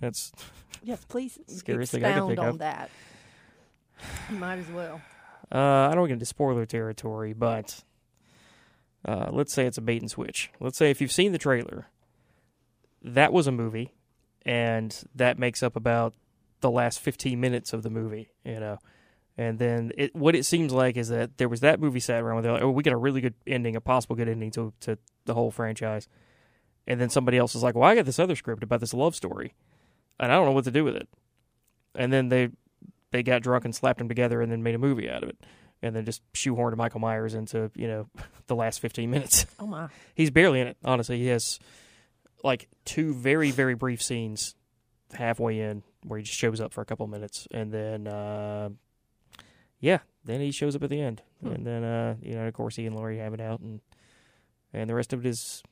That's 0.00 0.32
yes, 0.82 1.04
please 1.04 1.38
Scariest 1.48 1.92
thing 1.92 2.02
I 2.02 2.08
expound 2.08 2.28
think 2.30 2.40
on 2.40 2.48
of. 2.48 2.58
that. 2.60 2.90
Might 4.30 4.58
as 4.58 4.68
well. 4.68 5.00
Uh, 5.52 5.88
I 5.90 5.94
don't 5.94 6.06
get 6.06 6.14
into 6.14 6.26
spoiler 6.26 6.66
territory, 6.66 7.32
but 7.32 7.82
uh, 9.04 9.30
let's 9.32 9.52
say 9.52 9.66
it's 9.66 9.78
a 9.78 9.82
bait 9.82 10.00
and 10.00 10.10
switch. 10.10 10.50
Let's 10.60 10.78
say 10.78 10.90
if 10.90 11.00
you've 11.00 11.12
seen 11.12 11.32
the 11.32 11.38
trailer, 11.38 11.88
that 13.02 13.32
was 13.32 13.46
a 13.46 13.52
movie, 13.52 13.94
and 14.44 14.96
that 15.14 15.38
makes 15.38 15.62
up 15.62 15.76
about 15.76 16.14
the 16.60 16.70
last 16.70 17.00
15 17.00 17.40
minutes 17.40 17.72
of 17.72 17.82
the 17.82 17.90
movie, 17.90 18.30
you 18.44 18.60
know. 18.60 18.78
And 19.36 19.58
then 19.58 19.92
it, 19.96 20.14
what 20.14 20.36
it 20.36 20.44
seems 20.44 20.72
like 20.72 20.96
is 20.96 21.08
that 21.08 21.38
there 21.38 21.48
was 21.48 21.60
that 21.60 21.80
movie 21.80 22.00
sat 22.00 22.22
around 22.22 22.34
where 22.34 22.42
they're 22.42 22.52
like, 22.52 22.62
oh, 22.62 22.70
we 22.70 22.82
got 22.82 22.92
a 22.92 22.98
really 22.98 23.22
good 23.22 23.34
ending, 23.46 23.74
a 23.74 23.80
possible 23.80 24.14
good 24.14 24.28
ending 24.28 24.50
to, 24.52 24.72
to 24.80 24.98
the 25.24 25.34
whole 25.34 25.50
franchise. 25.50 26.08
And 26.86 27.00
then 27.00 27.08
somebody 27.08 27.38
else 27.38 27.54
is 27.54 27.62
like, 27.62 27.74
well, 27.74 27.88
I 27.88 27.94
got 27.94 28.04
this 28.04 28.18
other 28.18 28.36
script 28.36 28.62
about 28.62 28.80
this 28.80 28.92
love 28.92 29.14
story, 29.14 29.54
and 30.18 30.30
I 30.30 30.34
don't 30.34 30.46
know 30.46 30.52
what 30.52 30.64
to 30.64 30.70
do 30.70 30.84
with 30.84 30.96
it. 30.96 31.08
And 31.94 32.12
then 32.12 32.28
they 32.28 32.50
they 33.10 33.22
got 33.22 33.42
drunk 33.42 33.64
and 33.64 33.74
slapped 33.74 33.98
them 33.98 34.08
together 34.08 34.40
and 34.40 34.50
then 34.50 34.62
made 34.62 34.74
a 34.74 34.78
movie 34.78 35.10
out 35.10 35.22
of 35.22 35.28
it. 35.28 35.38
And 35.82 35.96
then 35.96 36.04
just 36.04 36.22
shoehorned 36.34 36.76
Michael 36.76 37.00
Myers 37.00 37.34
into, 37.34 37.70
you 37.74 37.88
know, 37.88 38.06
the 38.46 38.54
last 38.54 38.80
15 38.80 39.10
minutes. 39.10 39.46
Oh, 39.58 39.66
my. 39.66 39.88
He's 40.14 40.30
barely 40.30 40.60
in 40.60 40.66
it, 40.66 40.76
honestly. 40.84 41.18
He 41.18 41.26
has 41.28 41.58
like 42.42 42.68
two 42.84 43.14
very, 43.14 43.50
very 43.50 43.74
brief 43.74 44.02
scenes 44.02 44.54
halfway 45.12 45.60
in 45.60 45.82
where 46.04 46.18
he 46.18 46.24
just 46.24 46.38
shows 46.38 46.60
up 46.60 46.72
for 46.72 46.80
a 46.80 46.84
couple 46.84 47.06
minutes. 47.06 47.46
And 47.50 47.72
then, 47.72 48.06
uh, 48.06 48.70
yeah, 49.80 49.98
then 50.24 50.40
he 50.40 50.50
shows 50.50 50.76
up 50.76 50.82
at 50.82 50.90
the 50.90 51.00
end. 51.00 51.22
Hmm. 51.42 51.52
And 51.52 51.66
then, 51.66 51.84
uh, 51.84 52.16
you 52.22 52.34
know, 52.34 52.46
of 52.46 52.54
course, 52.54 52.76
he 52.76 52.86
and 52.86 52.94
Laurie 52.94 53.18
have 53.18 53.34
it 53.34 53.40
out. 53.40 53.60
And 53.60 53.80
and 54.72 54.88
the 54.88 54.94
rest 54.94 55.12
of 55.12 55.24
it 55.24 55.28
is 55.28 55.62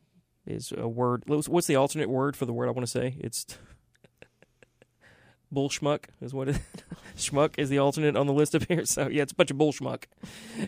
is 0.46 0.72
a 0.76 0.88
word. 0.88 1.24
What's 1.26 1.66
the 1.66 1.76
alternate 1.76 2.08
word 2.08 2.36
for 2.36 2.46
the 2.46 2.52
word 2.52 2.68
I 2.68 2.72
want 2.72 2.86
to 2.86 2.90
say? 2.90 3.16
It's 3.20 3.46
bull 5.50 5.68
schmuck 5.70 6.04
is 6.20 6.32
what 6.34 6.48
it 6.48 6.58
schmuck 7.16 7.54
is 7.58 7.68
the 7.68 7.78
alternate 7.78 8.16
on 8.16 8.26
the 8.26 8.32
list 8.32 8.54
up 8.54 8.64
here. 8.68 8.84
So 8.84 9.08
yeah, 9.08 9.22
it's 9.22 9.32
a 9.32 9.34
bunch 9.34 9.50
of 9.50 9.58
bull 9.58 9.72
schmuck. 9.72 10.04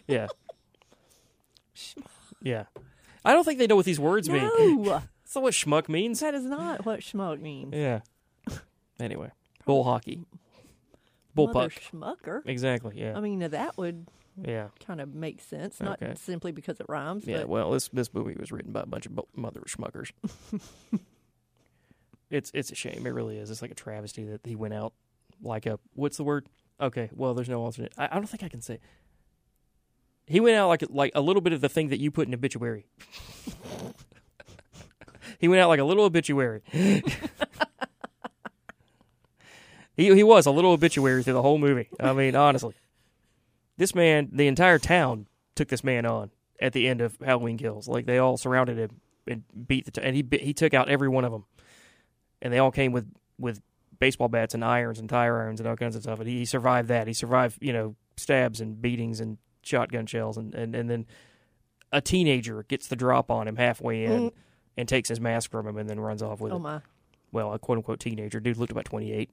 Yeah. 0.06 0.26
yeah. 2.42 2.64
I 3.24 3.32
don't 3.32 3.44
think 3.44 3.58
they 3.58 3.66
know 3.66 3.76
what 3.76 3.84
these 3.86 4.00
words 4.00 4.28
mean. 4.28 4.42
No. 4.42 4.84
That's 5.22 5.34
not 5.36 5.42
what 5.44 5.54
schmuck 5.54 5.88
means. 5.88 6.20
That 6.20 6.34
is 6.34 6.44
not 6.44 6.84
what 6.86 7.00
schmuck 7.00 7.40
means. 7.40 7.74
Yeah. 7.74 8.00
Anyway, 8.98 9.30
bull 9.66 9.84
hockey. 9.84 10.24
Bull 11.34 11.46
Mother 11.52 11.70
puck. 11.70 11.82
schmucker. 12.24 12.42
Exactly, 12.44 12.98
yeah. 12.98 13.16
I 13.16 13.20
mean, 13.20 13.38
now 13.38 13.48
that 13.48 13.78
would 13.78 14.08
Yeah. 14.42 14.68
kind 14.84 15.00
of 15.00 15.14
make 15.14 15.40
sense, 15.40 15.80
not 15.80 16.02
Okay. 16.02 16.14
simply 16.16 16.50
because 16.50 16.80
it 16.80 16.86
rhymes. 16.88 17.24
Yeah, 17.26 17.38
but 17.38 17.48
well, 17.48 17.70
this 17.70 17.88
this 17.92 18.12
movie 18.12 18.34
was 18.38 18.50
written 18.50 18.72
by 18.72 18.80
a 18.80 18.86
bunch 18.86 19.06
of 19.06 19.14
bu- 19.14 19.22
mother 19.36 19.60
schmuckers. 19.68 20.10
It's 22.30 22.50
it's 22.54 22.70
a 22.70 22.74
shame. 22.74 23.06
It 23.06 23.10
really 23.10 23.38
is. 23.38 23.50
It's 23.50 23.62
like 23.62 23.70
a 23.70 23.74
travesty 23.74 24.24
that 24.24 24.40
he 24.44 24.56
went 24.56 24.74
out 24.74 24.92
like 25.42 25.66
a 25.66 25.78
what's 25.94 26.16
the 26.16 26.24
word? 26.24 26.46
Okay, 26.80 27.10
well, 27.12 27.34
there's 27.34 27.48
no 27.48 27.60
alternate. 27.60 27.92
I, 27.98 28.08
I 28.12 28.14
don't 28.14 28.26
think 28.26 28.42
I 28.42 28.48
can 28.48 28.62
say. 28.62 28.80
He 30.26 30.40
went 30.40 30.56
out 30.56 30.68
like 30.68 30.84
like 30.88 31.12
a 31.14 31.20
little 31.20 31.42
bit 31.42 31.52
of 31.52 31.60
the 31.60 31.68
thing 31.68 31.88
that 31.88 31.98
you 31.98 32.10
put 32.10 32.26
in 32.28 32.34
obituary. 32.34 32.86
he 35.38 35.48
went 35.48 35.60
out 35.60 35.68
like 35.68 35.80
a 35.80 35.84
little 35.84 36.04
obituary. 36.04 36.62
he 36.72 37.02
he 39.96 40.22
was 40.22 40.46
a 40.46 40.50
little 40.50 40.72
obituary 40.72 41.22
through 41.22 41.34
the 41.34 41.42
whole 41.42 41.58
movie. 41.58 41.88
I 41.98 42.12
mean, 42.12 42.36
honestly, 42.36 42.74
this 43.76 43.94
man, 43.94 44.28
the 44.32 44.46
entire 44.46 44.78
town 44.78 45.26
took 45.54 45.68
this 45.68 45.82
man 45.82 46.06
on 46.06 46.30
at 46.60 46.72
the 46.72 46.86
end 46.86 47.00
of 47.00 47.16
Halloween 47.20 47.58
Kills. 47.58 47.88
Like 47.88 48.06
they 48.06 48.18
all 48.18 48.36
surrounded 48.36 48.78
him 48.78 49.00
and 49.26 49.42
beat 49.66 49.86
the 49.86 49.90
t- 49.90 50.02
and 50.02 50.14
he 50.14 50.24
he 50.38 50.52
took 50.52 50.74
out 50.74 50.88
every 50.88 51.08
one 51.08 51.24
of 51.24 51.32
them, 51.32 51.44
and 52.42 52.52
they 52.52 52.58
all 52.58 52.70
came 52.70 52.92
with 52.92 53.06
with 53.38 53.60
baseball 53.98 54.28
bats 54.28 54.54
and 54.54 54.64
irons 54.64 54.98
and 54.98 55.08
tire 55.08 55.40
irons 55.42 55.60
and 55.60 55.68
all 55.68 55.76
kinds 55.76 55.94
of 55.96 56.02
stuff. 56.02 56.18
And 56.20 56.28
he, 56.28 56.38
he 56.38 56.44
survived 56.44 56.88
that. 56.88 57.06
He 57.06 57.12
survived 57.12 57.58
you 57.60 57.72
know 57.72 57.96
stabs 58.16 58.60
and 58.60 58.80
beatings 58.80 59.20
and 59.20 59.38
shotgun 59.62 60.06
shells 60.06 60.36
and 60.36 60.54
and 60.54 60.74
and 60.74 60.88
then 60.90 61.06
a 61.92 62.00
teenager 62.00 62.62
gets 62.64 62.86
the 62.86 62.96
drop 62.96 63.30
on 63.30 63.48
him 63.48 63.56
halfway 63.56 64.04
in 64.04 64.12
Mm. 64.30 64.32
and 64.76 64.88
takes 64.88 65.08
his 65.08 65.20
mask 65.20 65.50
from 65.50 65.66
him 65.66 65.76
and 65.76 65.88
then 65.88 65.98
runs 66.00 66.22
off 66.22 66.40
with 66.40 66.52
Oh, 66.52 66.56
it. 66.56 66.60
my. 66.60 66.80
Well, 67.32 67.52
a 67.52 67.58
quote 67.58 67.78
unquote 67.78 68.00
teenager. 68.00 68.40
Dude 68.40 68.56
looked 68.56 68.72
about 68.72 68.84
twenty 68.84 69.12
eight. 69.12 69.30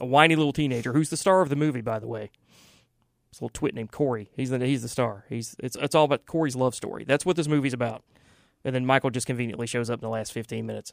A 0.00 0.06
whiny 0.06 0.34
little 0.36 0.52
teenager 0.52 0.92
who's 0.92 1.10
the 1.10 1.16
star 1.16 1.40
of 1.40 1.48
the 1.48 1.56
movie, 1.56 1.80
by 1.80 1.98
the 1.98 2.06
way. 2.08 2.30
This 3.30 3.40
little 3.40 3.50
twit 3.52 3.74
named 3.74 3.90
Corey. 3.92 4.30
He's 4.36 4.50
the 4.50 4.58
he's 4.64 4.82
the 4.82 4.88
star. 4.88 5.24
He's 5.28 5.56
it's 5.58 5.76
it's 5.76 5.94
all 5.94 6.04
about 6.04 6.26
Corey's 6.26 6.56
love 6.56 6.74
story. 6.74 7.04
That's 7.04 7.24
what 7.26 7.36
this 7.36 7.48
movie's 7.48 7.72
about. 7.72 8.02
And 8.64 8.74
then 8.74 8.86
Michael 8.86 9.10
just 9.10 9.26
conveniently 9.26 9.66
shows 9.66 9.90
up 9.90 9.98
in 9.98 10.02
the 10.02 10.08
last 10.10 10.32
fifteen 10.32 10.66
minutes. 10.66 10.92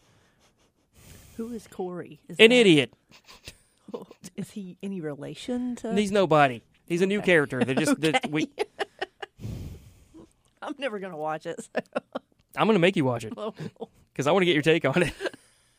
Who 1.47 1.53
is 1.53 1.67
Corey? 1.67 2.21
Is 2.29 2.37
An 2.39 2.49
that- 2.49 2.55
idiot. 2.55 2.93
Is 4.37 4.51
he 4.51 4.77
any 4.81 5.01
relation 5.01 5.75
to? 5.77 5.93
He's 5.93 6.11
nobody. 6.11 6.61
He's 6.85 7.01
a 7.01 7.05
new 7.05 7.21
character. 7.21 7.63
That 7.63 7.77
just 7.77 7.99
that 8.01 8.27
we. 8.31 8.49
I'm 10.61 10.75
never 10.77 10.99
gonna 10.99 11.17
watch 11.17 11.45
it. 11.45 11.67
I'm 12.55 12.67
gonna 12.67 12.79
make 12.79 12.95
you 12.95 13.03
watch 13.03 13.25
it 13.25 13.33
Oh, 13.35 13.53
because 14.13 14.27
I 14.27 14.31
want 14.31 14.43
to 14.43 14.45
get 14.45 14.53
your 14.53 14.61
take 14.61 14.85
on 14.85 15.03
it. 15.03 15.13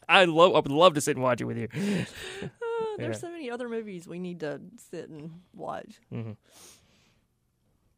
I 0.09 0.25
love. 0.27 0.53
I 0.53 0.57
would 0.57 0.69
love 0.71 0.95
to 0.95 1.01
sit 1.01 1.17
and 1.17 1.23
watch 1.23 1.41
it 1.41 1.45
with 1.45 1.57
you. 1.57 1.69
uh, 1.73 2.57
there's 2.99 3.17
Yeah. 3.17 3.21
so 3.21 3.31
many 3.31 3.51
other 3.51 3.69
movies 3.69 4.07
we 4.07 4.19
need 4.19 4.41
to 4.41 4.61
sit 4.91 5.09
and 5.09 5.41
watch. 5.55 5.99
hmm 6.11 6.33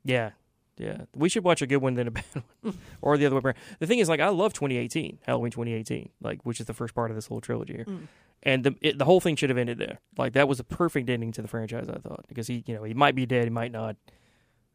Yeah, 0.05 0.31
yeah. 0.77 1.03
We 1.14 1.29
should 1.29 1.45
watch 1.45 1.62
a 1.62 1.66
good 1.66 1.79
one 1.79 1.95
than 1.95 2.09
a 2.09 2.11
bad 2.11 2.25
one, 2.62 2.79
or 3.03 3.16
the 3.16 3.27
other 3.27 3.37
way 3.37 3.43
around. 3.45 3.57
The 3.79 3.87
thing 3.87 3.99
is, 4.01 4.09
like, 4.09 4.20
I 4.20 4.29
love 4.29 4.53
2018, 4.53 5.18
Halloween 5.27 5.51
2018, 5.53 6.09
like, 6.22 6.45
which 6.45 6.61
is 6.61 6.66
the 6.66 6.75
first 6.75 6.95
part 6.95 7.11
of 7.11 7.14
this 7.16 7.27
whole 7.27 7.41
trilogy 7.41 7.75
here, 7.75 7.85
Mm. 7.85 8.09
and 8.43 8.64
the 8.64 8.75
it, 8.81 8.99
the 8.99 9.05
whole 9.05 9.20
thing 9.20 9.37
should 9.37 9.51
have 9.51 9.59
ended 9.59 9.79
there. 9.79 10.01
Like, 10.18 10.33
that 10.35 10.49
was 10.49 10.59
a 10.61 10.64
perfect 10.64 11.09
ending 11.09 11.33
to 11.33 11.43
the 11.43 11.49
franchise, 11.49 11.89
I 11.89 11.99
thought, 11.99 12.25
because 12.29 12.47
he, 12.49 12.64
you 12.66 12.75
know, 12.75 12.83
he 12.85 12.95
might 12.95 13.14
be 13.14 13.27
dead, 13.27 13.45
he 13.45 13.51
might 13.51 13.72
not. 13.72 13.97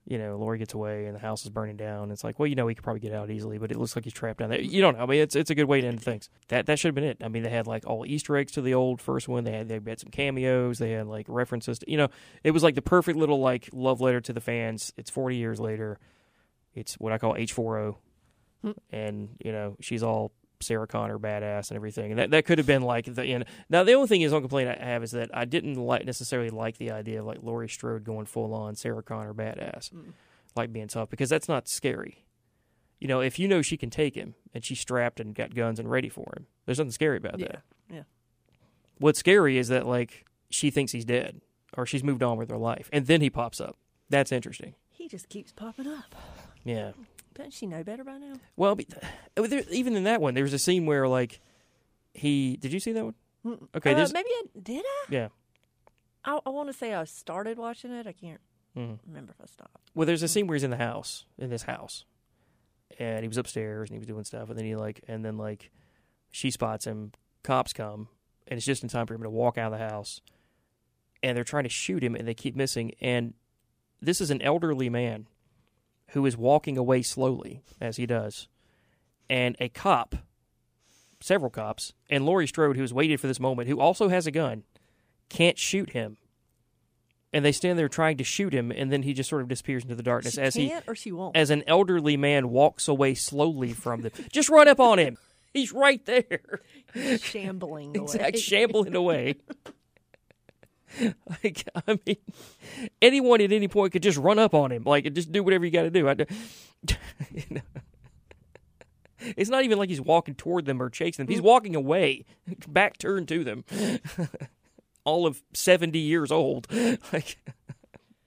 You 0.09 0.17
know, 0.17 0.37
Laurie 0.37 0.57
gets 0.57 0.73
away 0.73 1.05
and 1.05 1.15
the 1.15 1.19
house 1.19 1.43
is 1.43 1.51
burning 1.51 1.77
down. 1.77 2.09
It's 2.09 2.23
like, 2.23 2.39
well, 2.39 2.47
you 2.47 2.55
know, 2.55 2.67
he 2.67 2.73
could 2.73 2.83
probably 2.83 2.99
get 2.99 3.13
out 3.13 3.29
easily, 3.29 3.59
but 3.59 3.71
it 3.71 3.77
looks 3.77 3.95
like 3.95 4.05
he's 4.05 4.13
trapped 4.13 4.39
down 4.39 4.49
there. 4.49 4.59
You 4.59 4.81
don't 4.81 4.97
know. 4.97 5.03
I 5.03 5.05
mean, 5.05 5.21
it's 5.21 5.35
it's 5.35 5.51
a 5.51 5.55
good 5.55 5.65
way 5.65 5.81
to 5.81 5.87
end 5.87 6.01
things. 6.01 6.31
That 6.47 6.65
that 6.65 6.79
should 6.79 6.87
have 6.87 6.95
been 6.95 7.03
it. 7.03 7.21
I 7.23 7.27
mean, 7.27 7.43
they 7.43 7.51
had 7.51 7.67
like 7.67 7.85
all 7.85 8.07
Easter 8.07 8.35
eggs 8.35 8.51
to 8.53 8.61
the 8.63 8.73
old 8.73 9.01
first 9.01 9.27
one. 9.27 9.43
They 9.43 9.51
had 9.51 9.69
they 9.69 9.75
had 9.75 9.99
some 9.99 10.09
cameos. 10.09 10.79
They 10.79 10.93
had 10.93 11.05
like 11.05 11.27
references. 11.29 11.77
To, 11.77 11.91
you 11.91 11.95
know, 11.95 12.07
it 12.43 12.51
was 12.51 12.63
like 12.63 12.73
the 12.73 12.81
perfect 12.81 13.19
little 13.19 13.39
like 13.39 13.69
love 13.71 14.01
letter 14.01 14.19
to 14.19 14.33
the 14.33 14.41
fans. 14.41 14.91
It's 14.97 15.11
forty 15.11 15.35
years 15.35 15.59
later. 15.59 15.99
It's 16.73 16.95
what 16.95 17.13
I 17.13 17.19
call 17.19 17.35
H 17.35 17.53
four 17.53 17.77
O, 17.77 17.97
hmm. 18.63 18.71
and 18.91 19.29
you 19.45 19.51
know 19.51 19.77
she's 19.79 20.01
all 20.01 20.31
Sarah 20.61 20.87
Connor 20.87 21.17
badass 21.19 21.69
and 21.69 21.75
everything. 21.75 22.11
And 22.11 22.19
that 22.19 22.31
that 22.31 22.45
could 22.45 22.57
have 22.57 22.67
been 22.67 22.81
like 22.81 23.05
the 23.05 23.23
end. 23.23 23.45
Now 23.69 23.83
the 23.83 23.93
only 23.93 24.07
thing 24.07 24.21
is, 24.21 24.31
one 24.31 24.41
complaint 24.41 24.69
I 24.69 24.83
have 24.83 25.03
is 25.03 25.11
that 25.11 25.29
I 25.33 25.45
didn't 25.45 25.75
like 25.75 26.05
necessarily 26.05 26.49
like 26.49 26.77
the 26.77 26.91
idea 26.91 27.19
of 27.21 27.25
like 27.25 27.39
Laurie 27.41 27.69
Strode 27.69 28.03
going 28.03 28.25
full 28.25 28.53
on 28.53 28.75
Sarah 28.75 29.03
Connor 29.03 29.33
badass, 29.33 29.91
mm. 29.93 30.13
like 30.55 30.73
being 30.73 30.87
tough 30.87 31.09
because 31.09 31.29
that's 31.29 31.47
not 31.47 31.67
scary. 31.67 32.25
You 32.99 33.07
know, 33.07 33.21
if 33.21 33.39
you 33.39 33.47
know 33.47 33.61
she 33.61 33.77
can 33.77 33.89
take 33.89 34.15
him 34.15 34.35
and 34.53 34.63
she's 34.65 34.79
strapped 34.79 35.19
and 35.19 35.33
got 35.33 35.55
guns 35.55 35.79
and 35.79 35.89
ready 35.89 36.09
for 36.09 36.33
him, 36.35 36.47
there's 36.65 36.79
nothing 36.79 36.91
scary 36.91 37.17
about 37.17 37.39
Yeah, 37.39 37.47
that. 37.47 37.61
yeah. 37.89 38.03
What's 38.97 39.19
scary 39.19 39.57
is 39.57 39.69
that 39.69 39.85
like 39.87 40.25
she 40.49 40.69
thinks 40.69 40.91
he's 40.91 41.05
dead 41.05 41.39
or 41.77 41.85
she's 41.85 42.03
moved 42.03 42.23
on 42.23 42.37
with 42.37 42.49
her 42.49 42.57
life, 42.57 42.89
and 42.91 43.05
then 43.07 43.21
he 43.21 43.29
pops 43.29 43.61
up. 43.61 43.77
That's 44.09 44.31
interesting. 44.31 44.73
He 44.91 45.07
just 45.07 45.29
keeps 45.29 45.53
popping 45.53 45.87
up. 45.87 46.13
Yeah. 46.65 46.91
Doesn't 47.39 47.53
she 47.53 47.65
know 47.65 47.83
better 47.83 48.03
by 48.03 48.17
now? 48.17 48.33
Well, 48.55 48.75
but, 48.75 48.85
there, 49.49 49.63
even 49.71 49.95
in 49.95 50.03
that 50.03 50.21
one, 50.21 50.33
there 50.35 50.43
was 50.43 50.53
a 50.53 50.59
scene 50.59 50.85
where 50.85 51.07
like 51.07 51.39
he. 52.13 52.57
Did 52.57 52.71
you 52.73 52.79
see 52.79 52.91
that 52.91 53.05
one? 53.05 53.15
Okay. 53.75 53.93
Uh, 53.93 53.95
there's, 53.95 54.13
maybe 54.13 54.29
I 54.29 54.43
did. 54.61 54.83
I? 54.85 55.05
yeah. 55.09 55.27
I, 56.25 56.39
I 56.45 56.49
want 56.49 56.67
to 56.69 56.73
say 56.73 56.93
I 56.93 57.05
started 57.05 57.57
watching 57.57 57.91
it. 57.91 58.05
I 58.05 58.11
can't 58.11 58.41
Mhm. 58.77 58.99
remember 59.07 59.31
if 59.37 59.41
I 59.41 59.45
stopped. 59.47 59.89
Well, 59.95 60.05
there's 60.05 60.21
a 60.21 60.27
scene 60.27 60.45
where 60.47 60.55
he's 60.55 60.63
in 60.63 60.69
the 60.69 60.77
house, 60.77 61.25
in 61.37 61.49
this 61.49 61.63
house, 61.63 62.05
and 62.99 63.21
he 63.23 63.27
was 63.27 63.37
upstairs 63.37 63.89
and 63.89 63.95
he 63.95 63.99
was 63.99 64.05
doing 64.07 64.23
stuff, 64.25 64.49
and 64.49 64.57
then 64.59 64.65
he 64.65 64.75
like, 64.75 65.01
and 65.07 65.23
then 65.25 65.37
like, 65.37 65.71
she 66.29 66.51
spots 66.51 66.85
him. 66.85 67.13
Cops 67.41 67.71
come, 67.73 68.09
and 68.47 68.57
it's 68.57 68.65
just 68.65 68.83
in 68.83 68.89
time 68.89 69.07
for 69.07 69.13
him 69.15 69.23
to 69.23 69.29
walk 69.29 69.57
out 69.57 69.71
of 69.71 69.79
the 69.79 69.85
house, 69.89 70.19
and 71.23 71.37
they're 71.37 71.45
trying 71.45 71.63
to 71.63 71.69
shoot 71.69 72.03
him, 72.03 72.13
and 72.15 72.27
they 72.27 72.33
keep 72.33 72.55
missing. 72.55 72.91
And 72.99 73.33
this 74.01 74.19
is 74.19 74.29
an 74.29 74.41
elderly 74.41 74.89
man 74.89 75.27
who 76.11 76.25
is 76.25 76.35
walking 76.37 76.77
away 76.77 77.01
slowly 77.01 77.61
as 77.79 77.97
he 77.97 78.05
does, 78.05 78.47
and 79.29 79.55
a 79.59 79.69
cop, 79.69 80.15
several 81.19 81.49
cops, 81.51 81.93
and 82.09 82.25
Laurie 82.25 82.47
Strode, 82.47 82.75
who 82.75 82.81
has 82.81 82.93
waited 82.93 83.19
for 83.19 83.27
this 83.27 83.39
moment, 83.39 83.69
who 83.69 83.79
also 83.79 84.09
has 84.09 84.25
a 84.27 84.31
gun, 84.31 84.63
can't 85.29 85.57
shoot 85.57 85.91
him. 85.91 86.17
And 87.31 87.45
they 87.45 87.51
stand 87.51 87.77
there 87.77 87.87
trying 87.87 88.17
to 88.17 88.23
shoot 88.23 88.53
him, 88.53 88.71
and 88.71 88.91
then 88.91 89.03
he 89.03 89.13
just 89.13 89.29
sort 89.29 89.43
of 89.43 89.47
disappears 89.47 89.83
into 89.83 89.93
the 89.93 90.01
darkness 90.01 90.33
She 90.33 90.41
as 90.41 90.55
he, 90.55 90.69
can't 90.69 90.83
or 90.87 90.95
she 90.95 91.11
won't? 91.11 91.37
as 91.37 91.51
an 91.51 91.63
elderly 91.67 92.17
man 92.17 92.49
walks 92.49 92.87
away 92.87 93.13
slowly 93.13 93.71
from 93.71 94.01
them. 94.01 94.11
just 94.31 94.49
run 94.49 94.67
up 94.67 94.79
on 94.79 94.97
him. 94.97 95.15
He's 95.53 95.71
right 95.71 96.03
there. 96.05 96.61
Shambling 97.19 97.95
away. 97.97 98.31
shambling 98.35 98.95
away. 98.95 99.35
like 101.43 101.67
I 101.87 101.99
mean, 102.05 102.17
anyone 103.01 103.41
at 103.41 103.51
any 103.51 103.67
point 103.67 103.93
could 103.93 104.03
just 104.03 104.17
run 104.17 104.39
up 104.39 104.53
on 104.53 104.71
him, 104.71 104.83
like 104.83 105.11
just 105.13 105.31
do 105.31 105.43
whatever 105.43 105.65
you 105.65 105.71
got 105.71 105.83
to 105.83 105.89
do. 105.89 106.07
I, 106.09 106.13
you 107.33 107.43
know. 107.51 107.61
It's 109.35 109.49
not 109.49 109.65
even 109.65 109.77
like 109.77 109.89
he's 109.89 109.99
walking 110.01 110.33
toward 110.35 110.65
them 110.65 110.81
or 110.81 110.89
chasing 110.89 111.25
them. 111.25 111.31
He's 111.33 111.41
walking 111.41 111.75
away, 111.75 112.25
back 112.67 112.97
turned 112.97 113.27
to 113.27 113.43
them. 113.43 113.63
All 115.03 115.25
of 115.27 115.41
seventy 115.53 115.99
years 115.99 116.31
old. 116.31 116.67
like, 117.11 117.37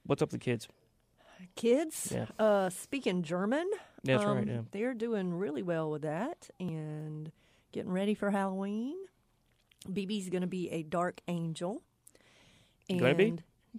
what's 0.05 0.21
up 0.23 0.33
with 0.33 0.41
the 0.41 0.45
kids? 0.45 0.69
Kids, 1.55 2.13
Yeah. 2.15 2.27
uh, 2.39 2.71
speaking 2.71 3.23
German. 3.23 3.69
That's 4.05 4.25
right, 4.25 4.39
um, 4.43 4.49
yeah. 4.49 4.61
They're 4.71 4.95
doing 4.95 5.33
really 5.35 5.63
well 5.63 5.91
with 5.91 6.03
that 6.03 6.49
and 6.59 7.31
getting 7.73 7.93
ready 7.93 8.15
for 8.15 8.31
Halloween. 8.31 8.97
BB's 9.87 10.29
going 10.29 10.41
to 10.43 10.47
be 10.49 10.71
a 10.71 10.83
dark 10.83 11.21
angel. 11.29 11.83
And 12.91 13.01
Gonna 13.01 13.14
be? 13.14 13.35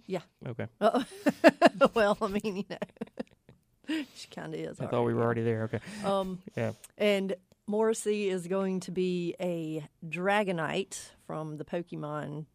Yeah. 0.06 0.20
Okay. 0.46 0.66
Uh, 0.80 1.04
well, 1.94 2.16
I 2.20 2.26
mean, 2.28 2.56
you 2.56 2.64
know, 2.68 4.04
she 4.14 4.28
kind 4.28 4.52
of 4.54 4.60
is. 4.60 4.80
I 4.80 4.86
thought 4.86 5.04
we 5.04 5.14
were 5.14 5.22
already 5.22 5.44
there. 5.44 5.64
Okay. 5.64 5.80
Um, 6.04 6.40
yeah. 6.56 6.72
And 6.98 7.36
Morrissey 7.66 8.28
is 8.28 8.46
going 8.48 8.80
to 8.80 8.90
be 8.90 9.34
a 9.40 9.86
Dragonite 10.06 11.10
from 11.26 11.56
the 11.58 11.64
Pokemon 11.64 12.46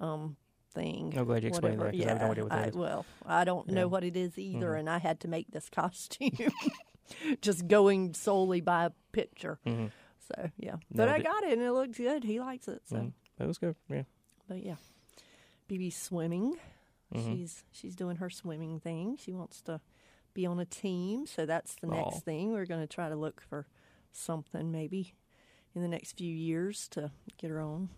um, 0.00 0.36
thing. 0.74 1.14
I'm 1.16 1.24
glad 1.24 1.42
you 1.42 1.48
explained 1.48 1.78
whatever. 1.78 1.96
that, 1.96 1.98
'cause 1.98 2.06
I 2.06 2.10
have 2.10 2.20
no 2.20 2.24
Yeah, 2.26 2.30
idea 2.30 2.44
what 2.44 2.50
that 2.52 2.64
I- 2.64 2.68
is. 2.68 2.74
Well, 2.74 3.06
I 3.26 3.44
don't 3.44 3.68
Yeah. 3.68 3.74
know 3.74 3.88
what 3.88 4.04
it 4.04 4.16
is 4.16 4.38
either, 4.38 4.70
Mhm. 4.72 4.78
and 4.80 4.90
I 4.90 4.98
had 4.98 5.20
to 5.20 5.28
make 5.28 5.50
this 5.50 5.68
costume 5.70 6.30
just 7.40 7.66
going 7.68 8.12
solely 8.14 8.60
by 8.60 8.84
a 8.86 8.90
picture. 9.12 9.58
Mhm. 9.66 9.90
So, 10.28 10.50
yeah. 10.58 10.72
No, 10.74 10.80
But 10.92 11.08
I 11.08 11.20
got 11.20 11.42
it, 11.44 11.54
and 11.54 11.62
it 11.62 11.72
looks 11.72 11.96
good. 11.98 12.22
He 12.24 12.38
likes 12.38 12.68
it. 12.68 12.82
So, 12.86 12.96
Mhm. 12.96 13.12
That 13.38 13.48
was 13.48 13.58
good. 13.58 13.74
Yeah. 13.88 14.02
but 14.46 14.62
yeah. 14.64 14.76
BB's 15.70 15.96
swimming. 15.96 16.56
Mhm. 17.14 17.24
She's 17.24 17.64
she's 17.72 17.96
doing 17.96 18.16
her 18.16 18.30
swimming 18.30 18.80
thing. 18.80 19.16
She 19.16 19.32
wants 19.32 19.60
to 19.62 19.80
be 20.34 20.46
on 20.46 20.58
a 20.60 20.64
team, 20.64 21.26
so 21.26 21.46
that's 21.46 21.74
the 21.76 21.86
next 21.88 22.24
thing. 22.24 22.52
We're 22.52 22.66
going 22.66 22.80
to 22.80 22.86
try 22.86 23.08
to 23.08 23.16
look 23.16 23.40
for 23.40 23.66
something 24.12 24.70
maybe 24.70 25.14
in 25.74 25.82
the 25.82 25.88
next 25.88 26.12
few 26.16 26.32
years 26.32 26.88
to 26.90 27.10
get 27.38 27.50
her 27.50 27.60
on. 27.60 27.88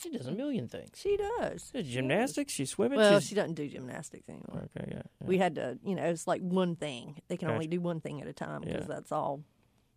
She 0.00 0.10
does 0.10 0.26
a 0.26 0.32
million 0.32 0.66
things. 0.68 0.90
She 0.96 1.16
does. 1.16 1.72
Gymnastics. 1.74 2.52
She's 2.54 2.70
swimming. 2.70 2.98
Well, 2.98 3.20
she's... 3.20 3.28
she 3.28 3.34
doesn't 3.34 3.54
do 3.54 3.68
gymnastics 3.68 4.28
anymore. 4.28 4.68
Okay. 4.76 4.88
Yeah. 4.92 5.02
yeah. 5.20 5.26
We 5.26 5.36
had 5.38 5.56
to, 5.56 5.78
you 5.84 5.94
know, 5.94 6.04
it's 6.04 6.26
like 6.26 6.40
one 6.40 6.74
thing. 6.74 7.20
They 7.28 7.36
can 7.36 7.48
Gotcha. 7.48 7.54
only 7.54 7.66
do 7.66 7.80
one 7.80 8.00
thing 8.00 8.20
at 8.22 8.26
a 8.26 8.32
time 8.32 8.62
because 8.62 8.88
Yeah. 8.88 8.94
that's 8.94 9.12
all 9.12 9.42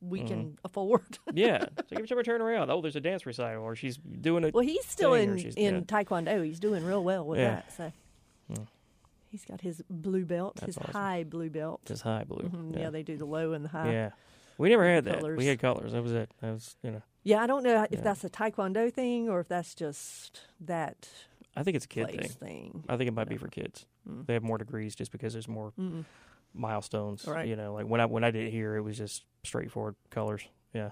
we 0.03 0.21
Mhm. 0.21 0.27
can 0.27 0.57
afford. 0.65 1.17
yeah. 1.33 1.65
So 1.87 1.95
every 1.95 2.07
time 2.07 2.19
I 2.19 2.23
turn 2.23 2.41
around, 2.41 2.69
oh, 2.69 2.81
there's 2.81 2.95
a 2.95 3.01
dance 3.01 3.25
recital, 3.25 3.63
or 3.63 3.75
she's 3.75 3.97
doing 3.97 4.43
it. 4.43 4.53
Well, 4.53 4.63
he's 4.65 4.85
still 4.85 5.13
in 5.13 5.37
in 5.37 5.75
yeah. 5.75 5.79
Taekwondo. 5.81 6.43
He's 6.45 6.59
doing 6.59 6.83
real 6.85 7.03
well 7.03 7.25
with 7.25 7.39
Yeah. 7.39 7.55
that. 7.55 7.71
So 7.71 7.91
Hmm. 8.53 8.63
he's 9.29 9.45
got 9.45 9.61
his 9.61 9.81
blue 9.89 10.25
belt, 10.25 10.55
That's 10.55 10.65
his 10.67 10.77
awesome. 10.77 10.91
high 10.93 11.23
blue 11.23 11.49
belt. 11.49 11.81
His 11.87 12.01
high 12.01 12.23
blue, 12.25 12.49
Mhm, 12.49 12.73
yeah. 12.73 12.79
Yeah. 12.81 12.89
they 12.89 13.03
do 13.03 13.17
the 13.17 13.25
low 13.25 13.53
and 13.53 13.63
the 13.65 13.69
high. 13.69 13.91
Yeah. 13.91 14.09
We 14.57 14.69
never 14.69 14.85
had 14.87 15.05
that. 15.05 15.19
colors. 15.19 15.37
We 15.37 15.47
had 15.47 15.59
colors. 15.59 15.93
That 15.93 16.03
was 16.03 16.13
it. 16.13 16.31
That 16.41 16.51
was 16.53 16.75
you 16.83 16.91
know. 16.91 17.01
Yeah, 17.23 17.41
I 17.41 17.47
don't 17.47 17.63
know 17.63 17.83
if 17.83 17.91
Yeah. 17.91 18.01
that's 18.01 18.23
a 18.23 18.29
Taekwondo 18.29 18.91
thing 18.93 19.29
or 19.29 19.39
if 19.39 19.47
that's 19.47 19.73
just 19.73 20.41
that. 20.59 21.09
I 21.55 21.63
think 21.63 21.75
it's 21.75 21.85
a 21.85 21.87
kid 21.87 22.07
thing. 22.09 22.19
thing. 22.29 22.83
I 22.89 22.97
think 22.97 23.07
it 23.07 23.13
might 23.13 23.29
be 23.29 23.37
for 23.37 23.47
kids. 23.47 23.85
Mm. 24.09 24.25
They 24.25 24.33
have 24.33 24.43
more 24.43 24.57
degrees 24.57 24.95
just 24.95 25.11
because 25.11 25.33
there's 25.33 25.47
more 25.47 25.71
Mm-mm. 25.79 26.03
Milestones. 26.53 27.25
Right. 27.27 27.47
You 27.47 27.55
know, 27.55 27.73
like 27.73 27.85
when 27.87 28.01
I 28.01 28.05
when 28.05 28.23
I 28.23 28.31
did 28.31 28.47
it 28.47 28.51
here, 28.51 28.75
it 28.75 28.81
was 28.81 28.97
just 28.97 29.23
straightforward 29.43 29.95
colors. 30.09 30.41
Yeah. 30.73 30.91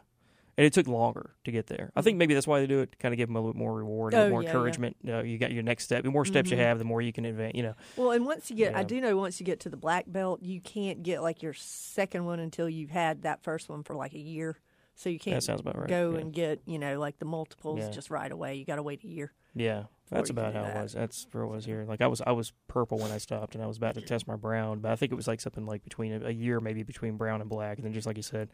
And 0.58 0.66
it 0.66 0.74
took 0.74 0.86
longer 0.86 1.32
to 1.46 1.52
get 1.52 1.68
there. 1.68 1.92
I 1.96 2.02
think 2.02 2.18
maybe 2.18 2.34
that's 2.34 2.46
why 2.46 2.60
they 2.60 2.68
do 2.68 2.82
it, 2.82 3.00
kind 3.00 3.14
of 3.14 3.18
give 3.18 3.30
them 3.30 3.38
a 3.38 3.40
little 3.40 3.54
bit 3.54 3.58
more 3.60 3.74
reward, 3.74 4.14
Oh, 4.14 4.30
more 4.30 4.44
yeah, 4.44 4.50
yeah. 4.50 4.54
encouragement. 4.54 4.98
You, 5.02 5.12
know, 5.12 5.22
you 5.22 5.38
got 5.38 5.52
your 5.54 5.64
next 5.64 5.86
step. 5.86 6.04
The 6.04 6.12
more 6.12 6.26
steps 6.26 6.52
you 6.52 6.58
Mhm. 6.58 6.60
have, 6.60 6.78
the 6.78 6.84
more 6.84 7.02
you 7.02 7.14
can 7.14 7.24
advance. 7.24 7.56
You 7.56 7.64
know, 7.64 7.74
Well, 7.96 8.12
and 8.12 8.26
once 8.26 8.50
you 8.52 8.58
get, 8.58 8.76
I 8.76 8.84
do 8.84 9.00
know 9.00 9.16
once 9.16 9.40
you 9.40 9.46
get 9.46 9.62
to 9.62 9.70
the 9.70 9.78
black 9.78 10.06
belt, 10.08 10.44
you 10.44 10.60
can't 10.60 11.04
get 11.04 11.22
like 11.24 11.42
your 11.42 11.54
second 11.54 12.26
one 12.26 12.40
until 12.42 12.68
you've 12.68 12.90
had 12.92 13.22
that 13.24 13.42
first 13.44 13.70
one 13.70 13.82
for 13.82 13.96
like 13.96 14.14
a 14.14 14.20
year. 14.20 14.58
So 15.02 15.10
you 15.10 15.18
can't 15.18 15.42
sounds 15.42 15.62
about 15.62 15.80
right, 15.80 15.88
go 15.90 16.12
yeah. 16.12 16.20
and 16.20 16.32
get 16.32 16.62
you 16.68 16.78
know 16.78 17.00
like 17.00 17.18
the 17.18 17.26
multiples 17.26 17.80
Yeah. 17.80 17.90
just 17.90 18.12
right 18.12 18.32
away. 18.32 18.54
You 18.54 18.66
got 18.66 18.76
to 18.76 18.84
wait 18.84 19.04
a 19.04 19.08
year. 19.08 19.34
Yeah, 19.56 19.86
that's 20.12 20.30
about 20.30 20.54
how 20.54 20.64
it 20.64 20.76
was. 20.76 20.94
That's 20.94 21.26
where 21.32 21.44
it 21.44 21.48
was 21.48 21.66
here. 21.66 21.84
Like 21.88 22.02
I 22.02 22.08
was, 22.08 22.22
I 22.22 22.32
was 22.34 22.54
purple 22.68 23.00
when 23.00 23.10
I 23.12 23.18
stopped, 23.18 23.56
and 23.56 23.64
I 23.64 23.68
was 23.68 23.78
about 23.78 23.96
to 23.96 24.02
test 24.02 24.28
my 24.28 24.36
brown, 24.36 24.80
but 24.80 24.92
I 24.92 24.96
think 24.96 25.12
it 25.12 25.16
was 25.16 25.28
like 25.28 25.42
something 25.42 25.66
like 25.66 25.84
between 25.84 26.14
a, 26.14 26.28
a 26.28 26.32
year, 26.32 26.60
maybe 26.60 26.84
between 26.84 27.18
brown 27.18 27.42
and 27.42 27.50
black, 27.50 27.78
and 27.80 27.86
then 27.86 27.94
just 27.94 28.06
like 28.06 28.16
you 28.16 28.22
said, 28.24 28.50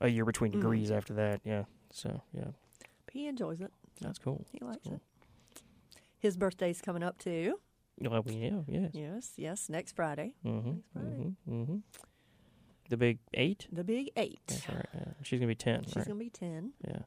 a 0.00 0.08
year 0.08 0.24
between 0.24 0.50
Mm. 0.52 0.54
degrees 0.54 0.90
after 0.90 1.12
that. 1.14 1.42
Yeah. 1.44 1.64
So 1.92 2.22
yeah, 2.32 2.52
But 3.04 3.12
he 3.12 3.26
enjoys 3.26 3.60
it. 3.60 3.70
that's 4.00 4.18
cool. 4.18 4.46
He 4.50 4.64
likes 4.64 4.86
it. 4.86 5.00
His 6.18 6.36
birthday's 6.38 6.80
coming 6.80 7.02
up 7.02 7.18
too. 7.18 7.60
Well, 8.00 8.22
we 8.22 8.34
yeah, 8.36 8.60
yes. 8.66 8.90
Yes, 8.94 9.32
yes, 9.36 9.68
next 9.68 9.94
Friday. 9.94 10.32
Mm-hmm. 10.44 10.68
Next 10.70 10.88
Friday. 10.94 11.32
Mm-hmm. 11.48 11.52
Mm-hmm. 11.62 11.76
The 12.92 12.98
big 12.98 13.20
eight. 13.32 13.68
The 13.72 13.84
big 13.84 14.10
eight. 14.18 14.38
That's 14.48 14.68
right. 14.68 14.84
Yeah. 14.94 15.04
She's 15.22 15.40
gonna 15.40 15.48
be 15.48 15.54
ten. 15.54 15.82
She's 15.86 15.96
right? 15.96 16.06
gonna 16.06 16.18
be 16.18 16.28
ten. 16.28 16.72
Yeah, 16.86 16.98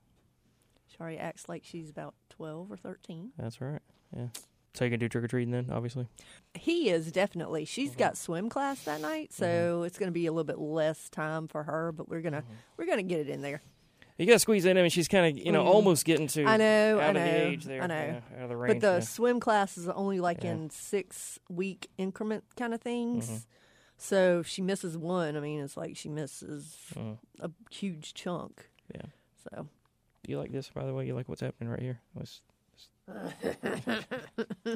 She 0.88 0.98
already 1.00 1.20
acts 1.20 1.48
like 1.48 1.62
she's 1.64 1.92
about 1.92 2.16
twelve 2.32 2.72
or 2.72 2.76
thirteen. 2.78 3.34
that's 3.38 3.62
right. 3.62 3.84
Yeah. 4.18 4.30
So 4.74 4.84
you 4.84 4.90
can 4.90 5.00
do 5.00 5.08
trick 5.08 5.24
or 5.24 5.28
treating 5.28 5.52
then, 5.52 5.68
obviously. 5.72 6.08
He 6.56 6.90
is 6.90 7.12
definitely. 7.12 7.66
She's 7.66 7.92
Mm-hmm. 7.92 8.00
got 8.00 8.18
swim 8.18 8.50
class 8.50 8.82
that 8.86 9.00
night, 9.00 9.32
so 9.32 9.84
it's 9.84 10.00
going 10.00 10.08
to 10.08 10.14
be 10.14 10.26
a 10.26 10.32
little 10.32 10.44
bit 10.44 10.58
less 10.58 11.08
time 11.08 11.48
for 11.48 11.62
her. 11.64 11.92
But 11.92 12.10
we're 12.10 12.22
gonna 12.22 12.42
Mm-hmm. 12.42 12.54
we're 12.78 12.88
gonna 12.88 13.04
get 13.04 13.20
it 13.20 13.30
in 13.30 13.44
there. 13.44 13.62
You 14.18 14.26
got 14.26 14.34
to 14.34 14.40
squeeze 14.40 14.66
in. 14.66 14.78
I 14.80 14.82
mean, 14.82 14.90
she's 14.90 15.08
kind 15.08 15.28
of 15.38 15.46
you 15.46 15.52
know 15.52 15.64
Mhm. 15.64 15.68
almost 15.68 16.04
getting 16.04 16.26
to. 16.30 16.46
I 16.46 16.58
know, 16.58 17.00
out 17.00 17.10
I 17.10 17.12
know, 17.12 17.20
of 17.20 17.26
the 17.32 17.46
age 17.48 17.64
there. 17.66 17.84
I 17.84 17.88
know. 17.88 18.22
out 18.38 18.42
of 18.44 18.50
the 18.50 18.58
range. 18.58 18.82
but 18.82 18.88
the 18.92 18.94
yeah. 18.96 19.00
swim 19.02 19.40
class 19.40 19.78
is 19.78 19.88
only 19.88 20.20
like 20.20 20.44
Yeah. 20.44 20.54
in 20.54 20.72
six 20.72 21.38
week 21.48 21.90
increment 22.00 22.44
kind 22.58 22.74
of 22.74 22.82
things. 22.82 23.46
So 23.98 24.40
if 24.40 24.48
she 24.48 24.62
misses 24.62 24.98
one, 24.98 25.38
I 25.38 25.40
mean, 25.40 25.62
it's 25.62 25.78
like 25.78 25.96
she 25.98 26.10
misses 26.10 26.76
Mm. 26.96 27.18
a 27.40 27.50
huge 27.72 28.14
chunk. 28.14 28.70
Yeah. 28.94 29.02
So 29.52 29.68
Do 30.24 30.32
you 30.32 30.38
like 30.40 30.52
this, 30.52 30.70
by 30.70 30.86
the 30.86 30.94
way? 30.94 31.08
You 31.08 31.16
like 31.16 31.30
what's 31.30 31.42
happening 31.42 31.70
right 31.70 31.82
here? 31.82 32.02
Was- 32.14 32.42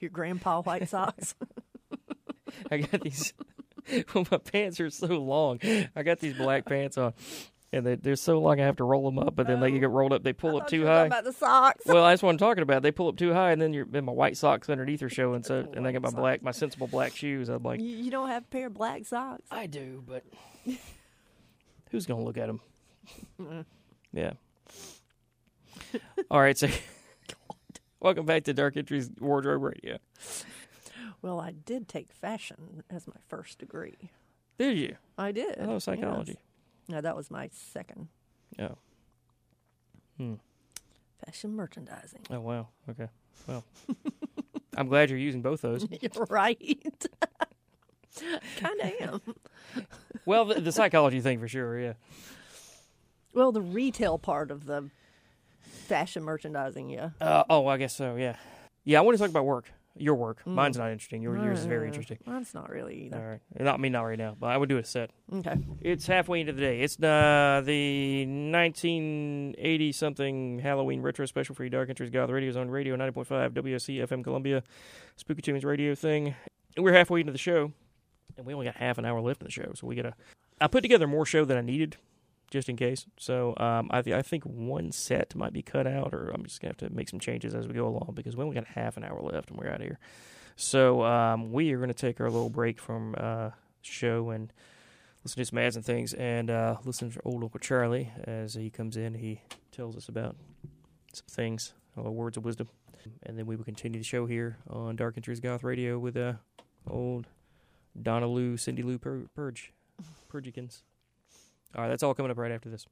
your 0.00 0.10
grandpa 0.10 0.62
white 0.62 0.88
socks. 0.88 1.34
I 2.70 2.78
got 2.78 3.00
these. 3.02 3.32
well, 4.14 4.26
my 4.30 4.38
pants 4.38 4.80
are 4.80 4.90
so 4.90 5.06
long. 5.08 5.58
I 5.96 6.02
got 6.02 6.20
these 6.20 6.34
black 6.34 6.66
pants 6.66 6.96
on, 6.98 7.14
and 7.72 7.86
they, 7.86 7.94
they're 7.94 8.16
so 8.16 8.38
long 8.38 8.60
I 8.60 8.64
have 8.64 8.76
to 8.76 8.84
roll 8.84 9.04
them 9.04 9.18
up. 9.18 9.34
But 9.34 9.46
then 9.46 9.60
they 9.60 9.70
get 9.70 9.88
rolled 9.88 10.12
up. 10.12 10.22
They 10.22 10.32
pull 10.32 10.56
up 10.58 10.68
too 10.68 10.84
high. 10.86 11.06
about 11.06 11.24
the 11.24 11.32
socks. 11.32 11.84
well, 11.86 12.06
that's 12.06 12.22
what 12.22 12.30
I'm 12.30 12.38
talking 12.38 12.62
about. 12.62 12.82
They 12.82 12.92
pull 12.92 13.08
up 13.08 13.16
too 13.16 13.32
high, 13.32 13.52
and 13.52 13.60
then 13.60 13.72
your 13.72 13.86
then 13.86 14.04
my 14.04 14.12
white 14.12 14.36
socks 14.36 14.68
underneath 14.68 15.02
are 15.02 15.08
showing. 15.08 15.42
So, 15.42 15.66
and 15.74 15.86
I 15.86 15.92
got 15.92 16.02
my 16.02 16.10
black, 16.10 16.42
my 16.42 16.50
sensible 16.50 16.86
black 16.86 17.16
shoes. 17.16 17.48
I'm 17.48 17.62
like, 17.62 17.80
you, 17.80 17.88
you 17.88 18.10
don't 18.10 18.28
have 18.28 18.44
a 18.44 18.46
pair 18.46 18.66
of 18.66 18.74
black 18.74 19.06
socks. 19.06 19.48
I 19.50 19.66
do, 19.66 20.04
but 20.06 20.24
who's 21.90 22.06
gonna 22.06 22.22
look 22.24 22.38
at 22.38 22.46
them? 22.46 22.60
Mm. 23.40 23.64
Yeah. 24.12 24.32
All 26.30 26.40
right, 26.40 26.56
so 26.56 26.68
welcome 28.00 28.26
back 28.26 28.44
to 28.44 28.54
Dark 28.54 28.76
Entries 28.76 29.10
Wardrobe 29.18 29.62
Radio. 29.62 29.98
Well, 31.22 31.40
I 31.40 31.52
did 31.52 31.88
take 31.88 32.12
fashion 32.12 32.82
as 32.90 33.06
my 33.06 33.16
first 33.28 33.58
degree. 33.58 34.10
Did 34.58 34.76
you? 34.78 34.96
I 35.16 35.32
did. 35.32 35.56
Oh, 35.60 35.78
psychology. 35.78 36.32
yes. 36.32 36.51
No, 36.88 37.00
that 37.00 37.16
was 37.16 37.30
my 37.30 37.48
second. 37.52 38.08
Oh. 38.58 38.76
Hmm. 40.16 40.34
Fashion 41.24 41.54
merchandising. 41.54 42.22
Oh 42.30 42.40
wow. 42.40 42.68
Okay. 42.90 43.08
Well, 43.46 43.64
I'm 44.76 44.88
glad 44.88 45.10
you're 45.10 45.18
using 45.18 45.42
both 45.42 45.60
those. 45.62 45.86
You're 46.00 46.26
right. 46.28 46.58
kind 48.56 48.80
of 48.80 48.92
am. 49.00 49.20
Well, 50.24 50.44
the, 50.44 50.60
the 50.60 50.72
psychology 50.72 51.20
thing 51.20 51.38
for 51.38 51.48
sure. 51.48 51.78
Yeah. 51.78 51.92
Well, 53.34 53.52
the 53.52 53.62
retail 53.62 54.18
part 54.18 54.50
of 54.50 54.66
the 54.66 54.90
fashion 55.60 56.22
merchandising, 56.22 56.90
yeah. 56.90 57.10
Uh, 57.20 57.44
oh, 57.48 57.66
I 57.66 57.78
guess 57.78 57.94
so. 57.94 58.16
Yeah. 58.16 58.36
Yeah. 58.84 58.98
I 58.98 59.02
want 59.02 59.16
to 59.16 59.22
talk 59.22 59.30
about 59.30 59.44
work. 59.44 59.70
Your 59.96 60.14
work. 60.14 60.42
Mm. 60.46 60.54
Mine's 60.54 60.78
not 60.78 60.90
interesting. 60.90 61.20
Your, 61.22 61.36
yours 61.36 61.60
is 61.60 61.66
very 61.66 61.84
Uh, 61.84 61.88
interesting. 61.88 62.18
Mine's 62.24 62.54
not 62.54 62.70
really 62.70 63.06
either. 63.06 63.16
All 63.18 63.22
right. 63.30 63.40
Not 63.60 63.78
me, 63.78 63.90
not 63.90 64.02
right 64.04 64.18
now. 64.18 64.34
But 64.38 64.46
I 64.46 64.56
would 64.56 64.68
do 64.70 64.78
a 64.78 64.84
set. 64.84 65.10
Okay. 65.32 65.54
It's 65.82 66.06
halfway 66.06 66.40
into 66.40 66.52
the 66.54 66.60
day. 66.62 66.80
It's 66.80 66.96
uh, 66.96 67.60
the 67.64 68.24
1980 68.24 69.92
something 69.92 70.58
Halloween 70.60 71.02
retro 71.02 71.26
special 71.26 71.54
for 71.54 71.62
your 71.64 71.70
Dark 71.70 71.88
Entries 71.88 72.10
God 72.10 72.30
Radio 72.30 72.48
is 72.50 72.56
on 72.56 72.70
radio 72.70 72.96
90.5 72.96 73.50
WSC 73.50 74.06
FM 74.06 74.24
Columbia 74.24 74.62
Spooky 75.16 75.42
Tunes 75.42 75.64
radio 75.64 75.94
thing. 75.94 76.34
And 76.76 76.84
we're 76.84 76.94
halfway 76.94 77.20
into 77.20 77.32
the 77.32 77.38
show, 77.38 77.72
and 78.36 78.46
we 78.46 78.54
only 78.54 78.66
got 78.66 78.76
half 78.76 78.96
an 78.98 79.04
hour 79.04 79.20
left 79.20 79.42
in 79.42 79.44
the 79.46 79.50
show, 79.52 79.72
so 79.74 79.86
we 79.86 79.94
gotta. 79.94 80.14
I 80.60 80.68
put 80.68 80.80
together 80.82 81.06
more 81.06 81.26
show 81.26 81.44
than 81.44 81.58
I 81.58 81.60
needed, 81.60 81.96
just 82.52 82.68
in 82.68 82.76
case. 82.76 83.06
So 83.18 83.54
um, 83.56 83.88
I 83.90 84.02
th- 84.02 84.14
I 84.14 84.22
think 84.22 84.44
one 84.44 84.92
set 84.92 85.34
might 85.34 85.52
be 85.52 85.62
cut 85.62 85.86
out, 85.86 86.12
or 86.12 86.28
I'm 86.32 86.44
just 86.44 86.60
gonna 86.60 86.70
have 86.70 86.88
to 86.88 86.94
make 86.94 87.08
some 87.08 87.18
changes 87.18 87.54
as 87.54 87.66
we 87.66 87.74
go 87.74 87.86
along 87.88 88.12
because 88.14 88.36
we 88.36 88.44
only 88.44 88.54
got 88.54 88.66
half 88.66 88.96
an 88.96 89.02
hour 89.04 89.20
left, 89.20 89.50
and 89.50 89.58
we're 89.58 89.68
out 89.68 89.80
of 89.80 89.86
here. 89.86 89.98
So 90.54 91.02
um, 91.02 91.50
we 91.50 91.72
are 91.72 91.78
gonna 91.78 91.94
take 91.94 92.20
our 92.20 92.30
little 92.30 92.50
break 92.50 92.78
from 92.78 93.14
uh, 93.18 93.50
show 93.80 94.30
and 94.30 94.52
listen 95.24 95.38
to 95.38 95.44
some 95.46 95.58
ads 95.58 95.76
and 95.76 95.84
things, 95.84 96.12
and 96.12 96.50
uh, 96.50 96.76
listen 96.84 97.10
to 97.10 97.20
old 97.24 97.42
Uncle 97.42 97.58
Charlie 97.58 98.10
as 98.24 98.54
he 98.54 98.68
comes 98.70 98.96
in. 98.96 99.14
He 99.14 99.40
tells 99.72 99.96
us 99.96 100.08
about 100.08 100.36
some 101.14 101.26
things, 101.30 101.72
uh, 101.98 102.02
words 102.10 102.36
of 102.36 102.44
wisdom, 102.44 102.68
and 103.22 103.38
then 103.38 103.46
we 103.46 103.56
will 103.56 103.64
continue 103.64 103.98
the 103.98 104.04
show 104.04 104.26
here 104.26 104.58
on 104.68 104.94
Dark 104.96 105.16
Entries 105.16 105.40
Goth 105.40 105.64
Radio 105.64 105.98
with 105.98 106.16
uh, 106.16 106.34
old 106.86 107.28
Donna 108.00 108.26
Lou, 108.26 108.58
Cindy 108.58 108.82
Lou 108.82 108.98
Pur- 108.98 109.28
Purge, 109.34 109.72
Purgikins. 110.30 110.82
All 111.74 111.82
right, 111.82 111.88
that's 111.88 112.02
all 112.02 112.14
coming 112.14 112.30
up 112.30 112.38
right 112.38 112.52
after 112.52 112.68
this. 112.68 112.86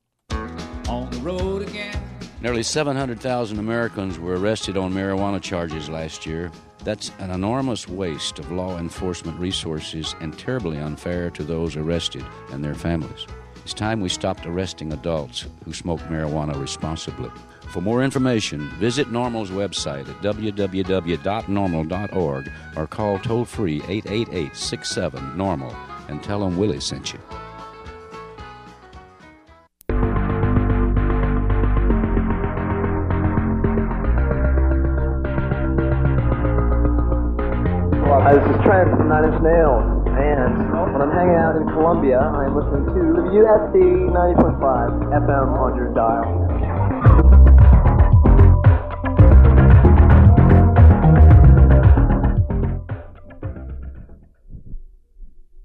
On 0.89 1.11
the 1.11 1.19
road 1.19 1.61
again. 1.63 2.03
Nearly 2.41 2.63
700,000 2.63 3.59
Americans 3.59 4.19
were 4.19 4.39
arrested 4.39 4.79
on 4.79 4.95
marijuana 4.95 5.43
charges 5.43 5.91
last 5.91 6.25
year. 6.25 6.51
That's 6.83 7.13
an 7.19 7.31
enormous 7.31 7.87
waste 7.87 8.39
of 8.39 8.51
law 8.51 8.79
enforcement 8.79 9.39
resources 9.39 10.15
and 10.21 10.39
terribly 10.39 10.79
unfair 10.79 11.29
to 11.33 11.45
those 11.45 11.77
arrested 11.77 12.25
and 12.51 12.65
their 12.65 12.75
families. 12.75 13.27
It's 13.63 13.75
time 13.75 14.01
we 14.01 14.09
stopped 14.09 14.47
arresting 14.47 14.95
adults 14.95 15.45
who 15.65 15.75
smoke 15.75 16.01
marijuana 16.03 16.59
responsibly. 16.59 17.31
For 17.69 17.83
more 17.83 18.03
information, 18.03 18.71
visit 18.79 19.13
Normal's 19.13 19.51
website 19.51 20.09
at 20.09 20.23
www.normal.org 20.23 22.53
or 22.77 22.87
call 22.87 23.19
toll 23.19 23.45
free 23.45 23.83
888 23.87 24.57
67 24.57 25.37
Normal 25.37 25.77
and 26.09 26.23
tell 26.23 26.41
them 26.41 26.57
Willie 26.57 26.81
sent 26.81 27.13
you. 27.13 27.21
Listening 42.71 43.15
to 43.17 43.23
USD 43.35 43.77
90.5 44.15 45.11
FM 45.11 45.49
on 45.59 45.77
your 45.77 45.93
dial. 45.93 46.31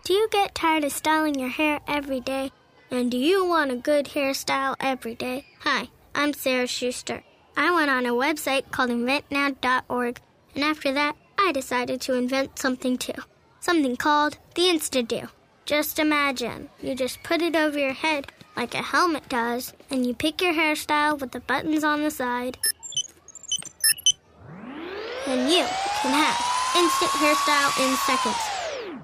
Do 0.03 0.13
you 0.13 0.27
get 0.31 0.55
tired 0.55 0.83
of 0.83 0.91
styling 0.91 1.39
your 1.39 1.49
hair 1.49 1.79
every 1.87 2.21
day? 2.21 2.51
And 2.89 3.11
do 3.11 3.17
you 3.17 3.45
want 3.45 3.71
a 3.71 3.75
good 3.75 4.05
hairstyle 4.05 4.75
every 4.79 5.13
day? 5.13 5.45
Hi, 5.59 5.89
I'm 6.15 6.33
Sarah 6.33 6.67
Schuster. 6.67 7.23
I 7.55 7.71
went 7.71 7.91
on 7.91 8.05
a 8.05 8.13
website 8.13 8.71
called 8.71 8.89
inventnow.org, 8.89 10.19
and 10.55 10.63
after 10.63 10.91
that, 10.93 11.15
I 11.37 11.51
decided 11.51 12.01
to 12.01 12.13
invent 12.13 12.57
something 12.57 12.97
too. 12.97 13.21
Something 13.59 13.95
called 13.95 14.37
the 14.55 14.63
Insta-Do. 14.63 15.29
Just 15.65 15.97
imagine, 15.97 16.69
you 16.79 16.93
just 16.93 17.23
put 17.23 17.41
it 17.41 17.55
over 17.55 17.79
your 17.79 17.93
head 17.93 18.27
like 18.55 18.75
a 18.75 18.83
helmet 18.83 19.27
does, 19.29 19.73
and 19.89 20.05
you 20.05 20.13
pick 20.13 20.39
your 20.39 20.53
hairstyle 20.53 21.19
with 21.19 21.31
the 21.31 21.39
buttons 21.39 21.83
on 21.83 22.03
the 22.03 22.11
side. 22.11 22.57
And 25.27 25.49
you 25.49 25.65
can 26.01 26.13
have 26.13 26.39
instant 26.77 27.11
hairstyle 27.13 27.83
in 27.83 27.95
seconds. 27.97 29.01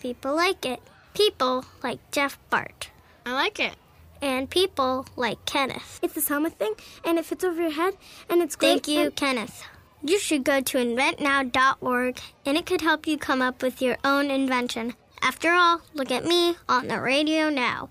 People 0.00 0.36
like 0.36 0.64
it. 0.64 0.80
People 1.12 1.64
like 1.82 1.98
Jeff 2.12 2.38
Bart. 2.50 2.90
I 3.26 3.32
like 3.32 3.58
it. 3.58 3.74
And 4.22 4.48
people 4.48 5.06
like 5.16 5.44
Kenneth. 5.44 5.98
It's 6.02 6.14
this 6.14 6.28
helmet 6.28 6.56
thing, 6.56 6.74
and 7.04 7.18
it 7.18 7.26
fits 7.26 7.42
over 7.42 7.60
your 7.60 7.72
head, 7.72 7.94
and 8.30 8.40
it's 8.40 8.54
great. 8.54 8.84
Thank 8.84 8.88
you, 8.88 9.10
Kenneth. 9.10 9.64
You 10.02 10.20
should 10.20 10.44
go 10.44 10.60
to 10.60 10.78
inventnow.org, 10.78 12.20
and 12.46 12.56
it 12.56 12.64
could 12.64 12.82
help 12.82 13.08
you 13.08 13.18
come 13.18 13.42
up 13.42 13.60
with 13.60 13.82
your 13.82 13.96
own 14.04 14.30
invention. 14.30 14.94
After 15.24 15.52
all, 15.52 15.80
look 15.94 16.10
at 16.10 16.26
me 16.26 16.54
on 16.68 16.86
the 16.86 17.00
radio 17.00 17.48
now. 17.48 17.88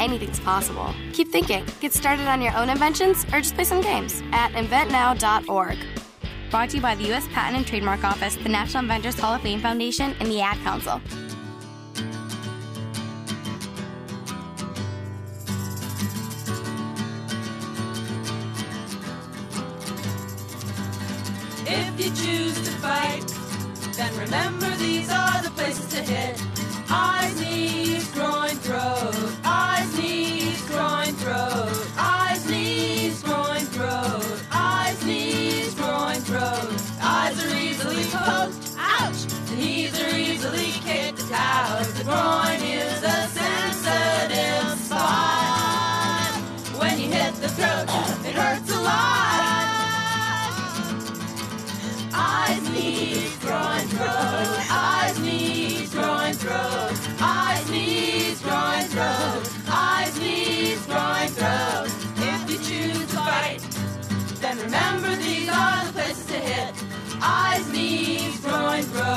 Anything's 0.00 0.40
possible. 0.40 0.94
Keep 1.12 1.28
thinking. 1.28 1.62
Get 1.78 1.92
started 1.92 2.26
on 2.26 2.40
your 2.40 2.56
own 2.56 2.70
inventions 2.70 3.26
or 3.34 3.40
just 3.40 3.54
play 3.54 3.64
some 3.64 3.82
games 3.82 4.22
at 4.32 4.50
inventnow.org. 4.52 5.76
Brought 6.50 6.70
to 6.70 6.76
you 6.76 6.82
by 6.82 6.94
the 6.94 7.04
U.S. 7.08 7.28
Patent 7.34 7.58
and 7.58 7.66
Trademark 7.66 8.02
Office, 8.02 8.36
the 8.36 8.48
National 8.48 8.82
Inventors 8.82 9.18
Hall 9.18 9.34
of 9.34 9.42
Fame 9.42 9.60
Foundation, 9.60 10.16
and 10.20 10.30
the 10.30 10.40
Ad 10.40 10.56
Council. 10.64 11.02
If 21.66 22.00
you 22.00 22.10
choose 22.10 22.54
to 22.54 22.70
fight, 22.80 23.22
then 23.96 24.18
remember 24.18 24.71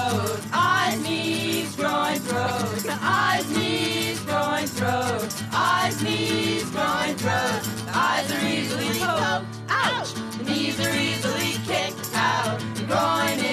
Eyes, 0.05 1.01
knees, 1.01 1.75
groin, 1.75 2.19
throat. 2.19 2.85
Eyes, 3.01 3.49
knees, 3.57 4.19
groin, 4.19 4.67
throat. 4.67 5.43
Eyes, 5.51 6.03
knees, 6.03 6.69
groin, 6.69 7.15
throat. 7.15 7.61
Eyes 7.87 8.31
are 8.31 8.45
easily 8.45 8.99
poked. 8.99 9.47
Ouch! 9.69 10.13
The 10.37 10.43
knees 10.43 10.79
are 10.79 10.95
easily 10.95 11.53
kicked 11.65 12.13
out. 12.13 12.59
The 12.75 12.83
groin 12.83 13.44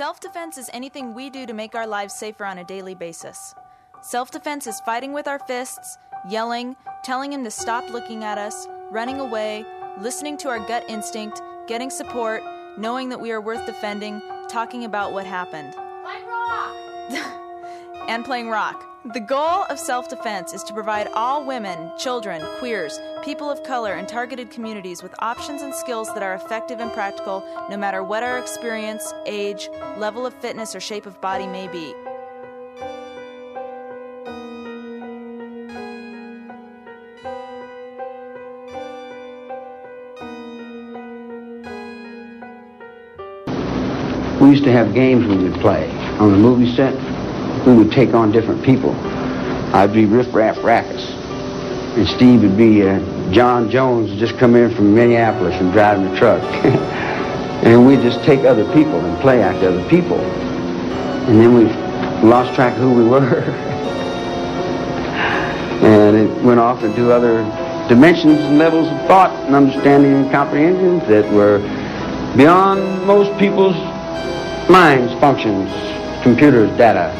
Self 0.00 0.18
defense 0.18 0.56
is 0.56 0.70
anything 0.72 1.12
we 1.12 1.28
do 1.28 1.44
to 1.44 1.52
make 1.52 1.74
our 1.74 1.86
lives 1.86 2.14
safer 2.14 2.46
on 2.46 2.56
a 2.56 2.64
daily 2.64 2.94
basis. 2.94 3.54
Self 4.00 4.30
defense 4.30 4.66
is 4.66 4.80
fighting 4.80 5.12
with 5.12 5.28
our 5.28 5.38
fists, 5.40 5.98
yelling, 6.26 6.74
telling 7.04 7.30
him 7.30 7.44
to 7.44 7.50
stop 7.50 7.86
looking 7.90 8.24
at 8.24 8.38
us, 8.38 8.66
running 8.90 9.20
away, 9.20 9.62
listening 9.98 10.38
to 10.38 10.48
our 10.48 10.58
gut 10.58 10.88
instinct, 10.88 11.42
getting 11.66 11.90
support, 11.90 12.42
knowing 12.78 13.10
that 13.10 13.20
we 13.20 13.30
are 13.30 13.42
worth 13.42 13.66
defending, 13.66 14.22
talking 14.48 14.86
about 14.86 15.12
what 15.12 15.26
happened. 15.26 15.74
Playing 15.74 16.26
rock! 16.26 16.74
and 18.08 18.24
playing 18.24 18.48
rock. 18.48 18.89
The 19.06 19.20
goal 19.20 19.64
of 19.70 19.78
self 19.78 20.10
defense 20.10 20.52
is 20.52 20.62
to 20.64 20.74
provide 20.74 21.06
all 21.14 21.42
women, 21.46 21.90
children, 21.98 22.42
queers, 22.58 23.00
people 23.24 23.48
of 23.50 23.62
color, 23.62 23.94
and 23.94 24.06
targeted 24.06 24.50
communities 24.50 25.02
with 25.02 25.14
options 25.20 25.62
and 25.62 25.74
skills 25.74 26.12
that 26.12 26.22
are 26.22 26.34
effective 26.34 26.80
and 26.80 26.92
practical 26.92 27.42
no 27.70 27.78
matter 27.78 28.04
what 28.04 28.22
our 28.22 28.38
experience, 28.38 29.14
age, 29.24 29.70
level 29.96 30.26
of 30.26 30.34
fitness, 30.34 30.74
or 30.74 30.80
shape 30.80 31.06
of 31.06 31.18
body 31.22 31.46
may 31.46 31.66
be. 31.68 31.94
We 44.42 44.50
used 44.50 44.64
to 44.64 44.72
have 44.72 44.92
games 44.92 45.26
we 45.26 45.38
would 45.38 45.58
play 45.62 45.90
on 46.18 46.32
the 46.32 46.38
movie 46.38 46.74
set. 46.76 47.09
We 47.66 47.74
would 47.74 47.92
take 47.92 48.14
on 48.14 48.32
different 48.32 48.64
people. 48.64 48.94
I'd 49.74 49.92
be 49.92 50.06
Riff 50.06 50.34
Raff 50.34 50.56
Rackus, 50.56 51.04
and 51.96 52.08
Steve 52.08 52.42
would 52.42 52.56
be 52.56 52.82
uh, 52.82 52.98
John 53.32 53.70
Jones, 53.70 54.18
just 54.18 54.38
come 54.38 54.56
in 54.56 54.74
from 54.74 54.94
Minneapolis 54.94 55.54
and 55.54 55.72
driving 55.72 56.06
a 56.06 56.18
truck. 56.18 56.42
and 57.62 57.86
we'd 57.86 58.00
just 58.00 58.24
take 58.24 58.40
other 58.40 58.64
people 58.72 58.98
and 58.98 59.20
play 59.20 59.42
act 59.42 59.62
other 59.62 59.88
people. 59.88 60.18
And 60.18 61.38
then 61.38 61.54
we 61.54 61.64
lost 62.28 62.54
track 62.54 62.72
of 62.72 62.80
who 62.80 62.94
we 62.94 63.04
were. 63.08 63.42
and 65.82 66.16
it 66.16 66.42
went 66.42 66.58
off 66.58 66.82
into 66.82 67.12
other 67.12 67.42
dimensions 67.88 68.38
and 68.40 68.58
levels 68.58 68.88
of 68.88 68.96
thought 69.06 69.30
and 69.46 69.54
understanding 69.54 70.12
and 70.12 70.30
comprehension 70.30 70.98
that 71.10 71.30
were 71.32 71.58
beyond 72.36 73.06
most 73.06 73.36
people's 73.38 73.76
minds, 74.68 75.12
functions, 75.20 75.70
computers, 76.22 76.70
data. 76.78 77.10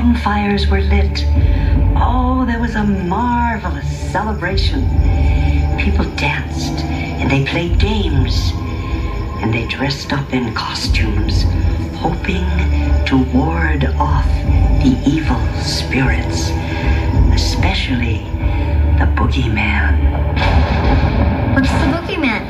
Bonfires 0.00 0.66
were 0.66 0.80
lit. 0.80 1.26
Oh, 1.94 2.44
there 2.46 2.58
was 2.58 2.74
a 2.74 2.82
marvelous 2.82 3.86
celebration. 4.10 4.88
People 5.78 6.06
danced 6.16 6.82
and 7.20 7.30
they 7.30 7.44
played 7.44 7.78
games 7.78 8.52
and 9.42 9.52
they 9.52 9.66
dressed 9.66 10.14
up 10.14 10.32
in 10.32 10.54
costumes, 10.54 11.42
hoping 11.96 12.46
to 13.04 13.22
ward 13.34 13.84
off 13.98 14.24
the 14.82 14.98
evil 15.06 15.40
spirits, 15.60 16.48
especially 17.34 18.20
the 19.00 19.06
boogeyman. 19.16 19.94
What's 21.54 21.72
the 21.72 21.88
boogeyman? 21.92 22.42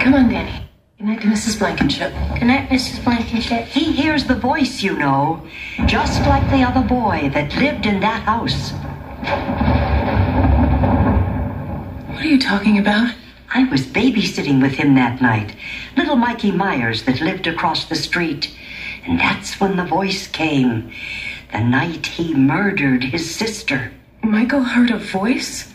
Come 0.00 0.14
on, 0.14 0.28
Danny. 0.28 0.62
Good 0.98 1.06
night 1.06 1.20
to 1.22 1.26
Mrs. 1.26 1.49
Blankenship. 1.60 2.14
Good 2.38 2.46
night, 2.46 2.70
Mrs. 2.70 3.04
Blankenship. 3.04 3.66
He 3.66 3.92
hears 3.92 4.24
the 4.24 4.34
voice, 4.34 4.82
you 4.82 4.96
know, 4.96 5.46
just 5.84 6.22
like 6.22 6.48
the 6.50 6.62
other 6.62 6.80
boy 6.80 7.30
that 7.34 7.54
lived 7.56 7.84
in 7.84 8.00
that 8.00 8.22
house. 8.22 8.72
What 12.08 12.24
are 12.24 12.28
you 12.28 12.38
talking 12.38 12.78
about? 12.78 13.14
I 13.52 13.64
was 13.64 13.82
babysitting 13.82 14.62
with 14.62 14.72
him 14.72 14.94
that 14.94 15.20
night. 15.20 15.54
Little 15.98 16.16
Mikey 16.16 16.50
Myers 16.50 17.02
that 17.02 17.20
lived 17.20 17.46
across 17.46 17.84
the 17.84 17.94
street. 17.94 18.56
And 19.04 19.20
that's 19.20 19.60
when 19.60 19.76
the 19.76 19.84
voice 19.84 20.28
came. 20.28 20.90
The 21.52 21.60
night 21.60 22.06
he 22.06 22.32
murdered 22.32 23.04
his 23.04 23.34
sister. 23.34 23.92
Michael 24.22 24.62
heard 24.62 24.90
a 24.90 24.96
voice? 24.98 25.70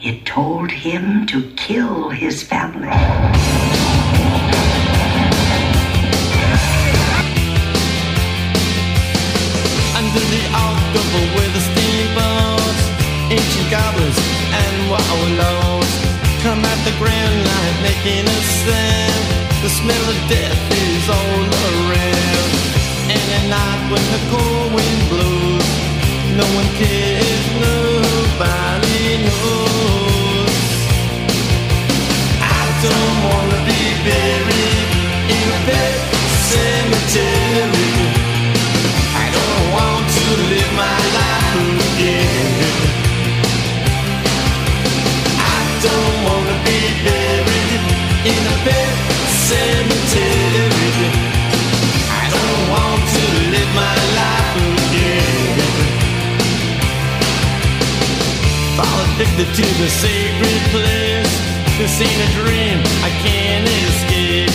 It 0.00 0.24
told 0.24 0.70
him 0.70 1.26
to 1.26 1.50
kill 1.56 2.10
his 2.10 2.44
family. 2.44 3.83
Under 10.14 10.30
the 10.30 10.46
October 10.46 11.22
with 11.34 11.52
the 11.54 11.62
steamboats, 11.74 12.86
ancient 13.34 13.68
goblins 13.68 14.14
and 14.62 14.74
wallows 14.86 15.90
come 16.38 16.62
at 16.62 16.78
the 16.86 16.94
grand 17.02 17.34
light 17.42 17.76
making 17.82 18.22
a 18.22 18.40
sound. 18.62 19.26
The 19.66 19.70
smell 19.74 20.04
of 20.06 20.18
death 20.30 20.70
is 20.70 21.10
all 21.10 21.42
around. 21.66 22.50
And 23.10 23.26
at 23.38 23.44
night 23.58 23.82
when 23.90 24.04
the 24.14 24.22
cold 24.30 24.70
wind 24.78 25.02
blows, 25.10 25.66
no 26.38 26.46
one 26.54 26.70
cares, 26.78 27.46
nobody 27.58 29.18
knows. 29.26 30.54
I 32.38 32.62
don't 32.86 33.18
wanna 33.26 33.58
be 33.66 33.73
to 59.54 59.62
the 59.62 59.86
sacred 59.86 60.62
place. 60.74 61.34
This 61.78 61.94
ain't 62.02 62.20
a 62.26 62.30
dream, 62.42 62.82
I 63.06 63.10
can't 63.22 63.62
escape. 63.86 64.50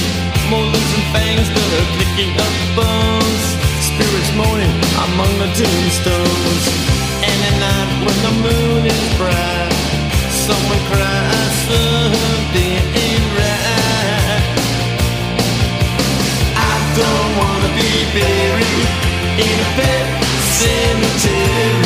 Molars 0.52 0.92
and 0.92 1.08
fangs 1.16 1.48
are 1.48 1.88
clicking 1.96 2.36
up 2.36 2.56
bones. 2.76 3.44
Spirits 3.80 4.32
moaning 4.36 4.76
among 5.08 5.32
the 5.40 5.48
tombstones. 5.56 6.64
And 7.24 7.40
at 7.48 7.56
night 7.64 7.92
when 8.04 8.18
the 8.28 8.34
moon 8.44 8.82
is 8.92 9.08
bright, 9.16 9.72
someone 10.36 10.84
cries 10.92 11.56
something 11.72 12.76
ain't 13.00 13.28
right. 13.40 14.52
I 16.60 16.76
don't 17.00 17.32
wanna 17.40 17.72
be 17.72 17.92
buried 18.20 18.90
in 19.48 19.56
a 19.64 19.70
pet 19.80 20.08
cemetery. 20.60 21.79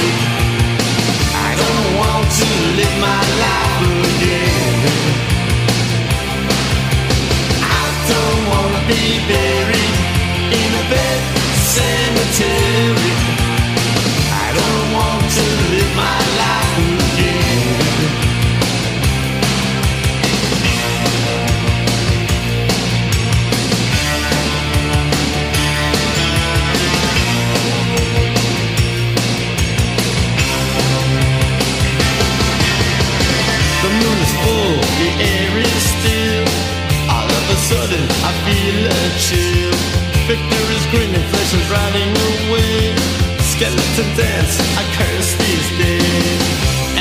Victor 40.93 41.57
is 41.57 41.71
riding 41.71 42.13
away. 42.29 42.93
Skeleton 43.41 44.09
dance, 44.15 44.55
I 44.77 44.83
curse 44.93 45.31
these 45.41 45.69
days. 45.81 46.41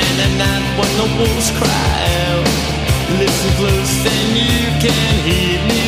And 0.01 0.15
at 0.25 0.33
night 0.33 0.65
when 0.79 0.91
the 0.97 1.07
wolves 1.17 1.51
cry 1.61 1.93
out, 2.25 2.47
listen 3.21 3.51
close 3.61 3.95
and 4.13 4.29
you 4.33 4.65
can 4.81 5.13
hear 5.29 5.61
me 5.69 5.82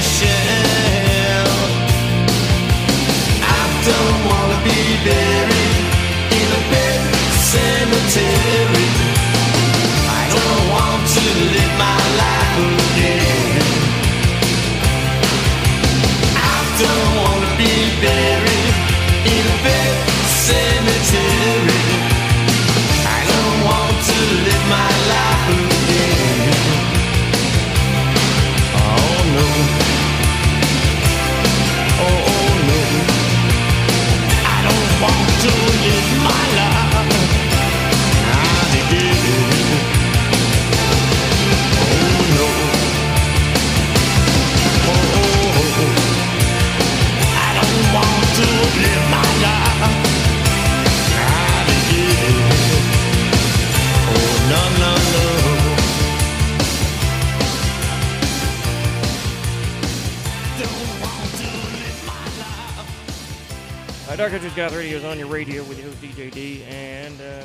Uh, 64.56 64.58
Country's 64.58 64.72
Goth 64.72 64.78
Radio 64.78 64.98
is 64.98 65.04
on 65.04 65.20
your 65.20 65.28
radio 65.28 65.64
with 65.66 65.78
your 65.78 65.90
host 65.90 66.02
DJ 66.02 66.32
D 66.32 66.64
and 66.64 67.20
uh, 67.20 67.44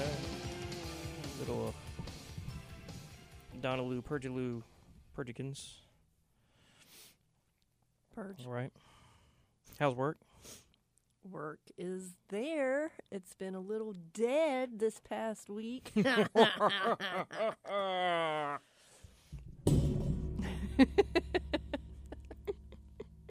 little 1.41 1.75
Donaloo 3.61 4.01
Pergaloo 4.01 4.63
Pergikins. 5.19 5.73
Purge. 8.15 8.47
All 8.47 8.53
right. 8.53 8.71
How's 9.81 9.97
work? 9.97 10.19
Work 11.29 11.59
is 11.77 12.13
there. 12.29 12.93
It's 13.11 13.35
been 13.35 13.57
a 13.57 13.61
little 13.61 13.95
dead 14.15 14.79
this 14.79 15.01
past 15.01 15.51
week. 15.51 15.91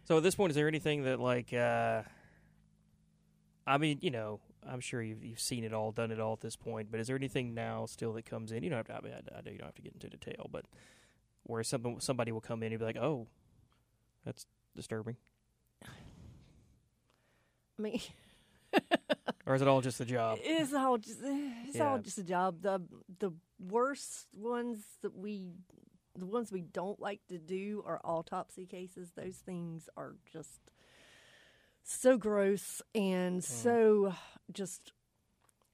So 0.04 0.16
at 0.16 0.24
this 0.24 0.34
point, 0.34 0.50
is 0.50 0.56
there 0.56 0.66
anything 0.66 1.04
that 1.04 1.20
like? 1.20 1.52
uh 1.52 2.02
I 3.70 3.78
mean, 3.78 3.98
you 4.02 4.10
know, 4.10 4.40
I'm 4.68 4.80
sure 4.80 5.00
you've 5.02 5.24
you've 5.24 5.40
seen 5.40 5.64
it 5.64 5.72
all, 5.72 5.92
done 5.92 6.10
it 6.10 6.20
all 6.20 6.32
at 6.34 6.40
this 6.40 6.56
point. 6.56 6.90
But 6.90 7.00
is 7.00 7.06
there 7.06 7.16
anything 7.16 7.54
now 7.54 7.86
still 7.86 8.12
that 8.14 8.26
comes 8.26 8.52
in? 8.52 8.62
You 8.62 8.70
don't 8.70 8.78
have 8.78 8.86
to. 8.88 8.94
I 8.96 9.00
mean, 9.00 9.12
I, 9.14 9.38
I 9.38 9.40
know 9.42 9.50
you 9.52 9.58
don't 9.58 9.66
have 9.68 9.74
to 9.76 9.82
get 9.82 9.94
into 9.94 10.08
detail, 10.08 10.48
but 10.50 10.64
where 11.44 11.62
something 11.62 12.00
somebody 12.00 12.32
will 12.32 12.40
come 12.40 12.62
in 12.62 12.72
and 12.72 12.78
be 12.78 12.84
like, 12.84 12.96
"Oh, 12.96 13.26
that's 14.24 14.46
disturbing," 14.76 15.16
I 17.78 17.82
mean, 17.82 18.00
or 19.46 19.54
is 19.54 19.62
it 19.62 19.68
all 19.68 19.80
just 19.80 19.98
the 19.98 20.04
job? 20.04 20.38
Eh, 20.44 20.62
it's 20.62 20.74
all 20.74 20.98
just 20.98 21.18
it's 21.22 21.76
Yeah. 21.76 21.88
all 21.88 21.98
just 21.98 22.18
a 22.18 22.24
job. 22.24 22.60
The 22.62 22.80
the 23.18 23.30
worst 23.58 24.26
ones 24.34 24.78
that 25.02 25.16
we 25.16 25.52
the 26.18 26.26
ones 26.26 26.52
we 26.52 26.62
don't 26.62 27.00
like 27.00 27.20
to 27.28 27.38
do 27.38 27.82
are 27.86 28.00
autopsy 28.04 28.66
cases. 28.66 29.12
Those 29.16 29.36
things 29.36 29.88
are 29.96 30.16
just 30.32 30.60
so 31.82 32.16
gross 32.16 32.82
and 32.94 33.42
so 33.42 34.14
just 34.52 34.92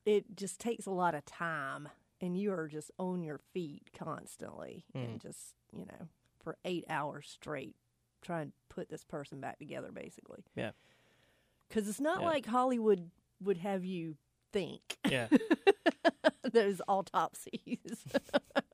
it 0.05 0.37
just 0.37 0.61
takes 0.61 0.87
a 0.87 0.91
lot 0.91 1.15
of 1.15 1.25
time 1.25 1.89
and 2.21 2.39
you 2.39 2.53
are 2.53 2.69
just 2.69 2.91
on 2.99 3.23
your 3.23 3.39
feet 3.53 3.91
constantly 3.97 4.85
and 4.95 5.19
Mm. 5.19 5.23
just, 5.23 5.55
you 5.73 5.85
know, 5.85 6.09
for 6.39 6.57
8 6.65 6.85
hours 6.89 7.27
straight 7.29 7.77
trying 8.23 8.49
to 8.49 8.53
put 8.69 8.89
this 8.89 9.05
person 9.05 9.41
back 9.41 9.59
together 9.59 9.91
basically. 9.93 10.45
Yeah. 10.55 10.71
Cuz 11.71 11.89
it's 11.89 12.01
not 12.01 12.21
Yeah. 12.21 12.27
like 12.27 12.47
Hollywood 12.47 13.11
would 13.41 13.59
have 13.59 13.85
you 13.85 14.17
think. 14.53 14.99
Yeah. 15.09 15.29
Those 16.53 16.81
autopsies. 16.89 18.05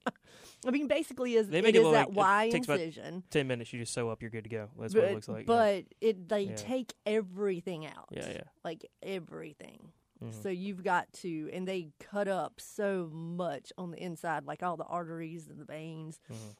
I 0.66 0.70
mean, 0.70 0.86
basically, 0.86 1.34
is 1.34 1.48
They 1.48 1.58
it 1.58 1.66
it 1.66 1.76
is 1.76 1.82
that 1.92 2.08
like 2.08 2.16
Y 2.16 2.44
it 2.44 2.50
takes 2.52 2.66
about 2.66 2.80
incision, 2.80 3.22
ten 3.30 3.46
minutes. 3.48 3.72
You 3.72 3.80
just 3.80 3.92
sew 3.92 4.10
up, 4.10 4.22
you're 4.22 4.30
good 4.30 4.44
to 4.44 4.50
go. 4.50 4.68
That's 4.78 4.94
but, 4.94 5.02
what 5.02 5.10
it 5.10 5.14
looks 5.14 5.28
like. 5.28 5.40
yeah. 5.40 5.44
but 5.46 5.84
it 6.00 6.28
they 6.28 6.42
Yeah. 6.42 6.54
take 6.56 6.94
everything 7.04 7.86
out. 7.86 8.08
Yeah, 8.10 8.28
yeah. 8.30 8.42
like 8.64 8.88
everything. 9.02 9.92
Mhm. 10.22 10.40
So 10.42 10.48
you've 10.50 10.84
got 10.84 11.12
to, 11.14 11.50
and 11.52 11.66
they 11.66 11.90
cut 11.98 12.28
up 12.28 12.60
so 12.60 13.10
much 13.12 13.72
on 13.76 13.90
the 13.90 14.00
inside, 14.00 14.44
like 14.46 14.62
all 14.62 14.76
the 14.76 14.84
arteries 14.84 15.48
and 15.48 15.58
the 15.58 15.64
veins. 15.64 16.20
Mhm. 16.30 16.56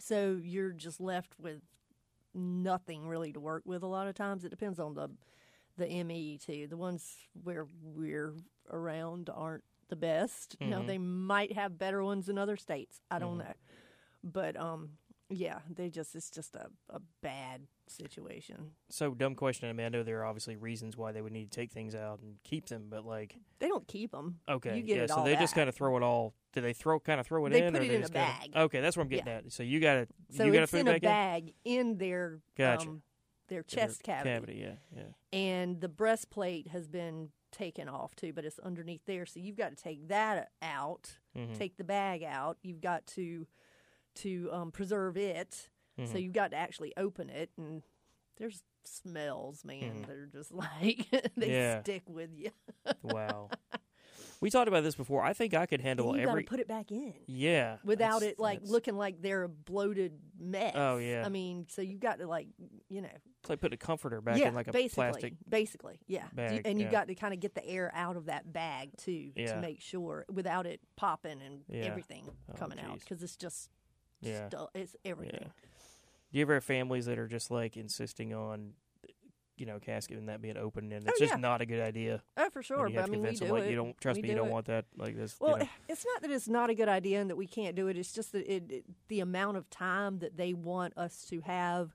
So 0.00 0.40
you're 0.42 0.72
just 0.72 1.00
left 1.00 1.38
with 1.38 1.62
nothing 2.34 3.06
really 3.06 3.32
to 3.32 3.40
work 3.40 3.62
with. 3.64 3.82
A 3.82 3.86
lot 3.86 4.08
of 4.08 4.14
times, 4.14 4.44
it 4.44 4.48
depends 4.50 4.78
on 4.80 4.94
the 4.94 5.08
the 5.78 5.86
ME 6.04 6.38
too. 6.38 6.66
The 6.66 6.76
ones 6.76 7.16
where 7.44 7.66
we're 7.82 8.34
around 8.70 9.28
aren't 9.30 9.62
the 9.88 9.96
best. 9.96 10.56
Know, 10.60 10.80
Mhm. 10.80 10.86
they 10.86 10.98
might 10.98 11.52
have 11.52 11.78
better 11.78 12.02
ones 12.02 12.28
in 12.28 12.38
other 12.38 12.56
states. 12.56 13.00
I 13.10 13.18
don't 13.18 13.36
Mhm. 13.36 13.44
know, 13.44 13.54
but 14.24 14.56
um, 14.56 14.98
yeah, 15.28 15.60
they 15.68 15.90
just 15.90 16.14
it's 16.14 16.30
just 16.30 16.54
a, 16.56 16.70
a 16.88 17.00
bad 17.22 17.66
situation. 17.88 18.72
So 18.90 19.14
dumb 19.14 19.34
question. 19.34 19.68
I 19.68 19.72
mean, 19.72 19.86
I 19.86 19.88
know 19.88 20.02
there 20.02 20.20
are 20.20 20.24
obviously 20.24 20.56
reasons 20.56 20.96
why 20.96 21.12
they 21.12 21.22
would 21.22 21.32
need 21.32 21.50
to 21.50 21.56
take 21.60 21.70
things 21.72 21.94
out 21.94 22.20
and 22.20 22.36
keep 22.42 22.66
them, 22.66 22.86
but 22.88 23.04
like, 23.04 23.36
They 23.58 23.68
don't 23.68 23.86
keep 23.86 24.10
them. 24.12 24.40
okay, 24.48 24.76
you 24.76 24.82
get 24.82 24.96
yeah. 24.96 25.06
so 25.06 25.22
they 25.24 25.36
just 25.36 25.54
kind 25.54 25.68
of 25.68 25.74
throw 25.74 25.96
it 25.96 26.02
all. 26.02 26.34
Do 26.52 26.60
they 26.60 26.72
throw 26.72 26.98
kind 27.00 27.20
of 27.20 27.26
throw 27.26 27.44
it 27.46 27.50
They 27.50 27.64
in? 27.64 27.72
put 27.72 27.82
or 27.82 27.84
it 27.84 27.88
they 27.88 27.94
in 27.96 28.00
a 28.00 28.04
just 28.04 28.12
kinda- 28.14 28.38
bag. 28.40 28.56
okay, 28.64 28.80
that's 28.80 28.96
what 28.96 29.02
I'm 29.04 29.08
getting 29.08 29.26
Yeah. 29.26 29.36
at. 29.38 29.52
So 29.52 29.62
you 29.62 29.78
got 29.80 29.94
to 29.94 30.36
So 30.36 30.44
you 30.44 30.52
got 30.52 30.60
to 30.60 30.66
put 30.68 30.80
in 30.80 30.86
it 30.88 30.90
in 30.90 30.96
a 30.96 31.00
bag 31.00 31.54
in 31.64 31.98
their 31.98 32.40
Gotcha. 32.56 32.88
um, 32.88 33.02
their 33.48 33.58
In 33.60 33.64
their 33.68 33.86
chest 33.86 34.02
cavity. 34.02 34.30
cavity, 34.30 34.54
yeah, 34.60 34.76
yeah. 34.94 35.12
And 35.38 35.80
the 35.80 35.88
breastplate 35.88 36.68
has 36.68 36.88
been 36.88 37.30
taken 37.56 37.88
off 37.88 38.14
too, 38.14 38.32
but 38.32 38.44
it's 38.44 38.58
underneath 38.60 39.04
there. 39.06 39.26
So 39.26 39.40
you've 39.40 39.56
got 39.56 39.70
to 39.76 39.82
take 39.82 40.08
that 40.08 40.50
out, 40.62 41.18
Mhm. 41.36 41.56
take 41.58 41.76
the 41.76 41.84
bag 41.84 42.22
out. 42.22 42.58
You've 42.62 42.80
got 42.80 43.06
to 43.08 43.46
to 44.16 44.48
um, 44.52 44.70
preserve 44.72 45.16
it. 45.16 45.68
So 46.04 46.18
Mhm. 46.18 46.22
you've 46.22 46.32
got 46.32 46.50
to 46.52 46.56
actually 46.56 46.92
open 46.96 47.30
it, 47.30 47.50
and 47.56 47.82
there's 48.36 48.62
smells, 48.84 49.64
man. 49.64 50.02
Mhm. 50.02 50.06
They're 50.06 50.26
just 50.26 50.52
like 50.54 51.06
they 51.36 51.50
Yeah. 51.50 51.80
stick 51.82 52.02
with 52.08 52.30
you. 52.34 52.50
Wow. 53.02 53.50
We 54.46 54.50
talked 54.50 54.68
about 54.68 54.84
this 54.84 54.94
before. 54.94 55.24
I 55.24 55.32
think 55.32 55.54
I 55.54 55.66
could 55.66 55.80
handle 55.80 56.12
And 56.12 56.22
you 56.22 56.28
every. 56.28 56.44
put 56.44 56.60
it 56.60 56.68
back 56.68 56.92
in. 56.92 57.14
yeah. 57.26 57.78
without 57.84 58.22
it 58.22 58.38
like 58.38 58.58
that's- 58.60 58.70
looking 58.70 58.96
like 58.96 59.20
they're 59.20 59.42
a 59.42 59.48
bloated 59.48 60.12
mess. 60.38 60.70
Oh, 60.76 60.98
yeah. 60.98 61.24
I 61.26 61.28
mean, 61.30 61.66
so 61.68 61.82
you've 61.82 61.98
got 61.98 62.20
to 62.20 62.28
like, 62.28 62.46
you 62.88 63.02
know, 63.02 63.08
It's 63.40 63.50
like 63.50 63.60
putting 63.60 63.74
a 63.74 63.76
comforter 63.76 64.20
back 64.20 64.38
yeah, 64.38 64.46
in 64.46 64.54
like 64.54 64.68
a 64.68 64.72
basically, 64.72 65.08
plastic. 65.10 65.32
basically, 65.48 65.98
yeah. 66.06 66.26
Bag, 66.32 66.62
and 66.64 66.78
you've 66.78 66.92
yeah. 66.92 66.98
got 67.00 67.08
to 67.08 67.16
kind 67.16 67.34
of 67.34 67.40
get 67.40 67.56
the 67.56 67.66
air 67.66 67.90
out 67.92 68.16
of 68.16 68.26
that 68.26 68.52
bag 68.52 68.90
too 68.96 69.32
Yeah. 69.34 69.54
to 69.56 69.60
make 69.60 69.80
sure 69.80 70.24
without 70.32 70.64
it 70.64 70.78
popping 70.94 71.42
and 71.42 71.64
everything 71.74 72.30
Oh, 72.48 72.54
coming 72.56 72.78
out 72.78 73.00
because 73.00 73.24
it's 73.24 73.36
just, 73.36 73.68
Yeah. 74.20 74.46
stu- 74.46 74.68
it's 74.76 74.94
everything. 75.04 75.40
Yeah. 75.42 75.48
Do 76.30 76.38
you 76.38 76.42
ever 76.42 76.54
have 76.54 76.62
families 76.64 77.06
that 77.06 77.18
are 77.18 77.26
just 77.26 77.50
like 77.50 77.76
insisting 77.76 78.32
on, 78.32 78.74
you 79.56 79.66
know, 79.66 79.78
casket 79.78 80.18
and 80.18 80.28
that 80.28 80.40
being 80.42 80.56
open, 80.56 80.92
and 80.92 81.06
it's 81.06 81.20
Oh, 81.20 81.24
just 81.24 81.34
yeah. 81.34 81.40
not 81.40 81.60
a 81.60 81.66
good 81.66 81.80
idea? 81.80 82.22
Oh, 82.36 82.50
for 82.50 82.62
sure. 82.62 82.88
You 82.88 82.94
But 82.94 83.04
I 83.04 83.06
mean, 83.06 83.10
we 83.12 83.16
convince 83.28 83.40
them, 83.40 83.50
like, 83.50 83.64
it. 83.64 83.70
You 83.70 83.76
don't 83.76 84.00
trust 84.00 84.16
We 84.18 84.22
me. 84.22 84.28
You 84.28 84.34
do 84.34 84.40
don't 84.40 84.48
it. 84.48 84.52
want 84.52 84.66
that 84.66 84.84
like 84.96 85.16
this. 85.16 85.36
you 85.40 85.46
Well, 85.46 85.58
know. 85.58 85.68
it's 85.88 86.04
not 86.04 86.22
that 86.22 86.30
it's 86.30 86.48
not 86.48 86.70
a 86.70 86.74
good 86.74 86.88
idea 86.88 87.20
and 87.20 87.30
that 87.30 87.36
we 87.36 87.46
can't 87.46 87.74
do 87.76 87.88
it. 87.88 87.96
It's 87.98 88.12
just 88.12 88.32
that 88.32 88.46
it, 88.52 88.70
it, 88.70 88.84
the 89.08 89.20
amount 89.20 89.56
of 89.56 89.68
time 89.70 90.18
that 90.18 90.36
they 90.36 90.52
want 90.52 90.96
us 90.96 91.24
to 91.30 91.40
have 91.40 91.94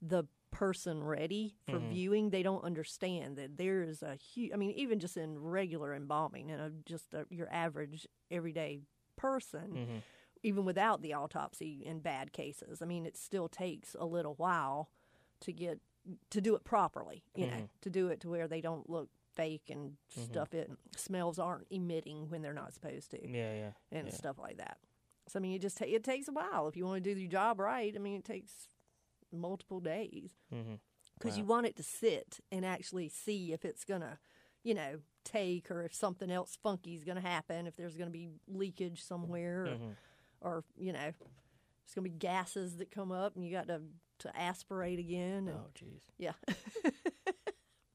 the 0.00 0.24
person 0.50 1.02
ready 1.02 1.56
for 1.68 1.80
Mhm. 1.80 1.88
viewing, 1.88 2.30
they 2.30 2.42
don't 2.44 2.62
understand 2.62 3.36
that 3.36 3.56
there 3.56 3.82
is 3.82 4.02
a 4.02 4.14
huge. 4.14 4.52
I 4.52 4.56
mean, 4.56 4.70
even 4.72 5.00
just 5.00 5.16
in 5.16 5.38
regular 5.38 5.94
embalming, 5.94 6.48
you 6.48 6.56
know, 6.56 6.70
just 6.86 7.12
a, 7.12 7.26
your 7.28 7.52
average 7.52 8.06
everyday 8.30 8.80
person, 9.16 9.72
Mhm. 9.74 10.02
even 10.44 10.64
without 10.64 11.02
the 11.02 11.12
autopsy 11.14 11.82
in 11.84 11.98
bad 12.00 12.32
cases, 12.32 12.80
I 12.82 12.84
mean, 12.86 13.04
it 13.04 13.16
still 13.16 13.48
takes 13.48 13.94
a 13.98 14.04
little 14.06 14.34
while 14.34 14.90
to 15.40 15.52
get 15.52 15.80
to 16.30 16.40
do 16.40 16.54
it 16.54 16.64
properly. 16.64 17.24
You 17.34 17.46
know, 17.46 17.56
Mhm. 17.56 17.68
to 17.82 17.90
do 17.90 18.08
it 18.08 18.20
to 18.20 18.28
where 18.30 18.46
they 18.48 18.60
don't 18.60 18.88
look 18.88 19.10
fake 19.34 19.68
and 19.70 19.96
Mhm. 20.16 20.24
stuff. 20.24 20.54
It 20.54 20.70
smells 20.96 21.38
aren't 21.38 21.66
emitting 21.70 22.28
when 22.30 22.42
they're 22.42 22.52
not 22.52 22.72
supposed 22.74 23.10
to 23.12 23.20
Yeah, 23.28 23.54
yeah, 23.54 23.72
and 23.90 24.08
yeah. 24.08 24.14
stuff 24.14 24.38
like 24.38 24.58
that. 24.58 24.78
So 25.26 25.38
I 25.38 25.42
mean, 25.42 25.52
it 25.54 25.60
just 25.60 25.78
ta- 25.78 25.86
it 25.86 26.04
takes 26.04 26.28
a 26.28 26.32
while 26.32 26.68
if 26.68 26.76
you 26.76 26.84
want 26.84 27.02
to 27.02 27.14
do 27.14 27.18
your 27.18 27.30
job 27.30 27.58
right. 27.58 27.94
I 27.94 27.98
mean, 27.98 28.18
it 28.18 28.24
takes 28.24 28.68
multiple 29.32 29.80
days 29.80 30.36
Mhm. 30.52 30.78
because 31.14 31.36
you 31.38 31.44
want 31.44 31.66
it 31.66 31.74
to 31.76 31.82
sit 31.82 32.40
and 32.52 32.64
actually 32.64 33.08
see 33.08 33.52
if 33.52 33.64
it's 33.64 33.84
gonna, 33.84 34.20
you 34.62 34.74
know, 34.74 35.00
take 35.24 35.70
or 35.70 35.82
if 35.82 35.94
something 35.94 36.30
else 36.30 36.54
funky 36.56 36.94
is 36.94 37.02
gonna 37.02 37.20
happen. 37.22 37.66
If 37.66 37.74
there's 37.76 37.96
gonna 37.96 38.10
be 38.10 38.28
leakage 38.46 39.02
somewhere, 39.02 39.64
or, 39.64 39.76
Mhm. 39.78 39.96
or 40.42 40.64
you 40.76 40.92
know, 40.92 41.10
there's 41.10 41.94
gonna 41.94 42.04
be 42.04 42.10
gases 42.10 42.76
that 42.76 42.90
come 42.90 43.10
up 43.10 43.34
and 43.34 43.44
you 43.44 43.50
got 43.50 43.66
to 43.68 43.82
to 44.24 44.36
aspirate 44.36 44.98
again. 44.98 45.48
And, 45.48 45.56
Oh, 45.58 45.68
jeez. 45.74 46.02
Yeah. 46.18 46.32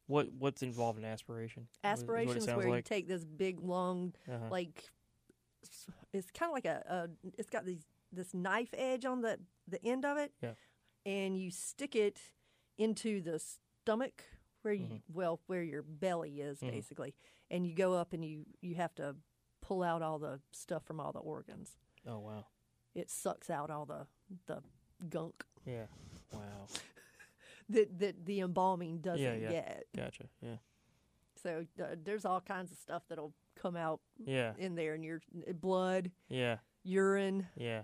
What 0.07 0.31
what's 0.33 0.63
involved 0.63 0.97
in 0.97 1.05
aspiration? 1.05 1.67
What- 1.81 1.93
is 1.93 1.99
Aspiration 1.99 2.37
is 2.37 2.43
sounds 2.45 2.65
where 2.65 2.75
you 2.77 2.81
take 2.81 3.07
this 3.07 3.23
big 3.23 3.59
long, 3.59 4.15
Uh-huh. 4.27 4.47
like 4.49 4.83
it's 6.13 6.31
kind 6.31 6.49
of 6.49 6.53
like 6.55 6.65
a, 6.65 6.83
a. 6.87 7.29
It's 7.37 7.49
got 7.51 7.63
these 7.63 7.85
this 8.11 8.33
knife 8.33 8.73
edge 8.75 9.05
on 9.05 9.21
the 9.21 9.37
the 9.67 9.83
end 9.85 10.05
of 10.05 10.17
it, 10.17 10.33
Yeah. 10.41 10.53
and 11.05 11.37
you 11.37 11.51
stick 11.51 11.95
it 11.95 12.19
into 12.79 13.21
the 13.21 13.37
stomach 13.39 14.23
where 14.63 14.73
you 14.73 14.85
Mm-hmm. 14.85 15.13
well 15.13 15.41
where 15.45 15.61
your 15.61 15.83
belly 15.83 16.41
is 16.41 16.59
Mhm. 16.59 16.71
basically, 16.71 17.13
and 17.51 17.67
you 17.67 17.75
go 17.75 17.93
up 17.93 18.11
and 18.11 18.25
you 18.25 18.45
you 18.61 18.73
have 18.75 18.95
to 18.95 19.15
pull 19.61 19.83
out 19.83 20.01
all 20.01 20.17
the 20.17 20.41
stuff 20.51 20.83
from 20.85 20.99
all 20.99 21.11
the 21.11 21.19
organs. 21.19 21.77
Oh 22.07 22.17
wow. 22.17 22.47
It 22.95 23.11
sucks 23.11 23.51
out 23.51 23.69
all 23.69 23.85
the 23.85 24.07
the 24.47 24.63
gunk 25.07 25.45
Yeah. 25.67 25.85
Wow. 26.33 26.67
that 27.69 27.99
that 27.99 28.25
the 28.25 28.39
embalming 28.41 28.99
doesn't 28.99 29.21
yeah, 29.23 29.35
yeah. 29.35 29.49
get. 29.49 29.85
Gotcha. 29.95 30.23
Yeah. 30.41 30.55
So 31.41 31.65
uh, 31.81 31.95
there's 32.03 32.25
all 32.25 32.41
kinds 32.41 32.71
of 32.71 32.77
stuff 32.77 33.03
that'll 33.09 33.33
come 33.61 33.75
out 33.75 33.99
Yeah. 34.25 34.53
in 34.57 34.75
there, 34.75 34.93
and 34.93 35.03
your 35.03 35.21
blood, 35.61 36.11
Yeah. 36.27 36.57
urine, 36.83 37.47
Yeah. 37.55 37.83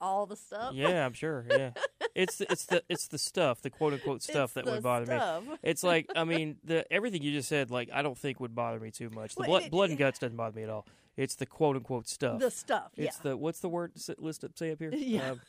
all 0.00 0.26
the 0.26 0.36
stuff. 0.36 0.74
Yeah, 0.74 1.04
I'm 1.04 1.12
sure. 1.12 1.44
Yeah, 1.50 1.70
it's 2.14 2.36
the, 2.38 2.50
it's 2.50 2.66
the 2.66 2.82
it's 2.88 3.08
the 3.08 3.18
stuff, 3.18 3.60
the 3.60 3.68
quote 3.70 3.92
unquote 3.92 4.22
stuff 4.22 4.56
It's 4.56 4.64
that 4.64 4.66
would 4.66 4.82
bother 4.82 5.06
stuff. 5.06 5.46
me. 5.46 5.56
It's 5.62 5.82
like 5.82 6.10
I 6.16 6.24
mean, 6.24 6.56
the 6.64 6.90
everything 6.92 7.22
you 7.22 7.32
just 7.32 7.48
said, 7.48 7.70
like 7.70 7.90
I 7.92 8.00
don't 8.02 8.16
think 8.16 8.40
would 8.40 8.54
bother 8.54 8.80
me 8.80 8.90
too 8.90 9.10
much. 9.10 9.34
The 9.34 9.40
Well, 9.40 9.48
blood, 9.50 9.62
it- 9.64 9.70
blood 9.70 9.90
and 9.90 9.98
guts 9.98 10.18
doesn't 10.18 10.36
bother 10.36 10.56
me 10.56 10.62
at 10.62 10.70
all. 10.70 10.86
It's 11.16 11.34
the 11.34 11.44
quote 11.44 11.76
unquote 11.76 12.08
stuff. 12.08 12.38
The 12.40 12.50
stuff, 12.50 12.92
It's 12.96 13.16
yeah. 13.18 13.30
the 13.32 13.36
what's 13.36 13.60
the 13.60 13.68
word? 13.68 13.92
List 14.18 14.42
up, 14.44 14.56
say 14.56 14.70
up 14.72 14.78
here. 14.78 14.90
Yeah. 14.94 15.32
Um, 15.32 15.40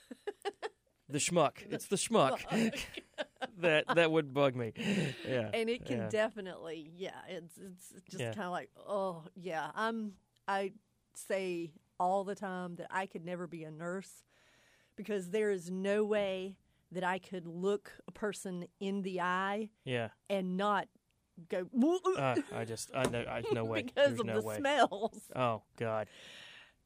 the 1.11 1.19
schmuck. 1.19 1.57
it's 1.69 1.85
the 1.85 1.95
schmuck 1.95 2.39
that 3.59 3.85
that 3.95 4.11
would 4.11 4.33
bug 4.33 4.55
me. 4.55 4.73
Yeah, 5.27 5.49
and 5.53 5.69
it 5.69 5.85
can 5.85 5.97
yeah. 5.97 6.09
definitely, 6.09 6.91
yeah, 6.95 7.11
it's 7.27 7.57
it's 7.57 7.93
just 8.09 8.19
Yeah. 8.21 8.33
kind 8.33 8.45
of 8.45 8.51
like, 8.51 8.69
oh 8.87 9.23
yeah, 9.35 9.71
I'm. 9.75 10.13
I 10.47 10.71
say 11.13 11.71
all 11.99 12.23
the 12.23 12.35
time 12.35 12.75
that 12.77 12.87
I 12.89 13.05
could 13.05 13.23
never 13.23 13.45
be 13.47 13.63
a 13.63 13.71
nurse 13.71 14.23
because 14.95 15.29
there 15.29 15.51
is 15.51 15.69
no 15.69 16.03
way 16.03 16.57
that 16.91 17.03
I 17.03 17.19
could 17.19 17.45
look 17.45 17.91
a 18.07 18.11
person 18.11 18.65
in 18.79 19.01
the 19.03 19.21
eye 19.21 19.69
Yeah. 19.85 20.09
and 20.29 20.57
not 20.57 20.87
go 21.47 21.67
Uh, 22.17 22.35
I 22.53 22.65
just, 22.65 22.91
I 22.93 23.03
know, 23.07 23.23
I 23.27 23.43
no 23.53 23.63
way. 23.71 23.83
because 23.83 24.07
There's 24.09 24.19
of 24.19 24.25
no 24.25 24.41
the 24.41 24.47
way. 24.47 24.57
smells. 24.57 25.21
Oh 25.35 25.61
God. 25.77 26.07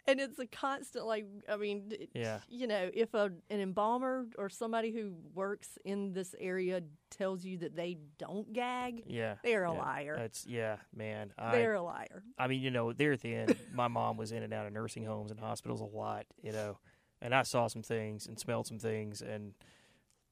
And 0.07 0.19
it's 0.19 0.38
a 0.38 0.45
constant, 0.45 1.06
like, 1.07 1.26
I 1.49 1.57
mean, 1.57 1.91
Yeah. 2.14 2.40
you 2.48 2.68
know, 2.68 2.90
if 2.94 3.14
a, 3.15 3.32
an 3.49 3.60
embalmer 3.60 4.27
or 4.38 4.49
somebody 4.49 4.91
who 4.91 5.15
works 5.34 5.80
in 5.84 6.14
this 6.14 6.36
area 6.40 6.82
tells 7.10 7.44
you 7.44 7.57
that 7.60 7.76
they 7.76 7.98
don't 8.19 8.53
gag, 8.53 9.03
Yeah, 9.07 9.36
they're 9.44 9.64
a 9.65 9.73
yeah. 9.73 9.80
liar. 9.80 10.15
That's 10.18 10.45
yeah, 10.45 10.77
man. 10.95 11.34
They're 11.52 11.73
a 11.73 11.82
liar. 11.82 12.23
I 12.38 12.48
mean, 12.48 12.61
you 12.61 12.69
know, 12.69 12.94
there 12.94 13.14
at 13.14 13.22
the 13.22 13.34
end, 13.34 13.56
my 13.73 13.88
mom 13.88 14.15
was 14.18 14.32
in 14.32 14.44
and 14.44 14.53
out 14.53 14.68
of 14.68 14.73
nursing 14.73 15.03
homes 15.06 15.32
and 15.32 15.40
hospitals 15.40 15.82
a 15.82 15.86
lot, 15.86 16.26
you 16.41 16.52
know, 16.52 16.77
and 17.22 17.34
I 17.34 17.41
saw 17.44 17.65
some 17.68 17.82
things 17.82 18.27
and 18.27 18.38
smelled 18.40 18.68
some 18.68 18.77
things, 18.77 19.22
and 19.23 19.53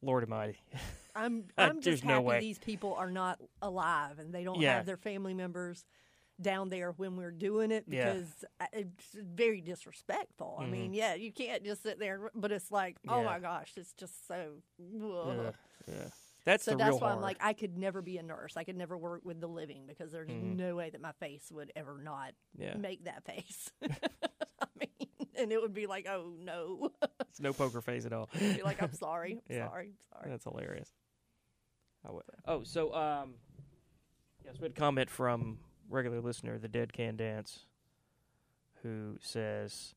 Lord 0.03 0.23
Almighty, 0.23 0.57
I'm 1.15 1.45
I- 1.57 1.63
I'm 1.69 1.75
there's 1.81 2.01
just 2.01 2.05
no 2.05 2.15
happy 2.15 2.25
way. 2.25 2.39
these 2.41 2.59
people 2.59 2.93
are 2.93 3.09
not 3.09 3.39
alive 3.61 4.19
and 4.19 4.33
they 4.33 4.43
don't 4.43 4.59
Yeah. 4.59 4.75
have 4.75 4.85
their 4.85 4.97
family 4.97 5.33
members 5.33 5.83
down 6.41 6.69
there 6.69 6.91
when 6.93 7.15
we're 7.15 7.31
doing 7.31 7.71
it 7.71 7.89
because 7.89 8.43
I- 8.59 8.67
it's 8.73 9.11
very 9.13 9.61
disrespectful. 9.61 10.57
I 10.59 10.63
Mhm. 10.65 10.69
mean, 10.71 10.93
yeah, 10.93 11.13
you 11.13 11.31
can't 11.31 11.63
just 11.63 11.83
sit 11.83 11.99
there, 11.99 12.31
but 12.33 12.51
it's 12.51 12.71
like, 12.71 12.97
oh 13.07 13.19
Yeah. 13.19 13.25
my 13.25 13.39
gosh, 13.39 13.73
it's 13.77 13.93
just 13.93 14.27
so. 14.27 14.61
yeah, 14.79 15.51
yeah. 15.87 16.09
That's 16.45 16.65
so 16.65 16.75
that's 16.75 16.95
why 16.95 17.07
hard. 17.07 17.15
I'm 17.15 17.21
like, 17.21 17.37
I 17.39 17.53
could 17.53 17.77
never 17.77 18.01
be 18.01 18.17
a 18.17 18.23
nurse. 18.23 18.57
I 18.57 18.65
could 18.65 18.75
never 18.75 18.97
work 18.97 19.21
with 19.23 19.39
the 19.39 19.47
living 19.47 19.85
because 19.87 20.11
there's 20.11 20.29
Mhm. 20.29 20.57
no 20.57 20.75
way 20.75 20.89
that 20.89 20.99
my 20.99 21.13
face 21.13 21.49
would 21.51 21.71
ever 21.75 21.97
not 22.03 22.33
Yeah. 22.57 22.75
make 22.75 23.05
that 23.05 23.23
face. 23.23 23.71
I 24.59 24.67
mean, 24.77 25.07
and 25.35 25.51
it 25.53 25.61
would 25.61 25.73
be 25.73 25.87
like, 25.87 26.05
oh 26.07 26.35
no. 26.39 26.91
it's 27.21 27.39
no 27.39 27.53
poker 27.53 27.79
face 27.81 28.05
at 28.05 28.11
all. 28.13 28.29
Be 28.39 28.61
like, 28.61 28.81
I'm 28.81 28.91
sorry, 28.93 29.41
I'm 29.49 29.55
Yeah. 29.55 29.67
sorry, 29.69 29.87
I'm 29.87 29.97
sorry. 30.11 30.29
That's 30.31 30.43
hilarious. 30.43 30.91
I 32.05 32.11
would. 32.11 32.23
Oh, 32.45 32.63
so 32.63 32.93
um, 32.93 33.35
yes, 34.43 34.59
we 34.59 34.63
had 34.65 34.75
comment 34.75 35.09
from 35.09 35.59
regular 35.93 36.21
listener, 36.21 36.57
the 36.57 36.67
Dead 36.67 36.93
Can 36.93 37.15
Dance, 37.15 37.65
who 38.81 39.17
says, 39.21 39.95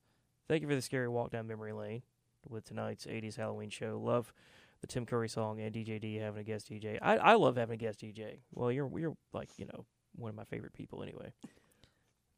"Thank 0.48 0.62
you 0.62 0.68
for 0.68 0.74
the 0.74 0.82
scary 0.82 1.08
walk 1.08 1.30
down 1.30 1.46
memory 1.46 1.72
lane 1.72 2.02
with 2.48 2.64
tonight's 2.64 3.06
'80s 3.06 3.36
Halloween 3.36 3.70
show. 3.70 4.00
Love 4.02 4.32
the 4.80 4.86
Tim 4.86 5.06
Curry 5.06 5.28
song 5.28 5.60
and 5.60 5.74
DJ 5.74 6.00
D 6.00 6.16
having 6.16 6.40
a 6.40 6.44
guest 6.44 6.70
DJ. 6.70 6.98
I, 7.00 7.16
I 7.16 7.34
love 7.34 7.56
having 7.56 7.74
a 7.74 7.78
guest 7.78 8.00
DJ. 8.00 8.38
Well, 8.52 8.70
you're 8.70 8.90
you're 8.98 9.16
like 9.32 9.48
you 9.56 9.66
know 9.66 9.84
one 10.14 10.30
of 10.30 10.36
my 10.36 10.44
favorite 10.44 10.72
people 10.72 11.02
anyway. 11.02 11.32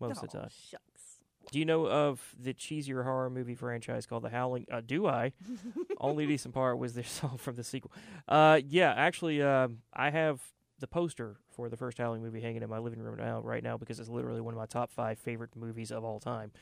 Most 0.01 0.23
of 0.23 0.31
the 0.31 0.39
time. 0.39 0.49
Shucks. 0.71 1.19
Do 1.51 1.59
you 1.59 1.65
know 1.65 1.87
of 1.87 2.35
the 2.39 2.53
cheesier 2.53 3.05
horror 3.05 3.31
movie 3.31 3.55
franchise 3.55 4.07
called 4.07 4.23
The 4.23 4.29
Howling? 4.29 4.67
Uh, 4.71 4.83
do 4.85 5.07
I? 5.07 5.33
Only 5.99 6.27
decent 6.27 6.55
part 6.55 6.79
was 6.79 6.95
their 6.95 7.05
song 7.21 7.39
from 7.39 7.57
the 7.57 7.65
sequel. 7.65 7.91
Uh, 8.29 8.61
yeah, 8.69 8.93
actually, 8.95 9.43
um, 9.43 9.79
I 9.93 10.11
have 10.11 10.41
the 10.79 10.87
poster 10.87 11.37
for 11.51 11.69
the 11.69 11.77
first 11.77 11.99
Howling 11.99 12.23
movie 12.23 12.41
hanging 12.41 12.63
in 12.63 12.71
my 12.71 12.79
living 12.79 13.01
room 13.01 13.17
now, 13.19 13.41
right 13.41 13.63
now, 13.63 13.77
because 13.77 13.99
it's 13.99 14.09
literally 14.09 14.41
one 14.41 14.55
of 14.55 14.59
my 14.59 14.67
top 14.67 14.91
five 14.91 15.19
favorite 15.19 15.57
movies 15.57 15.91
of 15.91 16.05
all 16.05 16.21
time. 16.21 16.53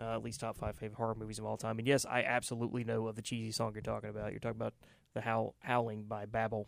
Uh, 0.00 0.14
at 0.14 0.22
least 0.22 0.40
top 0.40 0.56
five 0.56 0.74
favorite 0.74 0.96
horror 0.96 1.14
movies 1.14 1.38
of 1.38 1.44
all 1.44 1.58
time. 1.58 1.78
And 1.78 1.86
yes, 1.86 2.06
I 2.08 2.22
absolutely 2.22 2.82
know 2.82 3.08
of 3.08 3.14
the 3.14 3.22
cheesy 3.22 3.52
song 3.52 3.72
you're 3.74 3.82
talking 3.82 4.08
about. 4.08 4.30
You're 4.30 4.40
talking 4.40 4.56
about 4.56 4.72
the 5.12 5.20
Howl- 5.20 5.54
Howling 5.60 6.04
by 6.04 6.24
Babel, 6.24 6.66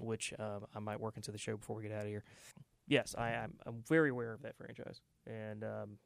which 0.00 0.32
um, 0.38 0.64
I 0.74 0.78
might 0.78 0.98
work 0.98 1.16
into 1.16 1.30
the 1.30 1.38
show 1.38 1.58
before 1.58 1.76
we 1.76 1.82
get 1.82 1.92
out 1.92 2.04
of 2.04 2.08
here. 2.08 2.24
Yes, 2.88 3.14
I 3.16 3.32
am. 3.32 3.54
I'm 3.66 3.84
very 3.86 4.08
aware 4.08 4.32
of 4.32 4.42
that 4.42 4.56
franchise, 4.56 5.02
and 5.26 5.62
um, 5.62 5.98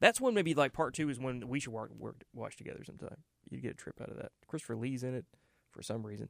that's 0.00 0.20
when 0.20 0.32
maybe 0.32 0.54
like 0.54 0.72
part 0.72 0.94
two 0.94 1.10
is 1.10 1.18
when 1.18 1.48
we 1.48 1.58
should 1.58 1.72
work, 1.72 1.90
work 1.98 2.24
watch 2.32 2.56
together 2.56 2.84
sometime. 2.84 3.18
You'd 3.50 3.62
get 3.62 3.72
a 3.72 3.74
trip 3.74 4.00
out 4.00 4.08
of 4.08 4.16
that. 4.16 4.30
Christopher 4.46 4.76
Lee's 4.76 5.02
in 5.02 5.14
it 5.14 5.24
for 5.72 5.82
some 5.82 6.06
reason. 6.06 6.28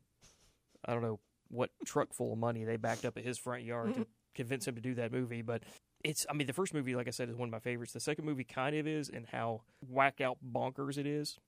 I 0.87 0.95
don't 0.95 1.03
know 1.03 1.21
what 1.49 1.71
truck 1.85 2.13
full 2.15 2.33
of 2.33 2.39
money 2.39 2.65
they 2.65 2.77
backed 2.77 3.05
up 3.05 3.17
at 3.19 3.25
his 3.25 3.39
front 3.39 3.63
yard 3.65 3.95
to 3.95 4.07
convince 4.35 4.67
him 4.67 4.75
to 4.75 4.81
do 4.81 4.95
that 4.95 5.13
movie, 5.13 5.43
but 5.43 5.63
it's. 6.05 6.27
I 6.29 6.35
mean, 6.35 6.47
the 6.47 6.53
first 6.53 6.75
movie, 6.75 6.95
like 6.95 7.09
I 7.09 7.11
said, 7.11 7.29
is 7.29 7.37
one 7.37 7.49
of 7.49 7.53
my 7.53 7.59
favorites. 7.61 7.93
The 7.93 8.01
second 8.01 8.25
movie 8.25 8.45
kind 8.45 8.77
of 8.77 8.87
is, 8.87 9.09
and 9.09 9.27
how 9.27 9.63
whack 9.89 10.21
out 10.21 10.39
bonkers 10.45 10.99
it 10.99 11.07
is. 11.07 11.39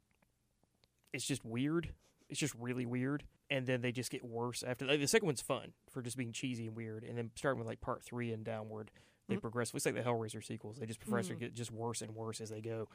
It's 1.12 1.27
just 1.27 1.45
weird. 1.45 1.93
It's 2.29 2.39
just 2.41 2.55
really 2.55 2.85
weird, 2.85 3.25
and 3.51 3.66
then 3.66 3.81
they 3.81 3.93
just 3.93 4.11
get 4.11 4.23
worse 4.25 4.62
after. 4.62 4.85
Like, 4.87 5.01
the 5.01 5.09
second 5.09 5.27
one's 5.27 5.41
fun 5.41 5.73
for 5.91 6.03
just 6.03 6.16
being 6.19 6.33
cheesy 6.33 6.66
and 6.66 6.77
weird, 6.77 7.05
and 7.05 7.16
then 7.16 7.31
starting 7.37 7.59
with 7.59 7.66
like 7.66 7.81
part 7.81 8.03
three 8.03 8.33
and 8.33 8.45
downward, 8.45 8.91
they 9.29 9.37
Mm. 9.37 9.41
progress. 9.41 9.73
It's 9.75 9.87
like 9.87 9.95
the 9.95 10.03
Hellraiser 10.03 10.45
sequels. 10.45 10.79
They 10.79 10.87
just 10.87 11.01
progressively 11.01 11.37
Mhm. 11.37 11.41
get 11.41 11.55
just 11.55 11.70
worse 11.70 12.03
and 12.03 12.15
worse 12.15 12.41
as 12.43 12.51
they 12.51 12.61
go, 12.61 12.89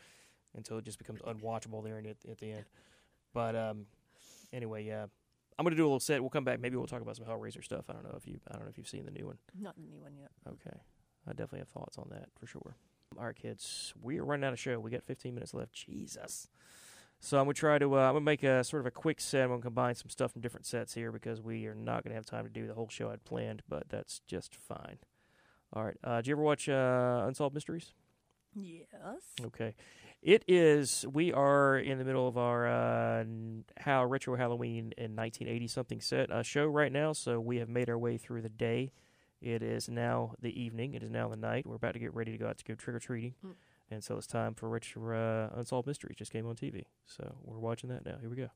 until 0.56 0.78
it 0.78 0.86
just 0.86 1.00
becomes 1.00 1.22
unwatchable 1.22 1.84
there 1.84 1.98
and 1.98 2.06
at, 2.08 2.18
at 2.30 2.38
the 2.38 2.52
end. 2.52 2.66
But 3.34 3.56
um, 3.56 3.88
anyway, 4.52 4.84
yeah, 4.86 5.08
I'm 5.58 5.64
gonna 5.64 5.76
do 5.76 5.84
a 5.84 5.86
little 5.86 6.00
set. 6.00 6.22
We'll 6.22 6.30
come 6.30 6.44
back. 6.44 6.60
Maybe 6.60 6.76
we'll 6.76 6.88
talk 6.88 7.02
about 7.02 7.16
some 7.16 7.26
Hellraiser 7.26 7.64
stuff. 7.64 7.86
I 7.90 7.94
don't 7.94 8.04
know 8.04 8.16
if 8.18 8.28
you. 8.28 8.40
I 8.50 8.54
don't 8.54 8.64
know 8.64 8.70
if 8.70 8.78
you've 8.78 8.88
seen 8.88 9.06
the 9.06 9.12
new 9.12 9.26
one. 9.26 9.38
Not 9.60 9.76
the 9.76 9.84
new 9.84 10.00
one 10.00 10.14
yet. 10.16 10.32
Okay. 10.48 10.78
I 11.28 11.32
definitely 11.32 11.60
have 11.60 11.70
thoughts 11.70 11.98
on 11.98 12.08
that 12.12 12.30
for 12.38 12.48
sure. 12.48 12.76
All 13.18 13.26
right, 13.26 13.36
kids, 13.36 13.94
we 14.02 14.20
are 14.20 14.26
running 14.26 14.44
out 14.44 14.54
of 14.54 14.60
show. 14.60 14.80
We 14.80 14.90
got 14.92 15.04
15 15.04 15.34
minutes 15.36 15.54
left. 15.54 15.74
Jesus. 15.74 16.48
So 17.20 17.38
I'm 17.38 17.46
gonna 17.46 17.54
try 17.54 17.78
to. 17.78 17.96
Uh, 17.96 18.00
I'm 18.00 18.16
gonna 18.16 18.22
make 18.22 18.44
a 18.44 18.64
sort 18.64 18.82
of 18.82 18.86
a 18.88 18.92
quick 18.92 19.22
set. 19.22 19.44
I'm 19.44 19.50
gonna 19.50 19.62
combine 19.62 19.96
some 19.96 20.10
stuff 20.10 20.34
from 20.34 20.42
different 20.42 20.66
sets 20.66 20.94
here 20.94 21.12
because 21.12 21.42
we 21.42 21.66
are 21.68 21.76
not 21.76 22.04
gonna 22.04 22.16
have 22.16 22.26
time 22.26 22.44
to 22.44 22.50
do 22.50 22.68
the 22.68 22.74
whole 22.74 22.90
show 22.90 23.10
I'd 23.10 23.24
planned, 23.24 23.62
but 23.70 23.88
that's 23.90 24.20
just 24.28 24.56
fine. 24.56 24.98
All 25.72 25.86
right. 25.86 25.98
Uh, 26.04 26.18
did 26.18 26.28
you 26.28 26.34
ever 26.34 26.42
watch 26.42 26.68
uh, 26.68 27.24
Unsolved 27.26 27.56
Mysteries? 27.56 27.94
Yes. 28.56 28.90
Okay. 29.46 29.76
It 30.22 30.46
is. 30.48 31.06
We 31.12 31.34
are 31.34 31.78
in 31.78 31.98
the 31.98 32.06
middle 32.06 32.28
of 32.28 32.38
our 32.38 32.68
uh, 32.68 33.20
n- 33.22 33.66
how 33.78 34.06
retro 34.06 34.36
Halloween 34.38 34.94
in 34.98 35.16
1980 35.16 35.68
something 35.68 36.00
set 36.02 36.32
uh, 36.32 36.44
show 36.44 36.66
right 36.66 36.92
now. 36.92 37.12
So 37.14 37.40
we 37.42 37.58
have 37.58 37.68
made 37.68 37.90
our 37.90 37.98
way 37.98 38.18
through 38.18 38.42
the 38.44 38.50
day. 38.50 38.92
It 39.42 39.62
is 39.62 39.90
now 39.90 40.36
the 40.42 40.58
evening. 40.62 40.94
It 40.94 41.04
is 41.04 41.12
now 41.12 41.28
the 41.28 41.36
night. 41.36 41.66
We're 41.66 41.76
about 41.76 41.94
to 41.94 42.00
get 42.00 42.14
ready 42.14 42.32
to 42.32 42.38
go 42.38 42.48
out 42.48 42.58
to 42.60 42.64
go 42.64 42.76
trick 42.76 42.96
or 42.96 43.00
treating, 43.00 43.34
Mm. 43.46 43.56
and 43.92 44.02
so 44.02 44.16
it's 44.16 44.26
time 44.28 44.54
for 44.54 44.70
retro 44.70 45.50
uh, 45.54 45.60
Unsolved 45.60 45.86
Mysteries. 45.88 46.16
Just 46.18 46.32
came 46.32 46.48
on 46.48 46.56
TV, 46.56 46.84
so 47.06 47.36
we're 47.44 47.60
watching 47.60 47.90
that 47.90 48.06
now. 48.06 48.16
Here 48.22 48.30
we 48.30 48.38
go. 48.38 48.48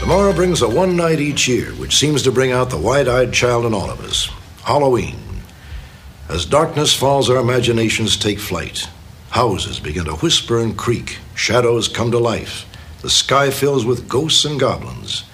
Tomorrow 0.00 0.34
brings 0.34 0.60
a 0.60 0.68
one 0.68 0.94
night 0.96 1.18
each 1.20 1.48
year, 1.48 1.70
which 1.76 1.96
seems 1.96 2.22
to 2.24 2.30
bring 2.32 2.52
out 2.52 2.68
the 2.68 2.76
wide 2.76 3.08
eyed 3.08 3.32
child 3.32 3.64
in 3.64 3.72
all 3.72 3.88
of 3.90 4.00
us 4.02 4.26
Halloween. 4.62 5.16
As 6.28 6.46
darkness 6.46 6.94
falls, 6.94 7.28
our 7.28 7.36
imaginations 7.36 8.16
take 8.16 8.38
flight. 8.38 8.88
Houses 9.30 9.78
begin 9.78 10.06
to 10.06 10.14
whisper 10.14 10.58
and 10.58 10.76
creak, 10.76 11.18
shadows 11.34 11.86
come 11.86 12.10
to 12.12 12.18
life, 12.18 12.64
the 13.02 13.10
sky 13.10 13.50
fills 13.50 13.84
with 13.84 14.08
ghosts 14.08 14.46
and 14.46 14.58
goblins. 14.58 15.24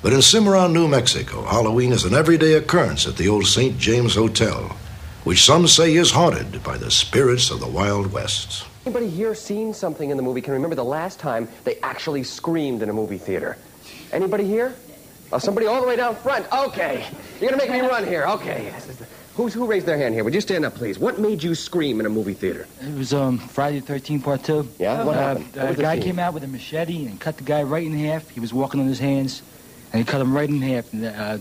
But 0.00 0.14
in 0.14 0.22
Cimarron, 0.22 0.72
New 0.72 0.88
Mexico, 0.88 1.42
Halloween 1.42 1.92
is 1.92 2.06
an 2.06 2.14
everyday 2.14 2.54
occurrence 2.54 3.06
at 3.06 3.18
the 3.18 3.28
old 3.28 3.46
St. 3.46 3.78
James 3.78 4.14
Hotel, 4.14 4.74
which 5.24 5.44
some 5.44 5.68
say 5.68 5.94
is 5.94 6.12
haunted 6.12 6.62
by 6.64 6.78
the 6.78 6.90
spirits 6.90 7.50
of 7.50 7.60
the 7.60 7.68
Wild 7.68 8.10
West. 8.10 8.64
Anybody 8.86 9.10
here 9.10 9.34
seen 9.34 9.74
something 9.74 10.08
in 10.08 10.16
the 10.16 10.22
movie 10.22 10.40
can 10.40 10.54
remember 10.54 10.74
the 10.74 10.82
last 10.82 11.20
time 11.20 11.46
they 11.64 11.76
actually 11.80 12.24
screamed 12.24 12.82
in 12.82 12.88
a 12.88 12.92
movie 12.94 13.18
theater? 13.18 13.58
Anybody 14.10 14.44
here? 14.44 14.74
Oh, 15.30 15.38
somebody 15.38 15.66
all 15.66 15.80
the 15.80 15.86
way 15.86 15.96
down 15.96 16.16
front. 16.16 16.50
Okay. 16.52 17.06
You're 17.40 17.50
gonna 17.50 17.62
make 17.62 17.70
me 17.70 17.80
run 17.80 18.06
here. 18.06 18.24
Okay. 18.24 18.72
Who's 19.34 19.54
who 19.54 19.66
raised 19.66 19.86
their 19.86 19.96
hand 19.96 20.14
here? 20.14 20.24
Would 20.24 20.34
you 20.34 20.42
stand 20.42 20.66
up, 20.66 20.74
please? 20.74 20.98
What 20.98 21.18
made 21.18 21.42
you 21.42 21.54
scream 21.54 22.00
in 22.00 22.06
a 22.06 22.10
movie 22.10 22.34
theater? 22.34 22.66
It 22.82 22.94
was 22.98 23.14
um, 23.14 23.38
Friday 23.38 23.80
the 23.80 23.92
13th, 23.94 24.22
part 24.22 24.44
two. 24.44 24.68
Yeah? 24.78 25.04
What 25.04 25.16
uh, 25.16 25.20
happened? 25.20 25.56
What 25.56 25.70
A 25.70 25.74
the 25.74 25.82
guy 25.82 25.94
scene? 25.94 26.02
came 26.04 26.18
out 26.18 26.34
with 26.34 26.44
a 26.44 26.46
machete 26.46 27.06
and 27.06 27.18
cut 27.18 27.38
the 27.38 27.44
guy 27.44 27.62
right 27.62 27.86
in 27.86 27.94
half. 27.94 28.28
He 28.28 28.40
was 28.40 28.52
walking 28.52 28.78
on 28.80 28.86
his 28.86 28.98
hands, 28.98 29.42
and 29.92 30.00
he 30.00 30.04
cut 30.04 30.20
him 30.20 30.34
right 30.34 30.48
in 30.48 30.60
half. 30.60 30.92
And, 30.92 31.04
uh, 31.06 31.38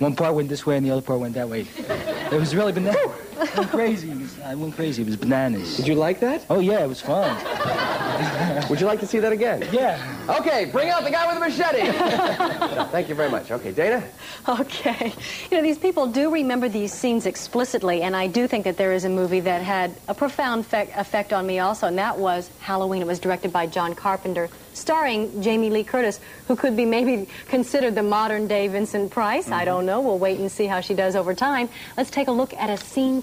one 0.00 0.16
part 0.16 0.34
went 0.34 0.48
this 0.48 0.66
way, 0.66 0.76
and 0.76 0.84
the 0.84 0.90
other 0.90 1.02
part 1.02 1.20
went 1.20 1.34
that 1.34 1.48
way. 1.48 1.66
It 1.76 2.32
was 2.38 2.56
really 2.56 2.72
bananas. 2.72 2.96
It 3.40 3.56
went 3.56 3.70
crazy. 3.70 4.10
Was, 4.10 4.40
I 4.40 4.54
went 4.54 4.74
crazy. 4.74 5.02
It 5.02 5.06
was 5.06 5.16
bananas. 5.16 5.76
Did 5.76 5.86
you 5.86 5.94
like 5.94 6.20
that? 6.20 6.44
Oh 6.50 6.60
yeah, 6.60 6.84
it 6.84 6.88
was 6.88 7.00
fun. 7.00 7.34
Would 8.68 8.80
you 8.80 8.86
like 8.86 9.00
to 9.00 9.06
see 9.06 9.18
that 9.18 9.32
again? 9.32 9.66
Yeah. 9.72 10.36
Okay, 10.40 10.64
bring 10.66 10.90
out 10.90 11.04
the 11.04 11.10
guy 11.10 11.26
with 11.26 11.34
the 11.34 11.48
machete. 11.48 12.88
Thank 12.90 13.08
you 13.08 13.14
very 13.14 13.30
much. 13.30 13.50
Okay, 13.50 13.72
Dana? 13.72 14.02
Okay. 14.48 15.12
You 15.50 15.56
know, 15.56 15.62
these 15.62 15.78
people 15.78 16.06
do 16.06 16.30
remember 16.30 16.68
these 16.68 16.92
scenes 16.92 17.26
explicitly, 17.26 18.02
and 18.02 18.16
I 18.16 18.26
do 18.26 18.46
think 18.46 18.64
that 18.64 18.76
there 18.76 18.92
is 18.92 19.04
a 19.04 19.08
movie 19.08 19.40
that 19.40 19.62
had 19.62 19.94
a 20.08 20.14
profound 20.14 20.66
fe- 20.66 20.90
effect 20.96 21.32
on 21.32 21.46
me 21.46 21.60
also, 21.60 21.86
and 21.86 21.98
that 21.98 22.18
was 22.18 22.50
Halloween. 22.60 23.02
It 23.02 23.06
was 23.06 23.20
directed 23.20 23.52
by 23.52 23.66
John 23.66 23.94
Carpenter, 23.94 24.48
starring 24.74 25.42
Jamie 25.42 25.70
Lee 25.70 25.84
Curtis, 25.84 26.20
who 26.46 26.56
could 26.56 26.76
be 26.76 26.84
maybe 26.84 27.28
considered 27.46 27.94
the 27.94 28.02
modern 28.02 28.46
day 28.48 28.68
Vincent 28.68 29.10
Price. 29.10 29.48
I 29.48 29.58
mm-hmm. 29.58 29.64
don't 29.64 29.86
know. 29.86 30.00
We'll 30.00 30.18
wait 30.18 30.40
and 30.40 30.50
see 30.50 30.66
how 30.66 30.80
she 30.80 30.94
does 30.94 31.16
over 31.16 31.34
time. 31.34 31.68
Let's 31.96 32.10
take 32.10 32.28
a 32.28 32.32
look 32.32 32.52
at 32.54 32.70
a 32.70 32.76
scene 32.76 33.22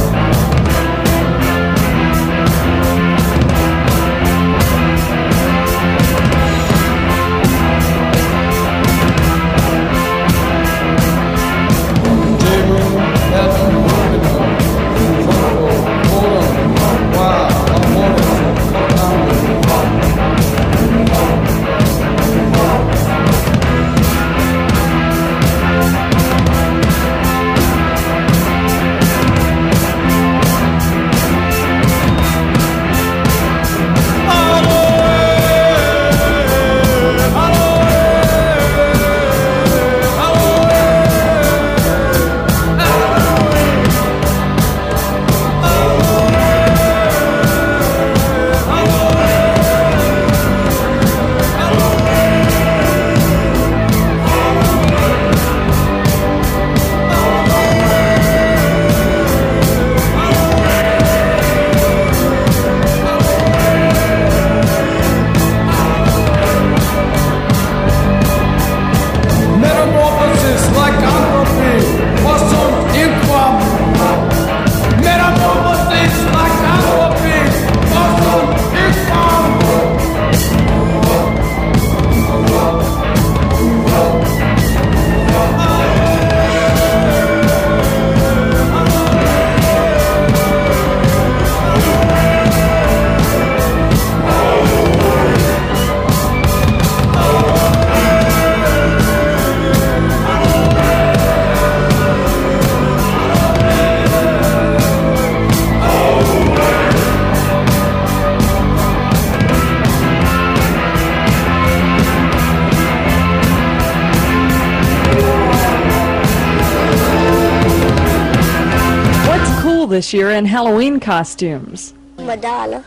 this 119.91 120.13
year 120.13 120.31
in 120.31 120.45
Halloween 120.45 120.99
costumes. 120.99 121.93
Madonna, 122.17 122.83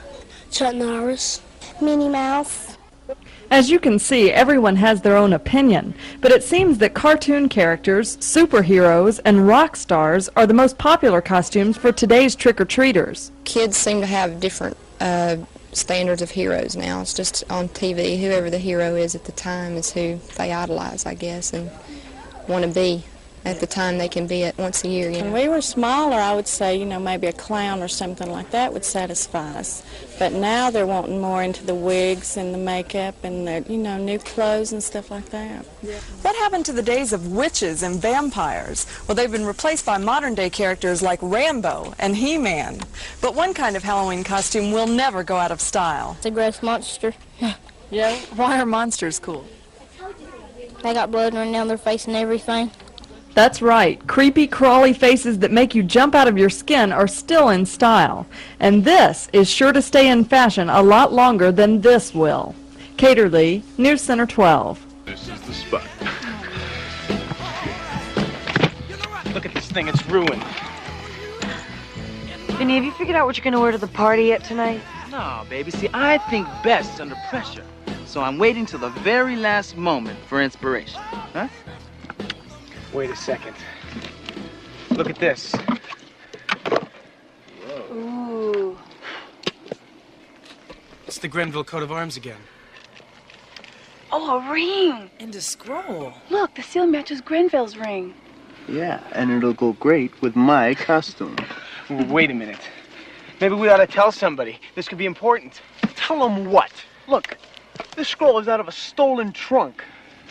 Chuck 0.51 0.75
Norris, 0.75 1.41
Minnie 1.81 2.09
Mouse. 2.09 2.77
As 3.51 3.71
you 3.71 3.79
can 3.79 3.99
see, 3.99 4.31
everyone 4.31 4.77
has 4.77 5.03
their 5.03 5.17
own 5.17 5.35
opinion, 5.35 5.95
but 6.23 6.33
it 6.33 6.43
seems 6.43 6.79
that 6.79 6.95
cartoon 6.95 7.49
characters, 7.49 8.17
superheroes, 8.17 9.21
and 9.25 9.47
rock 9.47 9.77
stars 9.77 10.31
are 10.35 10.47
the 10.47 10.55
most 10.55 10.79
popular 10.79 11.21
costumes 11.21 11.77
for 11.77 11.93
today's 11.93 12.35
trick-or-treaters. 12.35 13.31
Kids 13.45 13.77
seem 13.77 14.01
to 14.01 14.07
have 14.07 14.41
different 14.41 14.77
uh, 14.99 15.37
standards 15.73 16.23
of 16.23 16.31
heroes 16.31 16.75
now. 16.75 17.03
It's 17.03 17.13
just 17.13 17.45
on 17.51 17.69
TV. 17.69 18.19
Whoever 18.19 18.49
the 18.49 18.59
hero 18.59 18.95
is 18.95 19.15
at 19.15 19.25
the 19.25 19.33
time 19.33 19.77
is 19.77 19.93
who 19.93 20.19
they 20.37 20.53
idolize, 20.53 21.05
I 21.05 21.15
guess, 21.15 21.53
and 21.53 21.71
want 22.49 22.65
to 22.65 22.71
be 22.71 23.05
at 23.45 23.61
the 23.61 23.67
time 23.67 23.99
they 23.99 24.09
can 24.09 24.27
be 24.27 24.43
it 24.43 24.57
once 24.57 24.85
a 24.85 24.89
year. 24.89 25.11
You 25.11 25.19
know. 25.19 25.25
When 25.25 25.33
we 25.33 25.49
were 25.49 25.61
smaller, 25.61 26.17
I 26.17 26.35
would 26.35 26.49
say, 26.49 26.77
you 26.77 26.87
know, 26.87 26.99
maybe 26.99 27.27
a 27.27 27.33
clown 27.33 27.83
or 27.83 27.89
something 27.89 28.31
like 28.31 28.51
that 28.51 28.73
would 28.73 28.85
satisfy 28.85 29.59
us. 29.59 29.83
But 30.19 30.33
now 30.33 30.71
they're 30.71 30.87
wanting 30.87 31.21
more 31.21 31.43
into 31.43 31.65
the 31.65 31.75
wigs 31.75 32.37
and 32.37 32.55
the 32.55 32.59
makeup 32.59 33.17
and 33.23 33.47
the, 33.47 33.65
you 33.69 33.79
know, 33.79 33.99
new 33.99 34.19
clothes 34.19 34.73
and 34.73 34.83
stuff 34.83 35.11
like 35.11 35.29
that. 35.31 35.67
Yeah. 35.83 35.99
What 36.23 36.37
happened 36.37 36.65
to 36.67 36.73
the 36.73 36.83
days 36.83 37.13
of 37.13 37.33
witches 37.33 37.83
and 37.83 38.01
vampires? 38.01 38.87
Well, 39.07 39.15
they've 39.15 39.31
been 39.31 39.47
replaced 39.47 39.85
by 39.85 39.99
modern-day 39.99 40.51
characters 40.51 41.03
like 41.03 41.19
Rambo 41.21 41.95
and 41.99 42.17
He-Man. 42.17 42.81
But 43.21 43.35
one 43.35 43.53
kind 43.53 43.77
of 43.77 43.83
Halloween 43.83 44.25
costume 44.25 44.73
will 44.73 44.87
never 44.87 45.23
go 45.23 45.37
out 45.37 45.51
of 45.51 45.61
style. 45.61 46.15
It's 46.19 46.27
a 46.27 46.31
gross 46.31 46.63
monster. 46.63 47.15
Yeah? 47.91 48.17
Why 48.35 48.59
are 48.59 48.67
monsters 48.67 49.21
cool? 49.21 49.45
They 50.83 50.95
got 50.95 51.13
blood 51.13 51.35
running 51.35 51.53
down 51.53 51.69
their 51.69 51.79
face 51.79 52.07
and 52.07 52.17
everything. 52.17 52.71
That's 53.35 53.61
right. 53.61 54.05
Creepy, 54.07 54.47
crawly 54.47 54.93
faces 54.93 55.41
that 55.41 55.51
make 55.51 55.75
you 55.75 55.83
jump 55.83 56.15
out 56.15 56.29
of 56.29 56.39
your 56.39 56.51
skin 56.51 56.93
are 56.93 57.09
still 57.09 57.49
in 57.49 57.67
style. 57.67 58.27
And 58.61 58.85
this 58.85 59.29
is 59.33 59.51
sure 59.51 59.73
to 59.73 59.83
stay 59.83 60.09
in 60.09 60.25
fashion 60.25 60.71
a 60.71 60.81
lot 60.83 61.13
longer 61.13 61.51
than 61.51 61.81
this 61.81 62.15
will. 62.15 62.55
Caterly, 62.97 63.63
News 63.77 64.01
Center 64.01 64.25
12. 64.25 64.87
This 65.05 65.29
is 65.29 65.41
the 65.41 65.53
spot. 65.53 65.83
Look 69.35 69.45
at 69.45 69.53
this 69.53 69.71
thing, 69.71 69.89
it's 69.89 70.07
ruined. 70.07 70.45
Vinny, 72.57 72.77
have 72.77 72.85
you 72.85 72.93
figured 72.93 73.17
out 73.17 73.27
what 73.27 73.37
you're 73.37 73.43
going 73.43 73.53
to 73.53 73.59
wear 73.59 73.73
to 73.73 73.79
the 73.79 73.89
party 73.89 74.27
yet 74.27 74.45
tonight? 74.45 74.81
No, 75.11 75.45
baby. 75.51 75.73
See, 75.73 75.89
I 75.93 76.19
think 76.31 76.47
best 76.63 77.01
under 77.01 77.17
pressure. 77.29 77.65
So 78.07 78.23
I'm 78.23 78.39
waiting 78.39 78.65
till 78.65 78.79
the 78.79 78.91
very 78.91 79.35
last 79.35 79.77
moment 79.77 80.21
for 80.29 80.41
inspiration. 80.41 81.01
Huh? 81.33 81.49
Wait 82.95 83.11
a 83.11 83.17
second. 83.17 83.57
Look 84.91 85.11
at 85.11 85.17
this. 85.17 85.53
Ooh. 87.91 88.79
It's 91.09 91.19
the 91.19 91.27
Grenville 91.27 91.65
coat 91.65 91.83
of 91.83 91.91
arms 91.91 92.17
again. 92.17 92.39
Oh, 94.13 94.39
a 94.39 94.53
ring. 94.53 95.11
And 95.19 95.35
a 95.35 95.41
scroll. 95.41 96.13
Look, 96.31 96.55
the 96.55 96.63
seal 96.63 96.87
matches 96.87 97.21
Grenville's 97.21 97.77
ring. 97.77 98.15
Yeah, 98.69 99.03
and 99.11 99.33
it'll 99.33 99.55
go 99.55 99.73
great 99.73 100.23
with 100.23 100.37
my 100.37 100.75
costume. 100.75 101.37
Wait 101.91 102.31
a 102.31 102.35
minute. 102.35 102.61
Maybe 103.41 103.57
we 103.57 103.69
ought 103.71 103.79
to 103.79 103.89
tell 103.89 104.13
somebody. 104.13 104.61
This 104.77 104.87
could 104.87 104.99
be 104.99 105.07
important. 105.07 105.61
Tell 105.97 106.21
them 106.21 106.45
what? 106.53 106.71
Look, 107.09 107.39
this 107.97 108.07
scroll 108.07 108.39
is 108.39 108.47
out 108.47 108.61
of 108.61 108.69
a 108.69 108.73
stolen 108.73 109.33
trunk. 109.33 109.83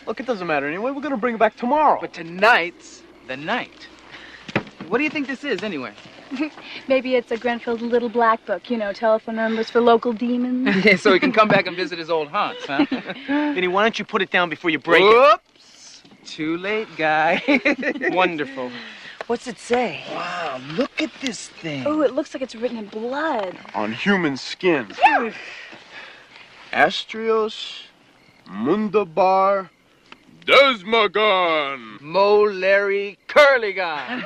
Look, 0.05 0.19
it 0.19 0.25
doesn't 0.25 0.47
matter 0.47 0.67
anyway. 0.67 0.91
We're 0.91 1.01
gonna 1.01 1.17
bring 1.17 1.35
it 1.35 1.39
back 1.39 1.55
tomorrow. 1.55 1.99
But 1.99 2.13
tonight's 2.13 3.03
the 3.27 3.38
night. 3.38 3.88
What 4.88 4.97
do 4.97 5.03
you 5.03 5.09
think 5.09 5.27
this 5.27 5.43
is, 5.43 5.63
anyway? 5.63 5.93
Maybe 6.88 7.15
it's 7.15 7.31
a 7.31 7.38
Grenville 7.38 7.75
little 7.75 8.09
black 8.09 8.45
book, 8.45 8.69
you 8.69 8.77
know, 8.77 8.91
telephone 8.91 9.35
numbers 9.35 9.69
for 9.69 9.80
local 9.81 10.13
demons. 10.13 11.01
so 11.01 11.13
he 11.13 11.19
can 11.19 11.31
come 11.31 11.47
back 11.47 11.67
and 11.67 11.75
visit 11.75 11.99
his 11.99 12.09
old 12.09 12.27
haunts, 12.27 12.65
huh? 12.65 12.85
Vinny, 13.27 13.67
why 13.67 13.84
don't 13.84 13.97
you 13.97 14.05
put 14.05 14.21
it 14.21 14.31
down 14.31 14.49
before 14.49 14.69
you 14.69 14.80
break 14.80 15.03
it? 15.03 15.05
Whoops! 15.05 16.03
Too 16.25 16.57
late, 16.57 16.88
guy. 16.97 17.41
Wonderful. 18.11 18.71
What's 19.27 19.47
it 19.47 19.57
say? 19.57 20.03
Wow, 20.11 20.59
look 20.71 21.01
at 21.01 21.11
this 21.21 21.47
thing. 21.47 21.84
Oh, 21.85 22.01
it 22.01 22.13
looks 22.13 22.34
like 22.34 22.43
it's 22.43 22.55
written 22.55 22.77
in 22.77 22.88
blood. 22.88 23.57
On 23.73 23.93
human 23.93 24.35
skin. 24.35 24.88
Astrios, 26.73 27.84
Mundabar, 28.47 29.69
Desmagon. 30.45 32.02
Mo 32.02 32.44
Larry 32.44 33.18
Curlygon. 33.28 34.26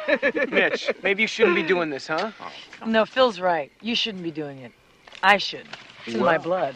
Mitch, 0.51 0.91
maybe 1.03 1.23
you 1.23 1.27
shouldn't 1.27 1.55
be 1.55 1.63
doing 1.63 1.89
this, 1.89 2.07
huh? 2.07 2.31
Oh. 2.39 2.85
No, 2.85 3.05
Phil's 3.05 3.39
right. 3.39 3.71
You 3.81 3.95
shouldn't 3.95 4.23
be 4.23 4.31
doing 4.31 4.59
it. 4.59 4.71
I 5.21 5.37
should. 5.37 5.67
It's 6.05 6.15
in 6.15 6.21
my 6.21 6.37
blood. 6.37 6.75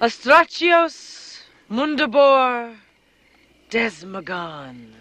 Astrachios, 0.00 1.40
Mundabor, 1.70 2.74
Desmagon. 3.70 4.92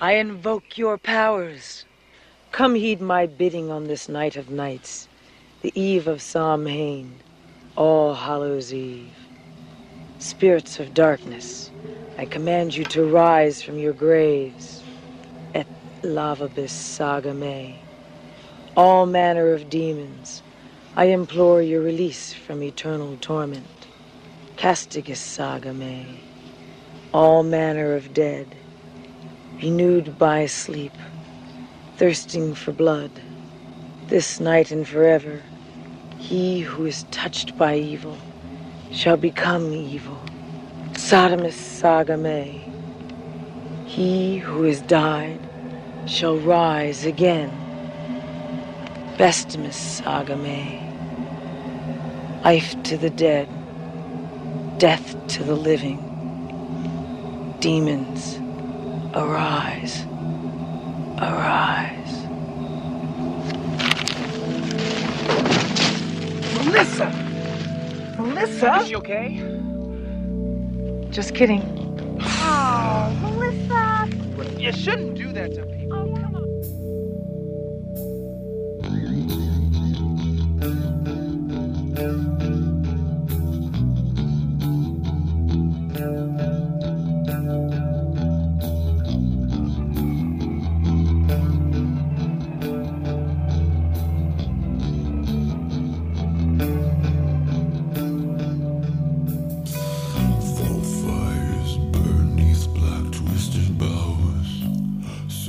I 0.00 0.12
invoke 0.12 0.78
your 0.78 0.96
powers. 0.98 1.84
Come 2.52 2.76
heed 2.76 3.00
my 3.00 3.26
bidding 3.26 3.70
on 3.70 3.84
this 3.84 4.08
night 4.08 4.36
of 4.36 4.50
nights, 4.50 5.08
the 5.62 5.72
eve 5.74 6.06
of 6.06 6.22
Samhain, 6.22 7.20
All 7.78 8.12
Hallows 8.12 8.74
Eve. 8.74 9.14
Spirits 10.18 10.80
of 10.80 10.94
darkness, 10.94 11.70
I 12.18 12.24
command 12.24 12.74
you 12.74 12.82
to 12.86 13.04
rise 13.04 13.62
from 13.62 13.78
your 13.78 13.92
graves. 13.92 14.82
Et 15.54 15.64
lavabis 16.02 16.70
saga 16.70 17.32
me. 17.32 17.78
All 18.76 19.06
manner 19.06 19.52
of 19.52 19.70
demons, 19.70 20.42
I 20.96 21.04
implore 21.04 21.62
your 21.62 21.80
release 21.80 22.32
from 22.32 22.64
eternal 22.64 23.16
torment. 23.20 23.86
Castigus 24.56 25.20
saga 25.20 25.72
me. 25.72 26.20
All 27.14 27.44
manner 27.44 27.94
of 27.94 28.12
dead, 28.12 28.56
renewed 29.62 30.18
by 30.18 30.46
sleep, 30.46 30.94
thirsting 31.96 32.56
for 32.56 32.72
blood. 32.72 33.12
This 34.08 34.40
night 34.40 34.72
and 34.72 34.84
forever, 34.84 35.42
he 36.18 36.60
who 36.60 36.84
is 36.84 37.04
touched 37.10 37.56
by 37.56 37.76
evil 37.76 38.18
shall 38.90 39.16
become 39.16 39.72
evil. 39.72 40.18
Sodomus 40.94 41.54
saga 41.54 42.16
me. 42.16 42.64
He 43.86 44.38
who 44.38 44.64
has 44.64 44.82
died 44.82 45.40
shall 46.06 46.36
rise 46.38 47.04
again. 47.06 47.50
Bestimus 49.16 49.76
saga 49.76 50.36
me. 50.36 50.82
Life 52.44 52.82
to 52.84 52.96
the 52.96 53.10
dead, 53.10 53.48
death 54.78 55.16
to 55.28 55.44
the 55.44 55.54
living. 55.56 55.98
Demons, 57.60 58.38
arise, 59.14 60.04
arise. 61.18 62.17
Melissa! 66.68 67.10
Melissa? 68.18 68.76
Is 68.80 68.88
she 68.88 68.96
okay? 68.96 69.42
Just 71.10 71.34
kidding. 71.34 71.62
Oh, 72.20 73.16
Melissa. 73.22 74.06
You 74.58 74.72
shouldn't 74.72 75.14
do 75.14 75.32
that 75.32 75.54
to 75.54 75.64
people. 75.64 76.14
Though 76.14 76.27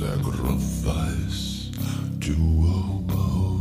sacrifice 0.00 1.70
to 2.22 2.32
above. 2.96 3.60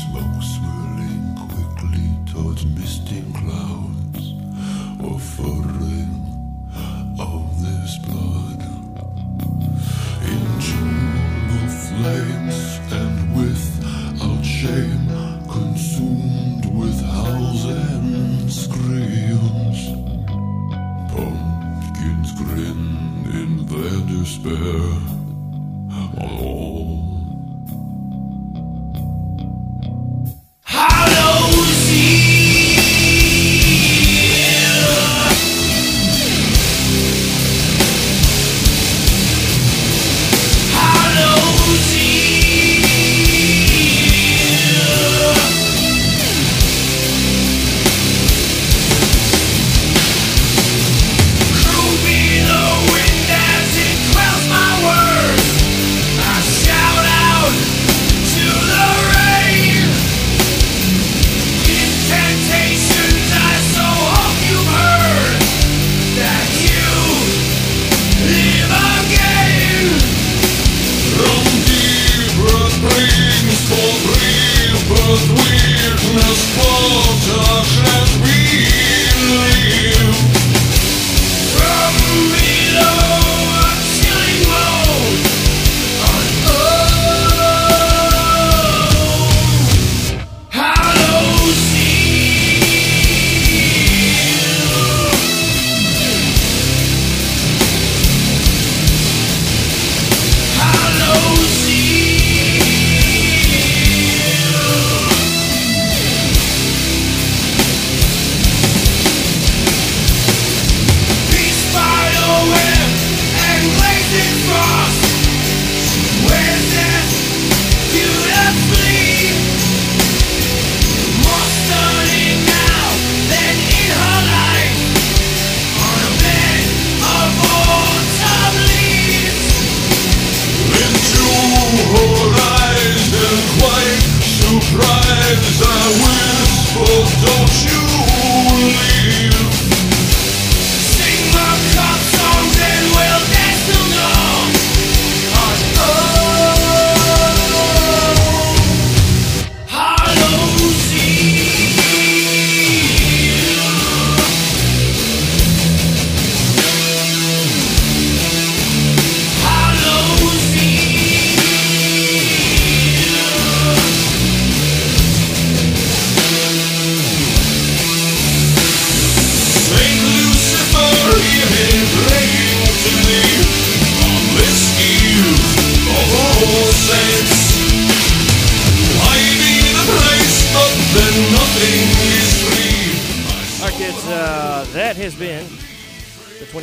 Smoke 0.00 0.42
swirling 0.52 1.24
quickly 1.52 2.08
towards 2.32 2.66
misting 2.66 3.32
clouds, 3.34 4.24
of 4.98 5.22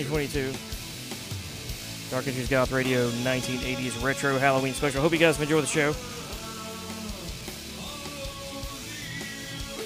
2022 0.09 0.51
Dark 2.09 2.27
Entries 2.27 2.49
Goth 2.49 2.71
Radio 2.71 3.09
1980s 3.09 4.03
Retro 4.03 4.39
Halloween 4.39 4.73
Special. 4.73 5.03
Hope 5.03 5.11
you 5.11 5.19
guys 5.19 5.39
enjoy 5.39 5.61
the 5.61 5.67
show. 5.67 5.93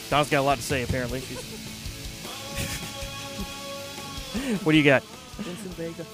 Don's 0.10 0.30
got 0.30 0.40
a 0.40 0.41
lot 0.41 0.56
to 0.56 0.64
say, 0.64 0.84
apparently. 0.84 1.20
She's... 1.20 1.41
what 4.64 4.72
do 4.72 4.78
you 4.78 4.86
got? 4.86 5.04
Vincent 5.04 5.74
Vega. 5.74 6.06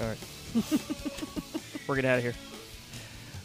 All 0.00 0.06
right. 0.06 0.18
We're 1.88 1.96
getting 1.96 2.12
out 2.12 2.18
of 2.18 2.22
here. 2.22 2.34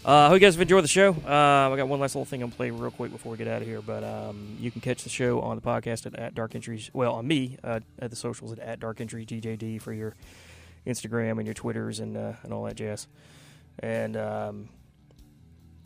Uh, 0.05 0.27
hope 0.27 0.34
you 0.35 0.39
guys 0.41 0.55
have 0.55 0.61
enjoyed 0.61 0.84
the 0.84 0.88
show. 0.89 1.13
Uh, 1.25 1.71
I 1.71 1.77
got 1.77 1.88
one 1.88 1.99
last 2.01 2.13
little 2.13 2.25
thing 2.25 2.41
I'm 2.43 2.51
playing 2.51 2.77
real 2.77 2.91
quick 2.91 3.11
before 3.11 3.31
we 3.31 3.38
get 3.38 3.47
out 3.47 3.61
of 3.61 3.67
here. 3.67 3.81
But 3.81 4.03
um, 4.03 4.57
you 4.59 4.69
can 4.69 4.81
catch 4.81 5.03
the 5.03 5.09
show 5.09 5.39
on 5.39 5.55
the 5.55 5.61
podcast 5.61 6.05
at, 6.05 6.15
at 6.19 6.35
Dark 6.35 6.55
Entries. 6.55 6.89
Well, 6.93 7.13
on 7.13 7.25
me 7.27 7.57
uh, 7.63 7.80
at 7.99 8.09
the 8.09 8.15
socials 8.17 8.51
at, 8.51 8.59
at 8.59 8.80
Dark 8.81 8.99
Entry 8.99 9.25
DJD 9.25 9.81
for 9.81 9.93
your 9.93 10.13
Instagram 10.85 11.38
and 11.38 11.45
your 11.45 11.53
Twitters 11.53 12.01
and 12.01 12.17
uh, 12.17 12.34
and 12.43 12.51
all 12.51 12.65
that 12.65 12.75
jazz. 12.75 13.07
And 13.80 14.17
um, 14.17 14.69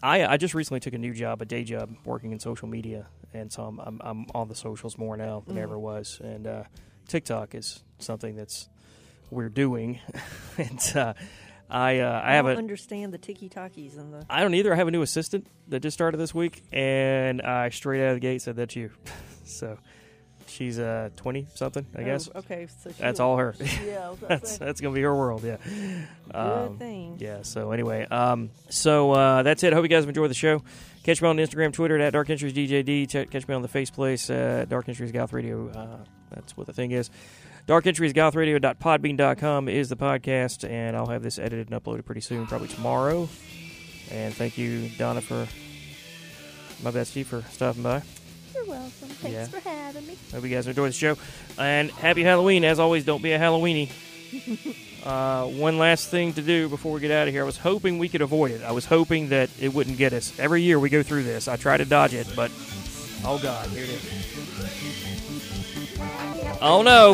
I 0.01 0.25
I 0.25 0.37
just 0.37 0.55
recently 0.55 0.79
took 0.79 0.93
a 0.95 0.97
new 0.97 1.13
job, 1.13 1.39
a 1.43 1.45
day 1.45 1.63
job, 1.63 1.95
working 2.03 2.31
in 2.31 2.39
social 2.39 2.67
media, 2.67 3.05
and 3.35 3.51
so 3.53 3.65
I'm 3.65 3.79
I'm, 3.79 4.01
I'm 4.03 4.25
on 4.33 4.47
the 4.47 4.55
socials 4.55 4.97
more 4.97 5.15
now 5.15 5.43
than 5.45 5.57
I 5.57 5.59
Mhm. 5.59 5.63
ever 5.63 5.77
was. 5.77 6.19
And 6.23 6.47
uh, 6.47 6.63
TikTok 7.07 7.53
is 7.53 7.83
something 7.99 8.35
that's 8.35 8.67
we're 9.29 9.49
doing, 9.49 9.99
and 10.57 10.79
uh, 10.95 11.13
I 11.69 11.99
uh, 11.99 12.21
I 12.23 12.33
have 12.35 12.45
don't 12.45 12.55
a 12.55 12.57
understand 12.57 13.13
the 13.13 13.17
tiki 13.17 13.49
talkies 13.49 13.97
and 13.97 14.13
the. 14.13 14.25
I 14.29 14.41
don't 14.41 14.53
either. 14.53 14.71
I 14.73 14.77
have 14.77 14.87
a 14.87 14.91
new 14.91 15.01
assistant 15.01 15.47
that 15.67 15.81
just 15.81 15.95
started 15.95 16.17
this 16.17 16.33
week, 16.33 16.63
and 16.71 17.41
I 17.41 17.69
straight 17.69 18.01
out 18.03 18.09
of 18.09 18.15
the 18.15 18.19
gate 18.21 18.41
said 18.41 18.55
that's 18.55 18.75
you. 18.75 18.91
so 19.43 19.77
she's 20.47 20.79
uh 20.79 21.09
twenty 21.17 21.45
something, 21.55 21.85
I 21.97 22.01
Oh, 22.01 22.05
guess. 22.05 22.29
okay, 22.35 22.67
so 22.83 22.89
she 22.91 22.95
that's 23.01 23.19
all 23.19 23.35
her. 23.37 23.53
Yeah, 23.85 24.11
I 24.11 24.15
that's 24.27 24.57
that's 24.57 24.79
gonna 24.81 24.95
be 24.95 25.01
her 25.01 25.13
world. 25.13 25.43
Yeah. 25.43 25.57
Good 26.31 26.79
thing. 26.79 27.17
Yeah. 27.19 27.41
So 27.41 27.71
anyway, 27.71 28.05
um, 28.05 28.49
so 28.69 29.11
uh, 29.11 29.43
that's 29.43 29.63
it. 29.63 29.73
Hope 29.73 29.83
you 29.83 29.89
guys 29.89 30.03
have 30.03 30.09
enjoyed 30.09 30.29
the 30.29 30.35
show. 30.35 30.63
Catch 31.03 31.21
me 31.21 31.27
on 31.29 31.37
Instagram, 31.37 31.71
Twitter 31.73 31.97
at 31.99 32.11
Dark 32.13 32.29
Entries 32.29 32.53
DJD. 32.53 33.29
Catch 33.31 33.47
me 33.47 33.55
on 33.55 33.61
the 33.61 33.69
Faceplace 33.69 34.29
uh, 34.29 34.65
Dark 34.65 34.89
Entries 34.89 35.11
Goth 35.11 35.31
Radio. 35.33 35.69
Uh, 35.69 35.97
that's 36.33 36.55
what 36.57 36.67
the 36.67 36.73
thing 36.73 36.91
is. 36.91 37.09
Dark 37.67 37.85
Entries 37.85 38.13
Gothradio.podbean.com 38.13 39.67
is 39.67 39.89
the 39.89 39.97
podcast, 39.97 40.67
and 40.69 40.95
I'll 40.95 41.07
have 41.07 41.21
this 41.21 41.37
edited 41.37 41.69
and 41.69 41.83
uploaded 41.83 42.05
pretty 42.05 42.21
soon, 42.21 42.47
probably 42.47 42.69
tomorrow. 42.69 43.27
And 44.09 44.33
thank 44.33 44.57
you, 44.57 44.87
Donna, 44.97 45.19
for 45.19 45.45
my 46.81 46.91
bestie 46.91 47.25
for 47.25 47.41
stopping 47.51 47.83
by. 47.83 48.01
You're 48.55 48.63
welcome. 48.65 48.89
Thanks 48.91 49.33
Yeah. 49.35 49.45
for 49.47 49.59
having 49.69 50.07
me. 50.07 50.15
Hope 50.31 50.43
you 50.45 50.49
guys 50.49 50.65
enjoy 50.65 50.87
the 50.87 50.93
show. 50.93 51.17
And 51.57 51.91
happy 51.91 52.23
Halloween. 52.23 52.63
As 52.63 52.79
always, 52.79 53.03
don't 53.03 53.21
be 53.21 53.33
a 53.33 53.39
Halloweeny. 53.39 53.89
Uh, 55.03 55.45
one 55.45 55.77
last 55.77 56.09
thing 56.09 56.33
to 56.33 56.41
do 56.41 56.67
before 56.67 56.91
we 56.91 56.99
get 56.99 57.11
out 57.11 57.29
of 57.29 57.33
here. 57.33 57.41
I 57.41 57.45
was 57.45 57.55
hoping 57.57 57.97
we 57.97 58.09
could 58.09 58.21
avoid 58.21 58.51
it. 58.51 58.61
I 58.61 58.71
was 58.73 58.83
hoping 58.83 59.29
that 59.29 59.49
it 59.57 59.73
wouldn't 59.73 59.97
get 59.97 60.11
us. 60.11 60.37
Every 60.37 60.61
year 60.63 60.77
we 60.81 60.89
go 60.89 61.01
through 61.01 61.23
this. 61.23 61.47
I 61.47 61.55
try 61.55 61.77
to 61.77 61.85
dodge 61.85 62.13
it, 62.13 62.27
but 62.35 62.51
oh 63.23 63.39
god, 63.41 63.69
here 63.69 63.83
it 63.85 63.89
is. 63.89 64.03
Oh 66.61 66.81
no! 66.81 67.13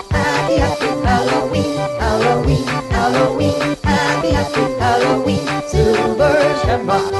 Halloween, 3.41 3.77
happy, 3.83 4.29
happy 4.29 4.61
Halloween, 4.79 5.45
Silver 5.67 6.35
Shamrock. 6.61 7.11